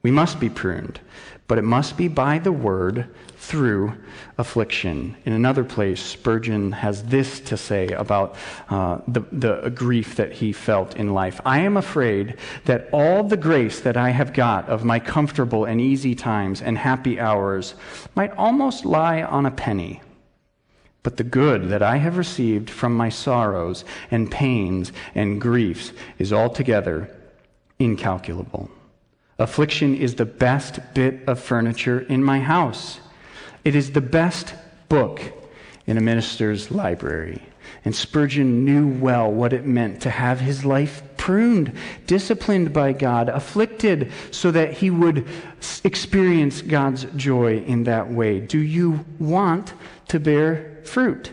We 0.02 0.10
must 0.10 0.38
be 0.40 0.48
pruned, 0.48 1.00
but 1.48 1.58
it 1.58 1.64
must 1.64 1.96
be 1.96 2.08
by 2.08 2.38
the 2.38 2.52
word 2.52 3.06
through 3.50 3.92
affliction. 4.38 5.16
In 5.24 5.32
another 5.32 5.64
place, 5.64 6.00
Spurgeon 6.00 6.70
has 6.70 7.02
this 7.02 7.40
to 7.40 7.56
say 7.56 7.88
about 7.88 8.36
uh, 8.68 8.98
the, 9.08 9.22
the 9.32 9.70
grief 9.70 10.14
that 10.14 10.30
he 10.30 10.52
felt 10.52 10.94
in 10.94 11.12
life. 11.12 11.40
I 11.44 11.58
am 11.58 11.76
afraid 11.76 12.36
that 12.66 12.88
all 12.92 13.24
the 13.24 13.36
grace 13.36 13.80
that 13.80 13.96
I 13.96 14.10
have 14.10 14.32
got 14.32 14.68
of 14.68 14.84
my 14.84 15.00
comfortable 15.00 15.64
and 15.64 15.80
easy 15.80 16.14
times 16.14 16.62
and 16.62 16.78
happy 16.78 17.18
hours 17.18 17.74
might 18.14 18.30
almost 18.36 18.84
lie 18.84 19.20
on 19.24 19.46
a 19.46 19.50
penny. 19.50 20.00
But 21.02 21.16
the 21.16 21.24
good 21.24 21.70
that 21.70 21.82
I 21.82 21.96
have 21.96 22.18
received 22.18 22.70
from 22.70 22.96
my 22.96 23.08
sorrows 23.08 23.84
and 24.12 24.30
pains 24.30 24.92
and 25.12 25.40
griefs 25.40 25.92
is 26.20 26.32
altogether 26.32 27.10
incalculable. 27.80 28.70
Affliction 29.40 29.96
is 29.96 30.14
the 30.14 30.24
best 30.24 30.78
bit 30.94 31.22
of 31.26 31.40
furniture 31.40 31.98
in 31.98 32.22
my 32.22 32.38
house. 32.38 33.00
It 33.64 33.74
is 33.74 33.92
the 33.92 34.00
best 34.00 34.54
book 34.88 35.20
in 35.86 35.96
a 35.96 36.00
minister's 36.00 36.70
library. 36.70 37.42
And 37.84 37.94
Spurgeon 37.94 38.64
knew 38.64 38.88
well 38.88 39.30
what 39.30 39.52
it 39.52 39.64
meant 39.64 40.02
to 40.02 40.10
have 40.10 40.40
his 40.40 40.64
life 40.64 41.02
pruned, 41.16 41.72
disciplined 42.06 42.72
by 42.72 42.92
God, 42.92 43.28
afflicted 43.28 44.12
so 44.30 44.50
that 44.50 44.72
he 44.72 44.90
would 44.90 45.26
experience 45.84 46.62
God's 46.62 47.04
joy 47.16 47.58
in 47.58 47.84
that 47.84 48.10
way. 48.10 48.40
Do 48.40 48.58
you 48.58 49.04
want 49.18 49.74
to 50.08 50.18
bear 50.18 50.80
fruit? 50.84 51.30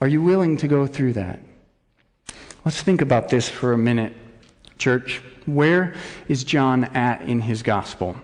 Are 0.00 0.08
you 0.08 0.22
willing 0.22 0.56
to 0.58 0.68
go 0.68 0.86
through 0.86 1.14
that? 1.14 1.40
Let's 2.64 2.82
think 2.82 3.00
about 3.00 3.28
this 3.28 3.48
for 3.48 3.72
a 3.72 3.78
minute, 3.78 4.14
church. 4.76 5.22
Where 5.46 5.94
is 6.28 6.44
John 6.44 6.84
at 6.84 7.22
in 7.22 7.40
his 7.40 7.62
gospel? 7.62 8.16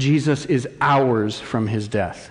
Jesus 0.00 0.46
is 0.46 0.66
hours 0.80 1.38
from 1.38 1.66
his 1.66 1.86
death. 1.86 2.30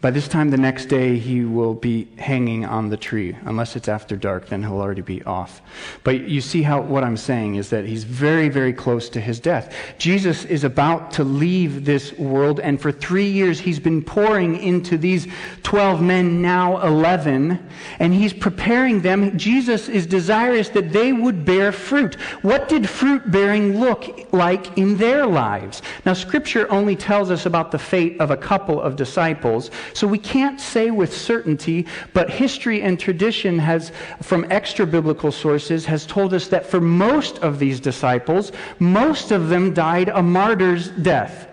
By 0.00 0.10
this 0.10 0.28
time 0.28 0.48
the 0.50 0.56
next 0.56 0.86
day, 0.86 1.18
he 1.18 1.44
will 1.44 1.74
be 1.74 2.08
hanging 2.16 2.64
on 2.64 2.88
the 2.88 2.96
tree. 2.96 3.36
Unless 3.44 3.76
it's 3.76 3.88
after 3.88 4.16
dark, 4.16 4.48
then 4.48 4.62
he'll 4.62 4.80
already 4.80 5.02
be 5.02 5.22
off. 5.24 5.60
But 6.04 6.22
you 6.22 6.40
see 6.40 6.62
how 6.62 6.80
what 6.80 7.04
I'm 7.04 7.18
saying 7.18 7.56
is 7.56 7.68
that 7.68 7.84
he's 7.84 8.04
very, 8.04 8.48
very 8.48 8.72
close 8.72 9.10
to 9.10 9.20
his 9.20 9.38
death. 9.40 9.74
Jesus 9.98 10.46
is 10.46 10.64
about 10.64 11.10
to 11.12 11.24
leave 11.24 11.84
this 11.84 12.14
world, 12.14 12.60
and 12.60 12.80
for 12.80 12.90
three 12.90 13.28
years 13.28 13.60
he's 13.60 13.78
been 13.78 14.02
pouring 14.02 14.58
into 14.58 14.96
these 14.96 15.26
12 15.64 16.00
men, 16.00 16.40
now 16.40 16.80
11, 16.80 17.62
and 17.98 18.14
he's 18.14 18.32
preparing 18.32 19.02
them. 19.02 19.36
Jesus 19.36 19.90
is 19.90 20.06
desirous 20.06 20.70
that 20.70 20.92
they 20.92 21.12
would 21.12 21.44
bear 21.44 21.72
fruit. 21.72 22.14
What 22.40 22.70
did 22.70 22.88
fruit 22.88 23.30
bearing 23.30 23.78
look 23.78 24.32
like 24.32 24.78
in 24.78 24.96
their 24.96 25.26
lives? 25.26 25.82
Now, 26.06 26.14
Scripture 26.14 26.70
only 26.70 26.96
tells 26.96 27.30
us 27.30 27.44
about 27.44 27.70
the 27.70 27.78
fate 27.78 28.18
of 28.18 28.30
a 28.30 28.36
couple 28.36 28.80
of 28.80 28.96
disciples. 28.96 29.70
So 29.92 30.06
we 30.06 30.18
can't 30.18 30.60
say 30.60 30.90
with 30.90 31.16
certainty, 31.16 31.86
but 32.12 32.30
history 32.30 32.82
and 32.82 32.98
tradition 32.98 33.58
has, 33.58 33.92
from 34.22 34.46
extra 34.50 34.86
biblical 34.86 35.32
sources, 35.32 35.86
has 35.86 36.06
told 36.06 36.34
us 36.34 36.48
that 36.48 36.66
for 36.66 36.80
most 36.80 37.38
of 37.38 37.58
these 37.58 37.80
disciples, 37.80 38.52
most 38.78 39.30
of 39.30 39.48
them 39.48 39.74
died 39.74 40.08
a 40.08 40.22
martyr's 40.22 40.88
death. 40.88 41.48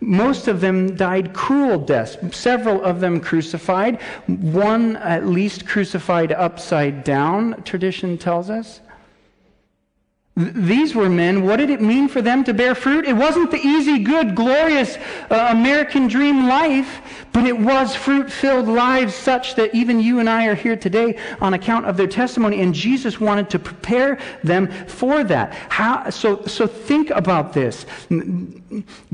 Most 0.00 0.48
of 0.48 0.62
them 0.62 0.96
died 0.96 1.34
cruel 1.34 1.78
deaths, 1.78 2.16
several 2.34 2.82
of 2.82 3.00
them 3.00 3.20
crucified, 3.20 4.00
one 4.26 4.96
at 4.96 5.26
least 5.26 5.66
crucified 5.66 6.32
upside 6.32 7.04
down, 7.04 7.62
tradition 7.64 8.16
tells 8.16 8.48
us. 8.48 8.80
These 10.40 10.94
were 10.94 11.10
men. 11.10 11.44
What 11.44 11.56
did 11.56 11.68
it 11.68 11.82
mean 11.82 12.08
for 12.08 12.22
them 12.22 12.44
to 12.44 12.54
bear 12.54 12.74
fruit? 12.74 13.04
It 13.04 13.12
wasn't 13.12 13.50
the 13.50 13.58
easy, 13.58 13.98
good, 13.98 14.34
glorious 14.34 14.96
uh, 15.30 15.48
American 15.50 16.08
dream 16.08 16.46
life, 16.46 17.02
but 17.32 17.44
it 17.44 17.58
was 17.58 17.94
fruit 17.94 18.32
filled 18.32 18.66
lives 18.66 19.14
such 19.14 19.54
that 19.56 19.74
even 19.74 20.00
you 20.00 20.18
and 20.18 20.30
I 20.30 20.46
are 20.46 20.54
here 20.54 20.76
today 20.76 21.18
on 21.40 21.54
account 21.54 21.86
of 21.86 21.96
their 21.96 22.06
testimony. 22.06 22.62
And 22.62 22.74
Jesus 22.74 23.20
wanted 23.20 23.50
to 23.50 23.58
prepare 23.58 24.18
them 24.42 24.68
for 24.86 25.24
that. 25.24 25.52
How, 25.68 26.08
so, 26.10 26.42
so 26.46 26.66
think 26.66 27.10
about 27.10 27.52
this. 27.52 27.84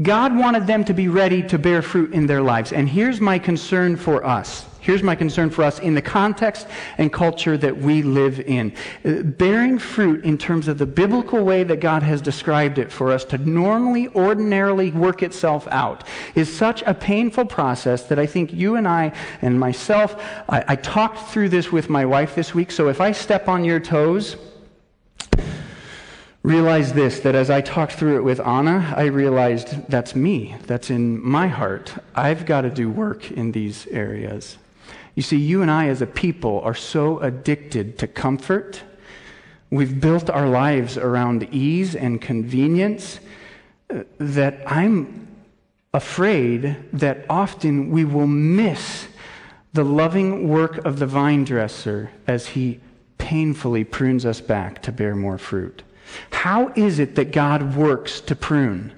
God 0.02 0.36
wanted 0.36 0.66
them 0.66 0.84
to 0.84 0.94
be 0.94 1.08
ready 1.08 1.42
to 1.44 1.58
bear 1.58 1.82
fruit 1.82 2.12
in 2.12 2.26
their 2.26 2.42
lives. 2.42 2.72
And 2.72 2.88
here's 2.88 3.20
my 3.20 3.38
concern 3.38 3.96
for 3.96 4.24
us. 4.24 4.66
Here's 4.86 5.02
my 5.02 5.16
concern 5.16 5.50
for 5.50 5.64
us 5.64 5.80
in 5.80 5.96
the 5.96 6.00
context 6.00 6.68
and 6.96 7.12
culture 7.12 7.58
that 7.58 7.76
we 7.76 8.02
live 8.02 8.38
in. 8.38 8.72
Uh, 9.04 9.24
bearing 9.24 9.80
fruit 9.80 10.24
in 10.24 10.38
terms 10.38 10.68
of 10.68 10.78
the 10.78 10.86
biblical 10.86 11.44
way 11.44 11.64
that 11.64 11.80
God 11.80 12.04
has 12.04 12.22
described 12.22 12.78
it 12.78 12.92
for 12.92 13.10
us 13.10 13.24
to 13.24 13.38
normally, 13.38 14.06
ordinarily 14.10 14.92
work 14.92 15.24
itself 15.24 15.66
out 15.72 16.04
is 16.36 16.56
such 16.56 16.82
a 16.82 16.94
painful 16.94 17.46
process 17.46 18.04
that 18.04 18.20
I 18.20 18.26
think 18.26 18.52
you 18.52 18.76
and 18.76 18.86
I 18.86 19.10
and 19.42 19.58
myself, 19.58 20.22
I, 20.48 20.62
I 20.68 20.76
talked 20.76 21.32
through 21.32 21.48
this 21.48 21.72
with 21.72 21.90
my 21.90 22.04
wife 22.04 22.36
this 22.36 22.54
week, 22.54 22.70
so 22.70 22.86
if 22.88 23.00
I 23.00 23.10
step 23.10 23.48
on 23.48 23.64
your 23.64 23.80
toes, 23.80 24.36
realize 26.44 26.92
this 26.92 27.18
that 27.20 27.34
as 27.34 27.50
I 27.50 27.60
talked 27.60 27.94
through 27.94 28.18
it 28.18 28.22
with 28.22 28.38
Anna, 28.38 28.94
I 28.96 29.06
realized 29.06 29.88
that's 29.88 30.14
me. 30.14 30.54
That's 30.68 30.90
in 30.90 31.20
my 31.20 31.48
heart. 31.48 31.92
I've 32.14 32.46
got 32.46 32.60
to 32.60 32.70
do 32.70 32.88
work 32.88 33.32
in 33.32 33.50
these 33.50 33.88
areas. 33.88 34.58
You 35.16 35.22
see, 35.22 35.38
you 35.38 35.62
and 35.62 35.70
I 35.70 35.88
as 35.88 36.02
a 36.02 36.06
people 36.06 36.60
are 36.60 36.74
so 36.74 37.18
addicted 37.20 37.98
to 37.98 38.06
comfort. 38.06 38.82
We've 39.70 39.98
built 39.98 40.28
our 40.30 40.46
lives 40.46 40.96
around 40.98 41.48
ease 41.52 41.96
and 41.96 42.20
convenience 42.20 43.18
uh, 43.88 44.02
that 44.18 44.62
I'm 44.66 45.26
afraid 45.94 46.76
that 46.92 47.24
often 47.30 47.90
we 47.90 48.04
will 48.04 48.26
miss 48.26 49.08
the 49.72 49.84
loving 49.84 50.48
work 50.48 50.84
of 50.84 50.98
the 50.98 51.06
vine 51.06 51.44
dresser 51.44 52.10
as 52.26 52.48
he 52.48 52.80
painfully 53.16 53.84
prunes 53.84 54.26
us 54.26 54.42
back 54.42 54.82
to 54.82 54.92
bear 54.92 55.16
more 55.16 55.38
fruit. 55.38 55.82
How 56.30 56.72
is 56.76 56.98
it 56.98 57.14
that 57.14 57.32
God 57.32 57.74
works 57.74 58.20
to 58.20 58.36
prune? 58.36 58.92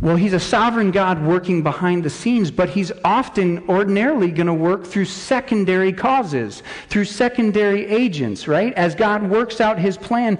Well, 0.00 0.14
he's 0.14 0.32
a 0.32 0.38
sovereign 0.40 0.92
God 0.92 1.20
working 1.24 1.64
behind 1.64 2.04
the 2.04 2.10
scenes, 2.10 2.52
but 2.52 2.70
he's 2.70 2.92
often 3.04 3.68
ordinarily 3.68 4.30
going 4.30 4.46
to 4.46 4.54
work 4.54 4.86
through 4.86 5.06
secondary 5.06 5.92
causes, 5.92 6.62
through 6.88 7.06
secondary 7.06 7.84
agents, 7.86 8.46
right? 8.46 8.72
As 8.74 8.94
God 8.94 9.28
works 9.28 9.60
out 9.60 9.76
his 9.76 9.98
plan, 9.98 10.38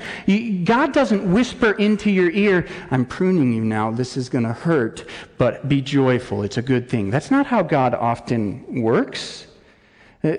God 0.64 0.92
doesn't 0.92 1.32
whisper 1.32 1.72
into 1.72 2.08
your 2.08 2.30
ear, 2.30 2.68
I'm 2.92 3.04
pruning 3.04 3.52
you 3.52 3.64
now, 3.64 3.90
this 3.90 4.16
is 4.16 4.28
going 4.28 4.44
to 4.44 4.52
hurt, 4.52 5.04
but 5.38 5.68
be 5.68 5.80
joyful, 5.80 6.44
it's 6.44 6.58
a 6.58 6.62
good 6.62 6.88
thing. 6.88 7.10
That's 7.10 7.32
not 7.32 7.46
how 7.46 7.62
God 7.62 7.94
often 7.94 8.82
works. 8.82 9.47
Uh, 10.24 10.34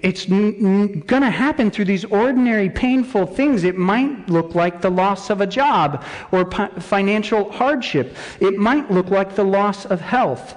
it's 0.00 0.26
going 0.26 1.02
to 1.02 1.30
happen 1.30 1.72
through 1.72 1.86
these 1.86 2.04
ordinary 2.04 2.70
painful 2.70 3.26
things. 3.26 3.64
It 3.64 3.76
might 3.76 4.28
look 4.28 4.54
like 4.54 4.80
the 4.80 4.90
loss 4.90 5.28
of 5.28 5.40
a 5.40 5.46
job 5.46 6.04
or 6.30 6.48
financial 6.78 7.50
hardship. 7.50 8.16
It 8.38 8.56
might 8.58 8.92
look 8.92 9.08
like 9.10 9.34
the 9.34 9.42
loss 9.42 9.84
of 9.86 10.00
health. 10.00 10.56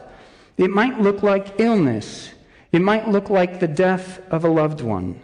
It 0.57 0.69
might 0.69 1.01
look 1.01 1.23
like 1.23 1.59
illness. 1.59 2.29
It 2.71 2.81
might 2.81 3.07
look 3.09 3.31
like 3.31 3.59
the 3.59 3.67
death 3.67 4.21
of 4.29 4.45
a 4.45 4.49
loved 4.49 4.81
one. 4.81 5.19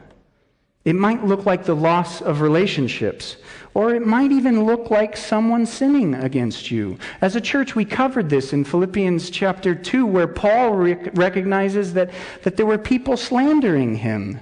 It 0.88 0.96
might 0.96 1.26
look 1.26 1.46
like 1.46 1.66
the 1.66 1.76
loss 1.76 2.22
of 2.22 2.40
relationships, 2.40 3.36
or 3.74 3.94
it 3.94 4.08
might 4.08 4.32
even 4.32 4.64
look 4.64 4.90
like 4.90 5.18
someone 5.18 5.66
sinning 5.66 6.16
against 6.16 6.72
you. 6.72 6.98
As 7.20 7.36
a 7.36 7.42
church, 7.42 7.76
we 7.76 7.84
covered 7.84 8.30
this 8.30 8.54
in 8.54 8.64
Philippians 8.64 9.30
chapter 9.30 9.76
2, 9.76 10.06
where 10.06 10.30
Paul 10.30 10.76
rec- 10.76 11.10
recognizes 11.18 11.94
that, 11.96 12.12
that 12.44 12.56
there 12.56 12.66
were 12.66 12.78
people 12.78 13.18
slandering 13.18 13.96
him. 13.98 14.40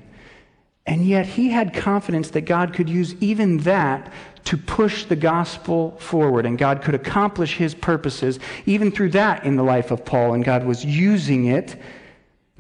And 0.85 1.03
yet 1.03 1.25
he 1.25 1.49
had 1.49 1.73
confidence 1.73 2.29
that 2.29 2.41
God 2.41 2.75
could 2.75 2.89
use 2.89 3.15
even 3.15 3.57
that 3.61 4.13
to 4.43 4.55
push 4.55 5.05
the 5.05 5.15
gospel 5.15 5.97
forward, 5.97 6.45
and 6.45 6.59
God 6.59 6.83
could 6.83 6.93
accomplish 6.93 7.57
his 7.57 7.73
purposes 7.73 8.37
even 8.67 8.91
through 8.91 9.09
that 9.09 9.45
in 9.45 9.55
the 9.55 9.63
life 9.63 9.89
of 9.89 10.05
Paul, 10.05 10.35
and 10.35 10.45
God 10.45 10.63
was 10.63 10.85
using 10.85 11.45
it 11.45 11.75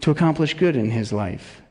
to 0.01 0.09
accomplish 0.09 0.55
good 0.55 0.75
in 0.75 0.89
his 0.89 1.13
life. 1.13 1.61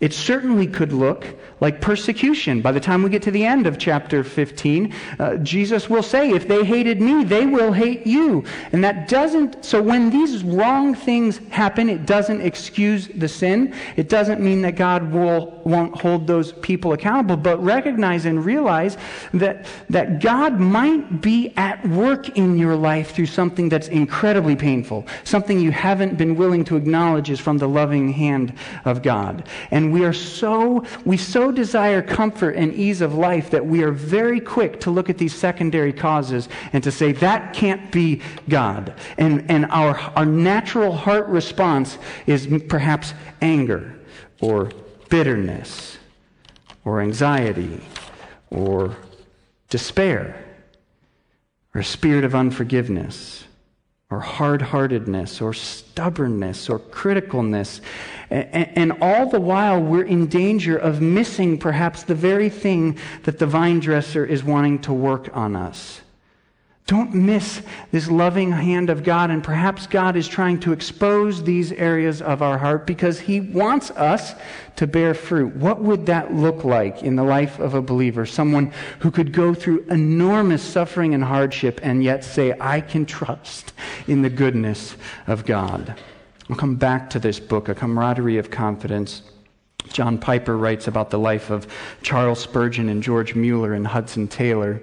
It 0.00 0.12
certainly 0.12 0.66
could 0.66 0.92
look 0.92 1.24
like 1.60 1.80
persecution. 1.80 2.60
By 2.60 2.72
the 2.72 2.80
time 2.80 3.02
we 3.02 3.10
get 3.10 3.22
to 3.22 3.30
the 3.30 3.44
end 3.44 3.66
of 3.66 3.78
chapter 3.78 4.24
15, 4.24 4.92
uh, 5.18 5.36
Jesus 5.36 5.88
will 5.88 6.02
say, 6.02 6.30
If 6.30 6.48
they 6.48 6.64
hated 6.64 7.00
me, 7.00 7.22
they 7.22 7.46
will 7.46 7.72
hate 7.72 8.06
you. 8.06 8.44
And 8.72 8.82
that 8.82 9.08
doesn't, 9.08 9.64
so 9.64 9.80
when 9.80 10.10
these 10.10 10.42
wrong 10.42 10.94
things 10.94 11.38
happen, 11.50 11.88
it 11.88 12.06
doesn't 12.06 12.40
excuse 12.40 13.08
the 13.08 13.28
sin. 13.28 13.72
It 13.96 14.08
doesn't 14.08 14.40
mean 14.40 14.62
that 14.62 14.74
God 14.76 15.12
will, 15.12 15.62
won't 15.64 15.96
hold 15.98 16.26
those 16.26 16.52
people 16.52 16.92
accountable, 16.92 17.36
but 17.36 17.62
recognize 17.62 18.26
and 18.26 18.44
realize 18.44 18.98
that, 19.32 19.66
that 19.90 20.20
God 20.20 20.58
might 20.58 21.22
be 21.22 21.54
at 21.56 21.86
work 21.88 22.36
in 22.36 22.58
your 22.58 22.76
life 22.76 23.14
through 23.14 23.26
something 23.26 23.68
that's 23.68 23.88
incredibly 23.88 24.56
painful, 24.56 25.06
something 25.22 25.60
you 25.60 25.70
haven't 25.70 26.18
been 26.18 26.34
willing 26.34 26.64
to 26.64 26.76
acknowledge 26.76 27.30
is 27.30 27.40
from 27.40 27.58
the 27.58 27.68
loving 27.68 28.12
hand 28.12 28.52
of 28.84 29.00
God. 29.02 29.48
And 29.70 29.83
and 29.84 29.92
we 29.92 30.02
are 30.06 30.14
so, 30.14 30.82
we 31.04 31.18
so 31.18 31.52
desire 31.52 32.00
comfort 32.00 32.56
and 32.56 32.72
ease 32.72 33.02
of 33.02 33.14
life 33.14 33.50
that 33.50 33.66
we 33.66 33.82
are 33.82 33.90
very 33.90 34.40
quick 34.40 34.80
to 34.80 34.90
look 34.90 35.10
at 35.10 35.18
these 35.18 35.34
secondary 35.34 35.92
causes 35.92 36.48
and 36.72 36.82
to 36.84 36.90
say, 36.90 37.12
that 37.12 37.52
can't 37.52 37.92
be 37.92 38.22
God. 38.48 38.94
And, 39.18 39.50
and 39.50 39.66
our, 39.66 39.94
our 40.16 40.24
natural 40.24 40.90
heart 40.90 41.26
response 41.26 41.98
is 42.26 42.48
perhaps 42.66 43.12
anger 43.42 43.94
or 44.40 44.70
bitterness 45.10 45.98
or 46.86 47.02
anxiety 47.02 47.82
or 48.48 48.96
despair 49.68 50.46
or 51.74 51.82
a 51.82 51.84
spirit 51.84 52.24
of 52.24 52.34
unforgiveness 52.34 53.44
or 54.14 54.20
hard 54.20 54.62
heartedness 54.62 55.40
or 55.40 55.52
stubbornness 55.52 56.70
or 56.70 56.78
criticalness. 56.78 57.80
And 58.30 58.92
all 59.00 59.28
the 59.28 59.40
while, 59.40 59.80
we're 59.80 60.04
in 60.04 60.28
danger 60.28 60.76
of 60.76 61.00
missing 61.00 61.58
perhaps 61.58 62.04
the 62.04 62.14
very 62.14 62.48
thing 62.48 62.96
that 63.24 63.40
the 63.40 63.46
vine 63.46 63.80
dresser 63.80 64.24
is 64.24 64.44
wanting 64.44 64.78
to 64.82 64.92
work 64.92 65.36
on 65.36 65.56
us. 65.56 66.00
Don't 66.86 67.14
miss 67.14 67.62
this 67.92 68.10
loving 68.10 68.52
hand 68.52 68.90
of 68.90 69.02
God, 69.02 69.30
and 69.30 69.42
perhaps 69.42 69.86
God 69.86 70.16
is 70.16 70.28
trying 70.28 70.60
to 70.60 70.72
expose 70.72 71.42
these 71.42 71.72
areas 71.72 72.20
of 72.20 72.42
our 72.42 72.58
heart 72.58 72.86
because 72.86 73.18
He 73.20 73.40
wants 73.40 73.90
us 73.92 74.34
to 74.76 74.86
bear 74.86 75.14
fruit. 75.14 75.56
What 75.56 75.80
would 75.80 76.04
that 76.06 76.34
look 76.34 76.62
like 76.62 77.02
in 77.02 77.16
the 77.16 77.22
life 77.22 77.58
of 77.58 77.72
a 77.72 77.80
believer? 77.80 78.26
Someone 78.26 78.70
who 78.98 79.10
could 79.10 79.32
go 79.32 79.54
through 79.54 79.86
enormous 79.88 80.62
suffering 80.62 81.14
and 81.14 81.24
hardship 81.24 81.80
and 81.82 82.04
yet 82.04 82.22
say, 82.22 82.54
I 82.60 82.82
can 82.82 83.06
trust 83.06 83.72
in 84.06 84.20
the 84.20 84.28
goodness 84.28 84.94
of 85.26 85.46
God. 85.46 85.98
I'll 86.50 86.56
come 86.56 86.76
back 86.76 87.08
to 87.10 87.18
this 87.18 87.40
book, 87.40 87.70
A 87.70 87.74
Camaraderie 87.74 88.36
of 88.36 88.50
Confidence. 88.50 89.22
John 89.90 90.18
Piper 90.18 90.58
writes 90.58 90.86
about 90.86 91.08
the 91.08 91.18
life 91.18 91.48
of 91.48 91.66
Charles 92.02 92.40
Spurgeon 92.40 92.90
and 92.90 93.02
George 93.02 93.34
Mueller 93.34 93.72
and 93.72 93.86
Hudson 93.86 94.28
Taylor. 94.28 94.82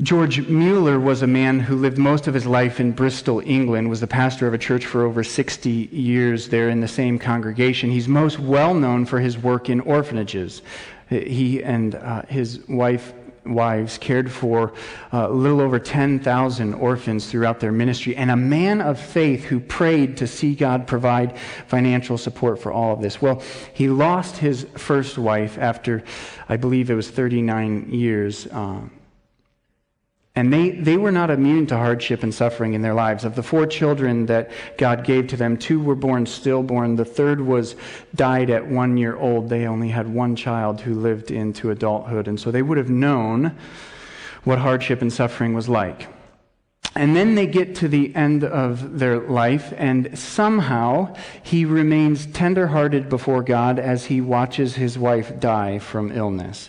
George 0.00 0.46
Mueller 0.48 1.00
was 1.00 1.22
a 1.22 1.26
man 1.26 1.58
who 1.58 1.74
lived 1.74 1.98
most 1.98 2.28
of 2.28 2.34
his 2.34 2.46
life 2.46 2.78
in 2.78 2.92
Bristol, 2.92 3.42
England, 3.44 3.90
was 3.90 4.00
the 4.00 4.06
pastor 4.06 4.46
of 4.46 4.54
a 4.54 4.58
church 4.58 4.86
for 4.86 5.02
over 5.02 5.24
60 5.24 5.70
years 5.70 6.48
there 6.48 6.68
in 6.68 6.80
the 6.80 6.86
same 6.86 7.18
congregation. 7.18 7.90
He's 7.90 8.06
most 8.06 8.38
well 8.38 8.74
known 8.74 9.06
for 9.06 9.18
his 9.18 9.36
work 9.36 9.68
in 9.68 9.80
orphanages. 9.80 10.62
He 11.10 11.64
and 11.64 11.96
uh, 11.96 12.22
his 12.22 12.60
wife 12.68 13.12
wives 13.44 13.98
cared 13.98 14.30
for 14.30 14.72
uh, 15.12 15.26
a 15.28 15.32
little 15.32 15.60
over 15.60 15.80
10,000 15.80 16.74
orphans 16.74 17.26
throughout 17.28 17.58
their 17.58 17.72
ministry, 17.72 18.14
and 18.14 18.30
a 18.30 18.36
man 18.36 18.80
of 18.80 19.00
faith 19.00 19.44
who 19.44 19.58
prayed 19.58 20.16
to 20.18 20.28
see 20.28 20.54
God 20.54 20.86
provide 20.86 21.36
financial 21.66 22.16
support 22.16 22.60
for 22.60 22.72
all 22.72 22.94
of 22.94 23.02
this. 23.02 23.20
Well, 23.20 23.42
he 23.74 23.88
lost 23.88 24.36
his 24.36 24.64
first 24.76 25.18
wife 25.18 25.58
after, 25.58 26.04
I 26.48 26.56
believe 26.56 26.88
it 26.88 26.94
was 26.94 27.10
39 27.10 27.92
years. 27.92 28.46
Uh, 28.46 28.82
and 30.34 30.50
they, 30.50 30.70
they 30.70 30.96
were 30.96 31.12
not 31.12 31.30
immune 31.30 31.66
to 31.66 31.76
hardship 31.76 32.22
and 32.22 32.34
suffering 32.34 32.72
in 32.72 32.80
their 32.80 32.94
lives. 32.94 33.24
Of 33.24 33.34
the 33.34 33.42
four 33.42 33.66
children 33.66 34.24
that 34.26 34.50
God 34.78 35.04
gave 35.04 35.26
to 35.28 35.36
them, 35.36 35.58
two 35.58 35.78
were 35.78 35.94
born 35.94 36.24
stillborn. 36.24 36.96
The 36.96 37.04
third 37.04 37.42
was 37.42 37.76
died 38.14 38.48
at 38.48 38.66
one 38.66 38.96
year 38.96 39.14
old. 39.14 39.50
They 39.50 39.66
only 39.66 39.90
had 39.90 40.08
one 40.08 40.34
child 40.34 40.80
who 40.80 40.94
lived 40.94 41.30
into 41.30 41.70
adulthood. 41.70 42.28
And 42.28 42.40
so 42.40 42.50
they 42.50 42.62
would 42.62 42.78
have 42.78 42.88
known 42.88 43.54
what 44.44 44.58
hardship 44.58 45.02
and 45.02 45.12
suffering 45.12 45.52
was 45.52 45.68
like. 45.68 46.08
And 46.94 47.14
then 47.14 47.34
they 47.34 47.46
get 47.46 47.74
to 47.76 47.88
the 47.88 48.14
end 48.14 48.44
of 48.44 48.98
their 48.98 49.18
life, 49.18 49.72
and 49.78 50.18
somehow 50.18 51.14
he 51.42 51.64
remains 51.64 52.26
tenderhearted 52.26 53.08
before 53.08 53.42
God 53.42 53.78
as 53.78 54.06
he 54.06 54.20
watches 54.20 54.74
his 54.74 54.98
wife 54.98 55.40
die 55.40 55.78
from 55.78 56.12
illness 56.12 56.68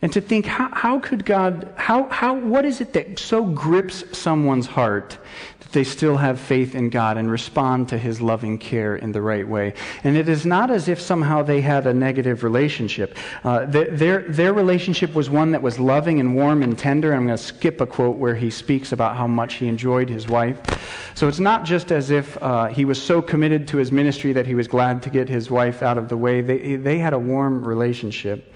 and 0.00 0.12
to 0.12 0.20
think 0.20 0.46
how, 0.46 0.68
how 0.72 0.98
could 0.98 1.24
god 1.24 1.72
how, 1.76 2.08
how 2.08 2.34
what 2.34 2.64
is 2.64 2.80
it 2.80 2.92
that 2.92 3.18
so 3.18 3.44
grips 3.44 4.04
someone's 4.16 4.66
heart 4.66 5.18
that 5.58 5.72
they 5.72 5.82
still 5.82 6.16
have 6.16 6.38
faith 6.38 6.76
in 6.76 6.88
god 6.88 7.16
and 7.16 7.28
respond 7.30 7.88
to 7.88 7.98
his 7.98 8.20
loving 8.20 8.58
care 8.58 8.94
in 8.96 9.10
the 9.10 9.20
right 9.20 9.46
way? 9.46 9.74
And 10.04 10.16
it 10.16 10.28
is 10.28 10.46
not 10.46 10.70
as 10.70 10.86
if 10.86 11.00
somehow 11.00 11.42
they 11.42 11.60
had 11.60 11.86
a 11.86 11.92
negative 11.92 12.44
relationship. 12.44 13.16
Uh, 13.42 13.64
their, 13.66 14.20
their, 14.20 14.52
relationship 14.52 15.14
was 15.14 15.28
one 15.28 15.52
that 15.52 15.62
was 15.62 15.78
loving 15.78 16.20
and 16.20 16.34
warm 16.34 16.62
and 16.62 16.78
tender. 16.78 17.12
I'm 17.12 17.26
going 17.26 17.36
to 17.36 17.42
skip 17.42 17.80
a 17.80 17.86
quote 17.86 18.16
where 18.16 18.34
he 18.34 18.50
speaks 18.50 18.92
about 18.92 19.16
how 19.16 19.26
much 19.26 19.54
he 19.54 19.68
enjoyed 19.68 20.08
his 20.08 20.26
wife. 20.26 20.58
So 21.14 21.28
it's 21.28 21.38
not 21.38 21.64
just 21.64 21.92
as 21.92 22.10
if 22.10 22.40
uh, 22.42 22.66
he 22.66 22.84
was 22.84 23.00
so 23.00 23.20
committed 23.20 23.68
to 23.68 23.76
his 23.76 23.92
ministry 23.92 24.32
that 24.32 24.46
he 24.46 24.54
was 24.54 24.66
glad 24.66 25.02
to 25.02 25.10
get 25.10 25.28
his 25.28 25.50
wife 25.50 25.82
out 25.82 25.98
of 25.98 26.08
the 26.08 26.16
way. 26.16 26.40
They, 26.40 26.76
they 26.76 26.98
had 26.98 27.12
a 27.12 27.18
warm 27.18 27.62
relationship 27.64 28.52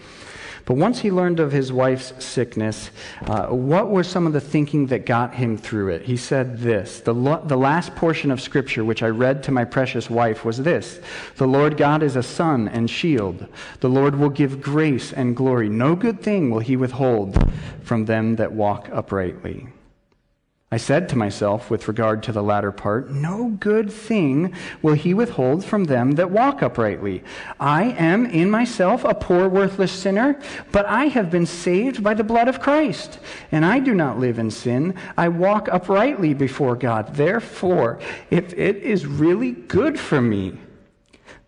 But 0.65 0.75
once 0.75 1.01
he 1.01 1.11
learned 1.11 1.41
of 1.41 1.51
his 1.51 1.73
wife's 1.73 2.13
sickness, 2.25 2.91
uh, 3.27 3.49
what 3.49 3.91
were 3.91 4.05
some 4.05 4.27
of 4.27 4.33
the 4.33 4.41
thinking 4.41 4.87
that 4.87 5.07
got 5.07 5.35
him 5.35 5.57
through 5.59 5.89
it? 5.89 6.03
He 6.03 6.17
said 6.17 6.59
this 6.59 7.01
the, 7.01 7.15
lo- 7.15 7.43
the 7.45 7.57
last 7.57 7.95
portion 7.97 8.31
of 8.31 8.41
Scripture 8.41 8.85
which 8.85 9.03
I 9.03 9.09
read 9.09 9.43
to 9.45 9.53
my 9.53 9.65
precious 9.65 10.09
wife 10.09 10.45
was 10.45 10.59
this 10.59 11.01
The 11.37 11.49
Lord 11.49 11.77
God 11.77 12.03
is 12.03 12.17
a 12.17 12.23
sun 12.23 12.69
and 12.69 12.89
shield. 12.89 13.47
The 13.81 13.89
Lord 13.89 14.17
will 14.17 14.31
give 14.31 14.63
grace 14.63 15.13
and 15.13 15.37
glory. 15.37 15.69
No 15.69 15.97
good 15.97 16.23
thing 16.23 16.51
will 16.51 16.61
he 16.61 16.77
withhold 16.77 17.53
from 17.83 18.05
them 18.05 18.37
that 18.37 18.53
walk 18.53 18.89
uprightly. 18.93 19.72
I 20.73 20.79
said 20.79 21.11
to 21.11 21.19
myself 21.19 21.71
with 21.71 21.87
regard 21.87 22.23
to 22.23 22.33
the 22.33 22.43
latter 22.43 22.73
part, 22.73 23.11
No 23.11 23.51
good 23.61 23.93
thing 23.93 24.55
will 24.81 24.95
he 24.95 25.13
withhold 25.13 25.67
from 25.67 25.85
them 25.85 26.13
that 26.13 26.31
walk 26.31 26.63
uprightly. 26.63 27.23
I 27.61 27.91
am 27.91 28.25
in 28.25 28.51
myself 28.51 29.05
a 29.05 29.13
poor, 29.13 29.51
worthless 29.51 29.93
sinner, 29.93 30.41
but 30.73 30.87
I 30.87 31.09
have 31.09 31.31
been 31.31 31.45
saved 31.45 32.03
by 32.03 32.15
the 32.15 32.25
blood 32.25 32.49
of 32.49 32.61
Christ. 32.61 33.19
And 33.53 33.67
I 33.67 33.81
do 33.81 33.95
not 33.95 34.19
live 34.19 34.39
in 34.39 34.51
sin. 34.51 34.95
I 35.15 35.29
walk 35.29 35.69
uprightly 35.71 36.33
before 36.33 36.75
God. 36.75 37.17
Therefore, 37.17 37.99
if 38.31 38.55
it 38.55 38.79
is 38.79 39.05
really 39.05 39.53
good 39.53 40.01
for 40.01 40.23
me, 40.23 40.59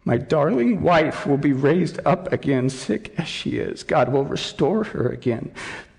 my 0.04 0.18
darling 0.18 0.82
wife 0.82 1.26
will 1.26 1.38
be 1.38 1.54
raised 1.54 1.98
up 2.04 2.30
again, 2.30 2.68
sick 2.68 3.14
as 3.16 3.26
she 3.26 3.56
is. 3.56 3.84
God 3.84 4.12
will 4.12 4.24
restore 4.24 4.84
her 4.84 5.08
again. 5.08 5.50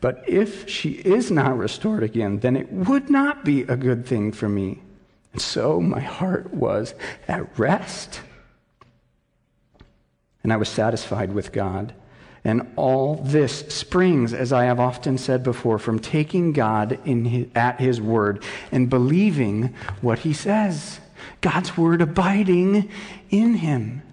But 0.06 0.24
if 0.28 0.70
she 0.70 0.91
is 0.91 1.32
not 1.32 1.58
restored 1.58 2.03
again, 2.03 2.38
then 2.38 2.56
it 2.56 2.72
would 2.72 3.10
not 3.10 3.43
be 3.43 3.64
a 3.64 3.76
good 3.76 4.06
thing 4.06 4.32
for 4.32 4.47
me. 4.47 4.84
And 5.34 5.41
so 5.41 5.82
my 5.82 5.99
heart 5.99 6.53
was 6.53 6.93
at 7.28 7.58
rest. 7.58 8.22
And 10.43 10.53
I 10.53 10.58
was 10.58 10.70
satisfied 10.70 11.34
with 11.34 11.51
God. 11.51 11.95
And 12.43 12.72
all 12.76 13.16
this 13.16 13.62
springs, 13.74 14.32
as 14.32 14.53
I 14.53 14.66
have 14.66 14.80
often 14.80 15.18
said 15.18 15.41
before, 15.41 15.80
from 15.80 15.97
taking 15.97 16.53
God 16.53 16.99
his, 17.03 17.47
at 17.56 17.80
His 17.80 17.99
word 17.99 18.43
and 18.72 18.91
believing 18.91 19.74
what 20.01 20.20
He 20.20 20.34
says. 20.34 20.99
God's 21.41 21.76
word 21.76 22.03
abiding 22.03 22.91
in 23.32 23.56
Him 23.56 24.03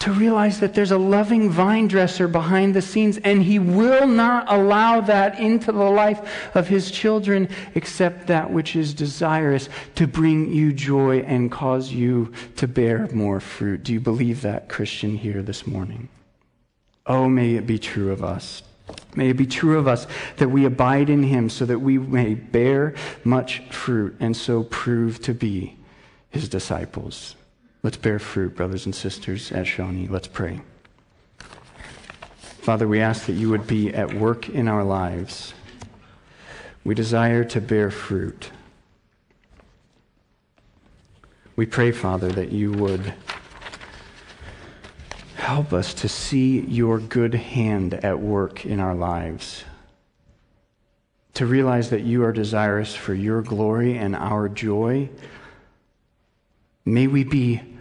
to 0.00 0.12
realize 0.12 0.60
that 0.60 0.74
there's 0.74 0.90
a 0.90 0.98
loving 0.98 1.48
vine 1.48 1.88
dresser 1.88 2.28
behind 2.28 2.74
the 2.74 2.82
scenes, 2.82 3.18
and 3.18 3.42
He 3.42 3.58
will 3.58 4.06
not 4.06 4.52
allow 4.52 5.00
that 5.00 5.38
into 5.40 5.72
the 5.72 5.78
life 5.78 6.54
of 6.54 6.68
His 6.68 6.90
children 6.90 7.48
except 7.74 8.26
that 8.26 8.50
which 8.50 8.76
is 8.76 8.92
desirous 8.92 9.68
to 9.94 10.06
bring 10.06 10.52
you 10.52 10.72
joy 10.72 11.20
and 11.20 11.50
cause 11.50 11.90
you 11.90 12.32
to 12.56 12.68
bear 12.68 13.08
more 13.12 13.40
fruit. 13.40 13.82
Do 13.82 13.92
you 13.92 14.00
believe 14.00 14.42
that, 14.42 14.68
Christian, 14.68 15.16
here 15.16 15.42
this 15.42 15.66
morning? 15.66 16.08
Oh, 17.06 17.28
may 17.28 17.54
it 17.54 17.66
be 17.66 17.78
true 17.78 18.12
of 18.12 18.22
us. 18.22 18.62
May 19.14 19.30
it 19.30 19.36
be 19.36 19.46
true 19.46 19.78
of 19.78 19.88
us 19.88 20.06
that 20.36 20.50
we 20.50 20.64
abide 20.64 21.08
in 21.08 21.22
Him 21.22 21.48
so 21.48 21.64
that 21.64 21.78
we 21.78 21.98
may 21.98 22.34
bear 22.34 22.94
much 23.24 23.60
fruit 23.70 24.16
and 24.20 24.36
so 24.36 24.64
prove 24.64 25.22
to 25.22 25.32
be 25.32 25.78
His 26.30 26.48
disciples. 26.48 27.36
Let's 27.84 27.98
bear 27.98 28.18
fruit, 28.18 28.56
brothers 28.56 28.86
and 28.86 28.94
sisters, 28.94 29.52
at 29.52 29.66
Shawnee. 29.66 30.08
Let's 30.08 30.26
pray. 30.26 30.62
Father, 32.38 32.88
we 32.88 32.98
ask 32.98 33.26
that 33.26 33.34
you 33.34 33.50
would 33.50 33.66
be 33.66 33.92
at 33.92 34.14
work 34.14 34.48
in 34.48 34.68
our 34.68 34.82
lives. 34.82 35.52
We 36.82 36.94
desire 36.94 37.44
to 37.44 37.60
bear 37.60 37.90
fruit. 37.90 38.52
We 41.56 41.66
pray, 41.66 41.92
Father, 41.92 42.32
that 42.32 42.52
you 42.52 42.72
would 42.72 43.12
help 45.36 45.74
us 45.74 45.92
to 45.92 46.08
see 46.08 46.60
your 46.60 46.98
good 46.98 47.34
hand 47.34 47.92
at 47.92 48.18
work 48.18 48.64
in 48.64 48.80
our 48.80 48.94
lives. 48.94 49.62
To 51.34 51.44
realize 51.44 51.90
that 51.90 52.00
you 52.00 52.24
are 52.24 52.32
desirous 52.32 52.94
for 52.94 53.12
your 53.12 53.42
glory 53.42 53.98
and 53.98 54.16
our 54.16 54.48
joy. 54.48 55.10
May 56.86 57.08
we 57.08 57.24
be 57.24 57.73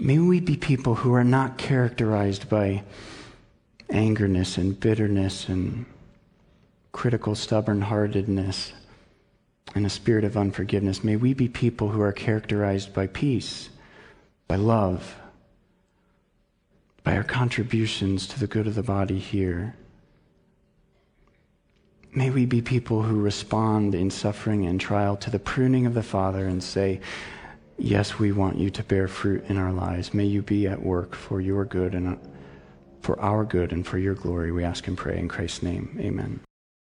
May 0.00 0.18
we 0.18 0.40
be 0.40 0.56
people 0.56 0.94
who 0.94 1.14
are 1.14 1.24
not 1.24 1.56
characterized 1.56 2.48
by 2.48 2.82
angerness 3.88 4.58
and 4.58 4.78
bitterness 4.78 5.48
and 5.48 5.86
critical 6.92 7.34
stubborn 7.34 7.80
heartedness 7.80 8.72
and 9.74 9.86
a 9.86 9.90
spirit 9.90 10.24
of 10.24 10.36
unforgiveness. 10.36 11.02
May 11.02 11.16
we 11.16 11.34
be 11.34 11.48
people 11.48 11.88
who 11.88 12.00
are 12.00 12.12
characterized 12.12 12.92
by 12.92 13.06
peace, 13.06 13.70
by 14.48 14.56
love, 14.56 15.16
by 17.02 17.16
our 17.16 17.24
contributions 17.24 18.26
to 18.28 18.40
the 18.40 18.46
good 18.46 18.66
of 18.66 18.74
the 18.74 18.82
body 18.82 19.18
here. 19.18 19.76
May 22.14 22.30
we 22.30 22.46
be 22.46 22.62
people 22.62 23.02
who 23.02 23.20
respond 23.20 23.94
in 23.94 24.10
suffering 24.10 24.66
and 24.66 24.80
trial 24.80 25.16
to 25.18 25.30
the 25.30 25.38
pruning 25.38 25.86
of 25.86 25.94
the 25.94 26.02
Father 26.02 26.46
and 26.46 26.62
say, 26.62 27.00
Yes, 27.78 28.18
we 28.18 28.32
want 28.32 28.58
you 28.58 28.70
to 28.70 28.82
bear 28.82 29.06
fruit 29.06 29.44
in 29.48 29.58
our 29.58 29.72
lives. 29.72 30.14
May 30.14 30.24
you 30.24 30.42
be 30.42 30.66
at 30.66 30.82
work 30.82 31.14
for 31.14 31.40
your 31.40 31.64
good 31.64 31.94
and 31.94 32.18
for 33.02 33.20
our 33.20 33.44
good 33.44 33.72
and 33.72 33.86
for 33.86 33.98
your 33.98 34.14
glory. 34.14 34.50
We 34.50 34.64
ask 34.64 34.88
and 34.88 34.96
pray 34.96 35.18
in 35.18 35.28
Christ's 35.28 35.62
name. 35.62 35.96
Amen. 36.00 36.45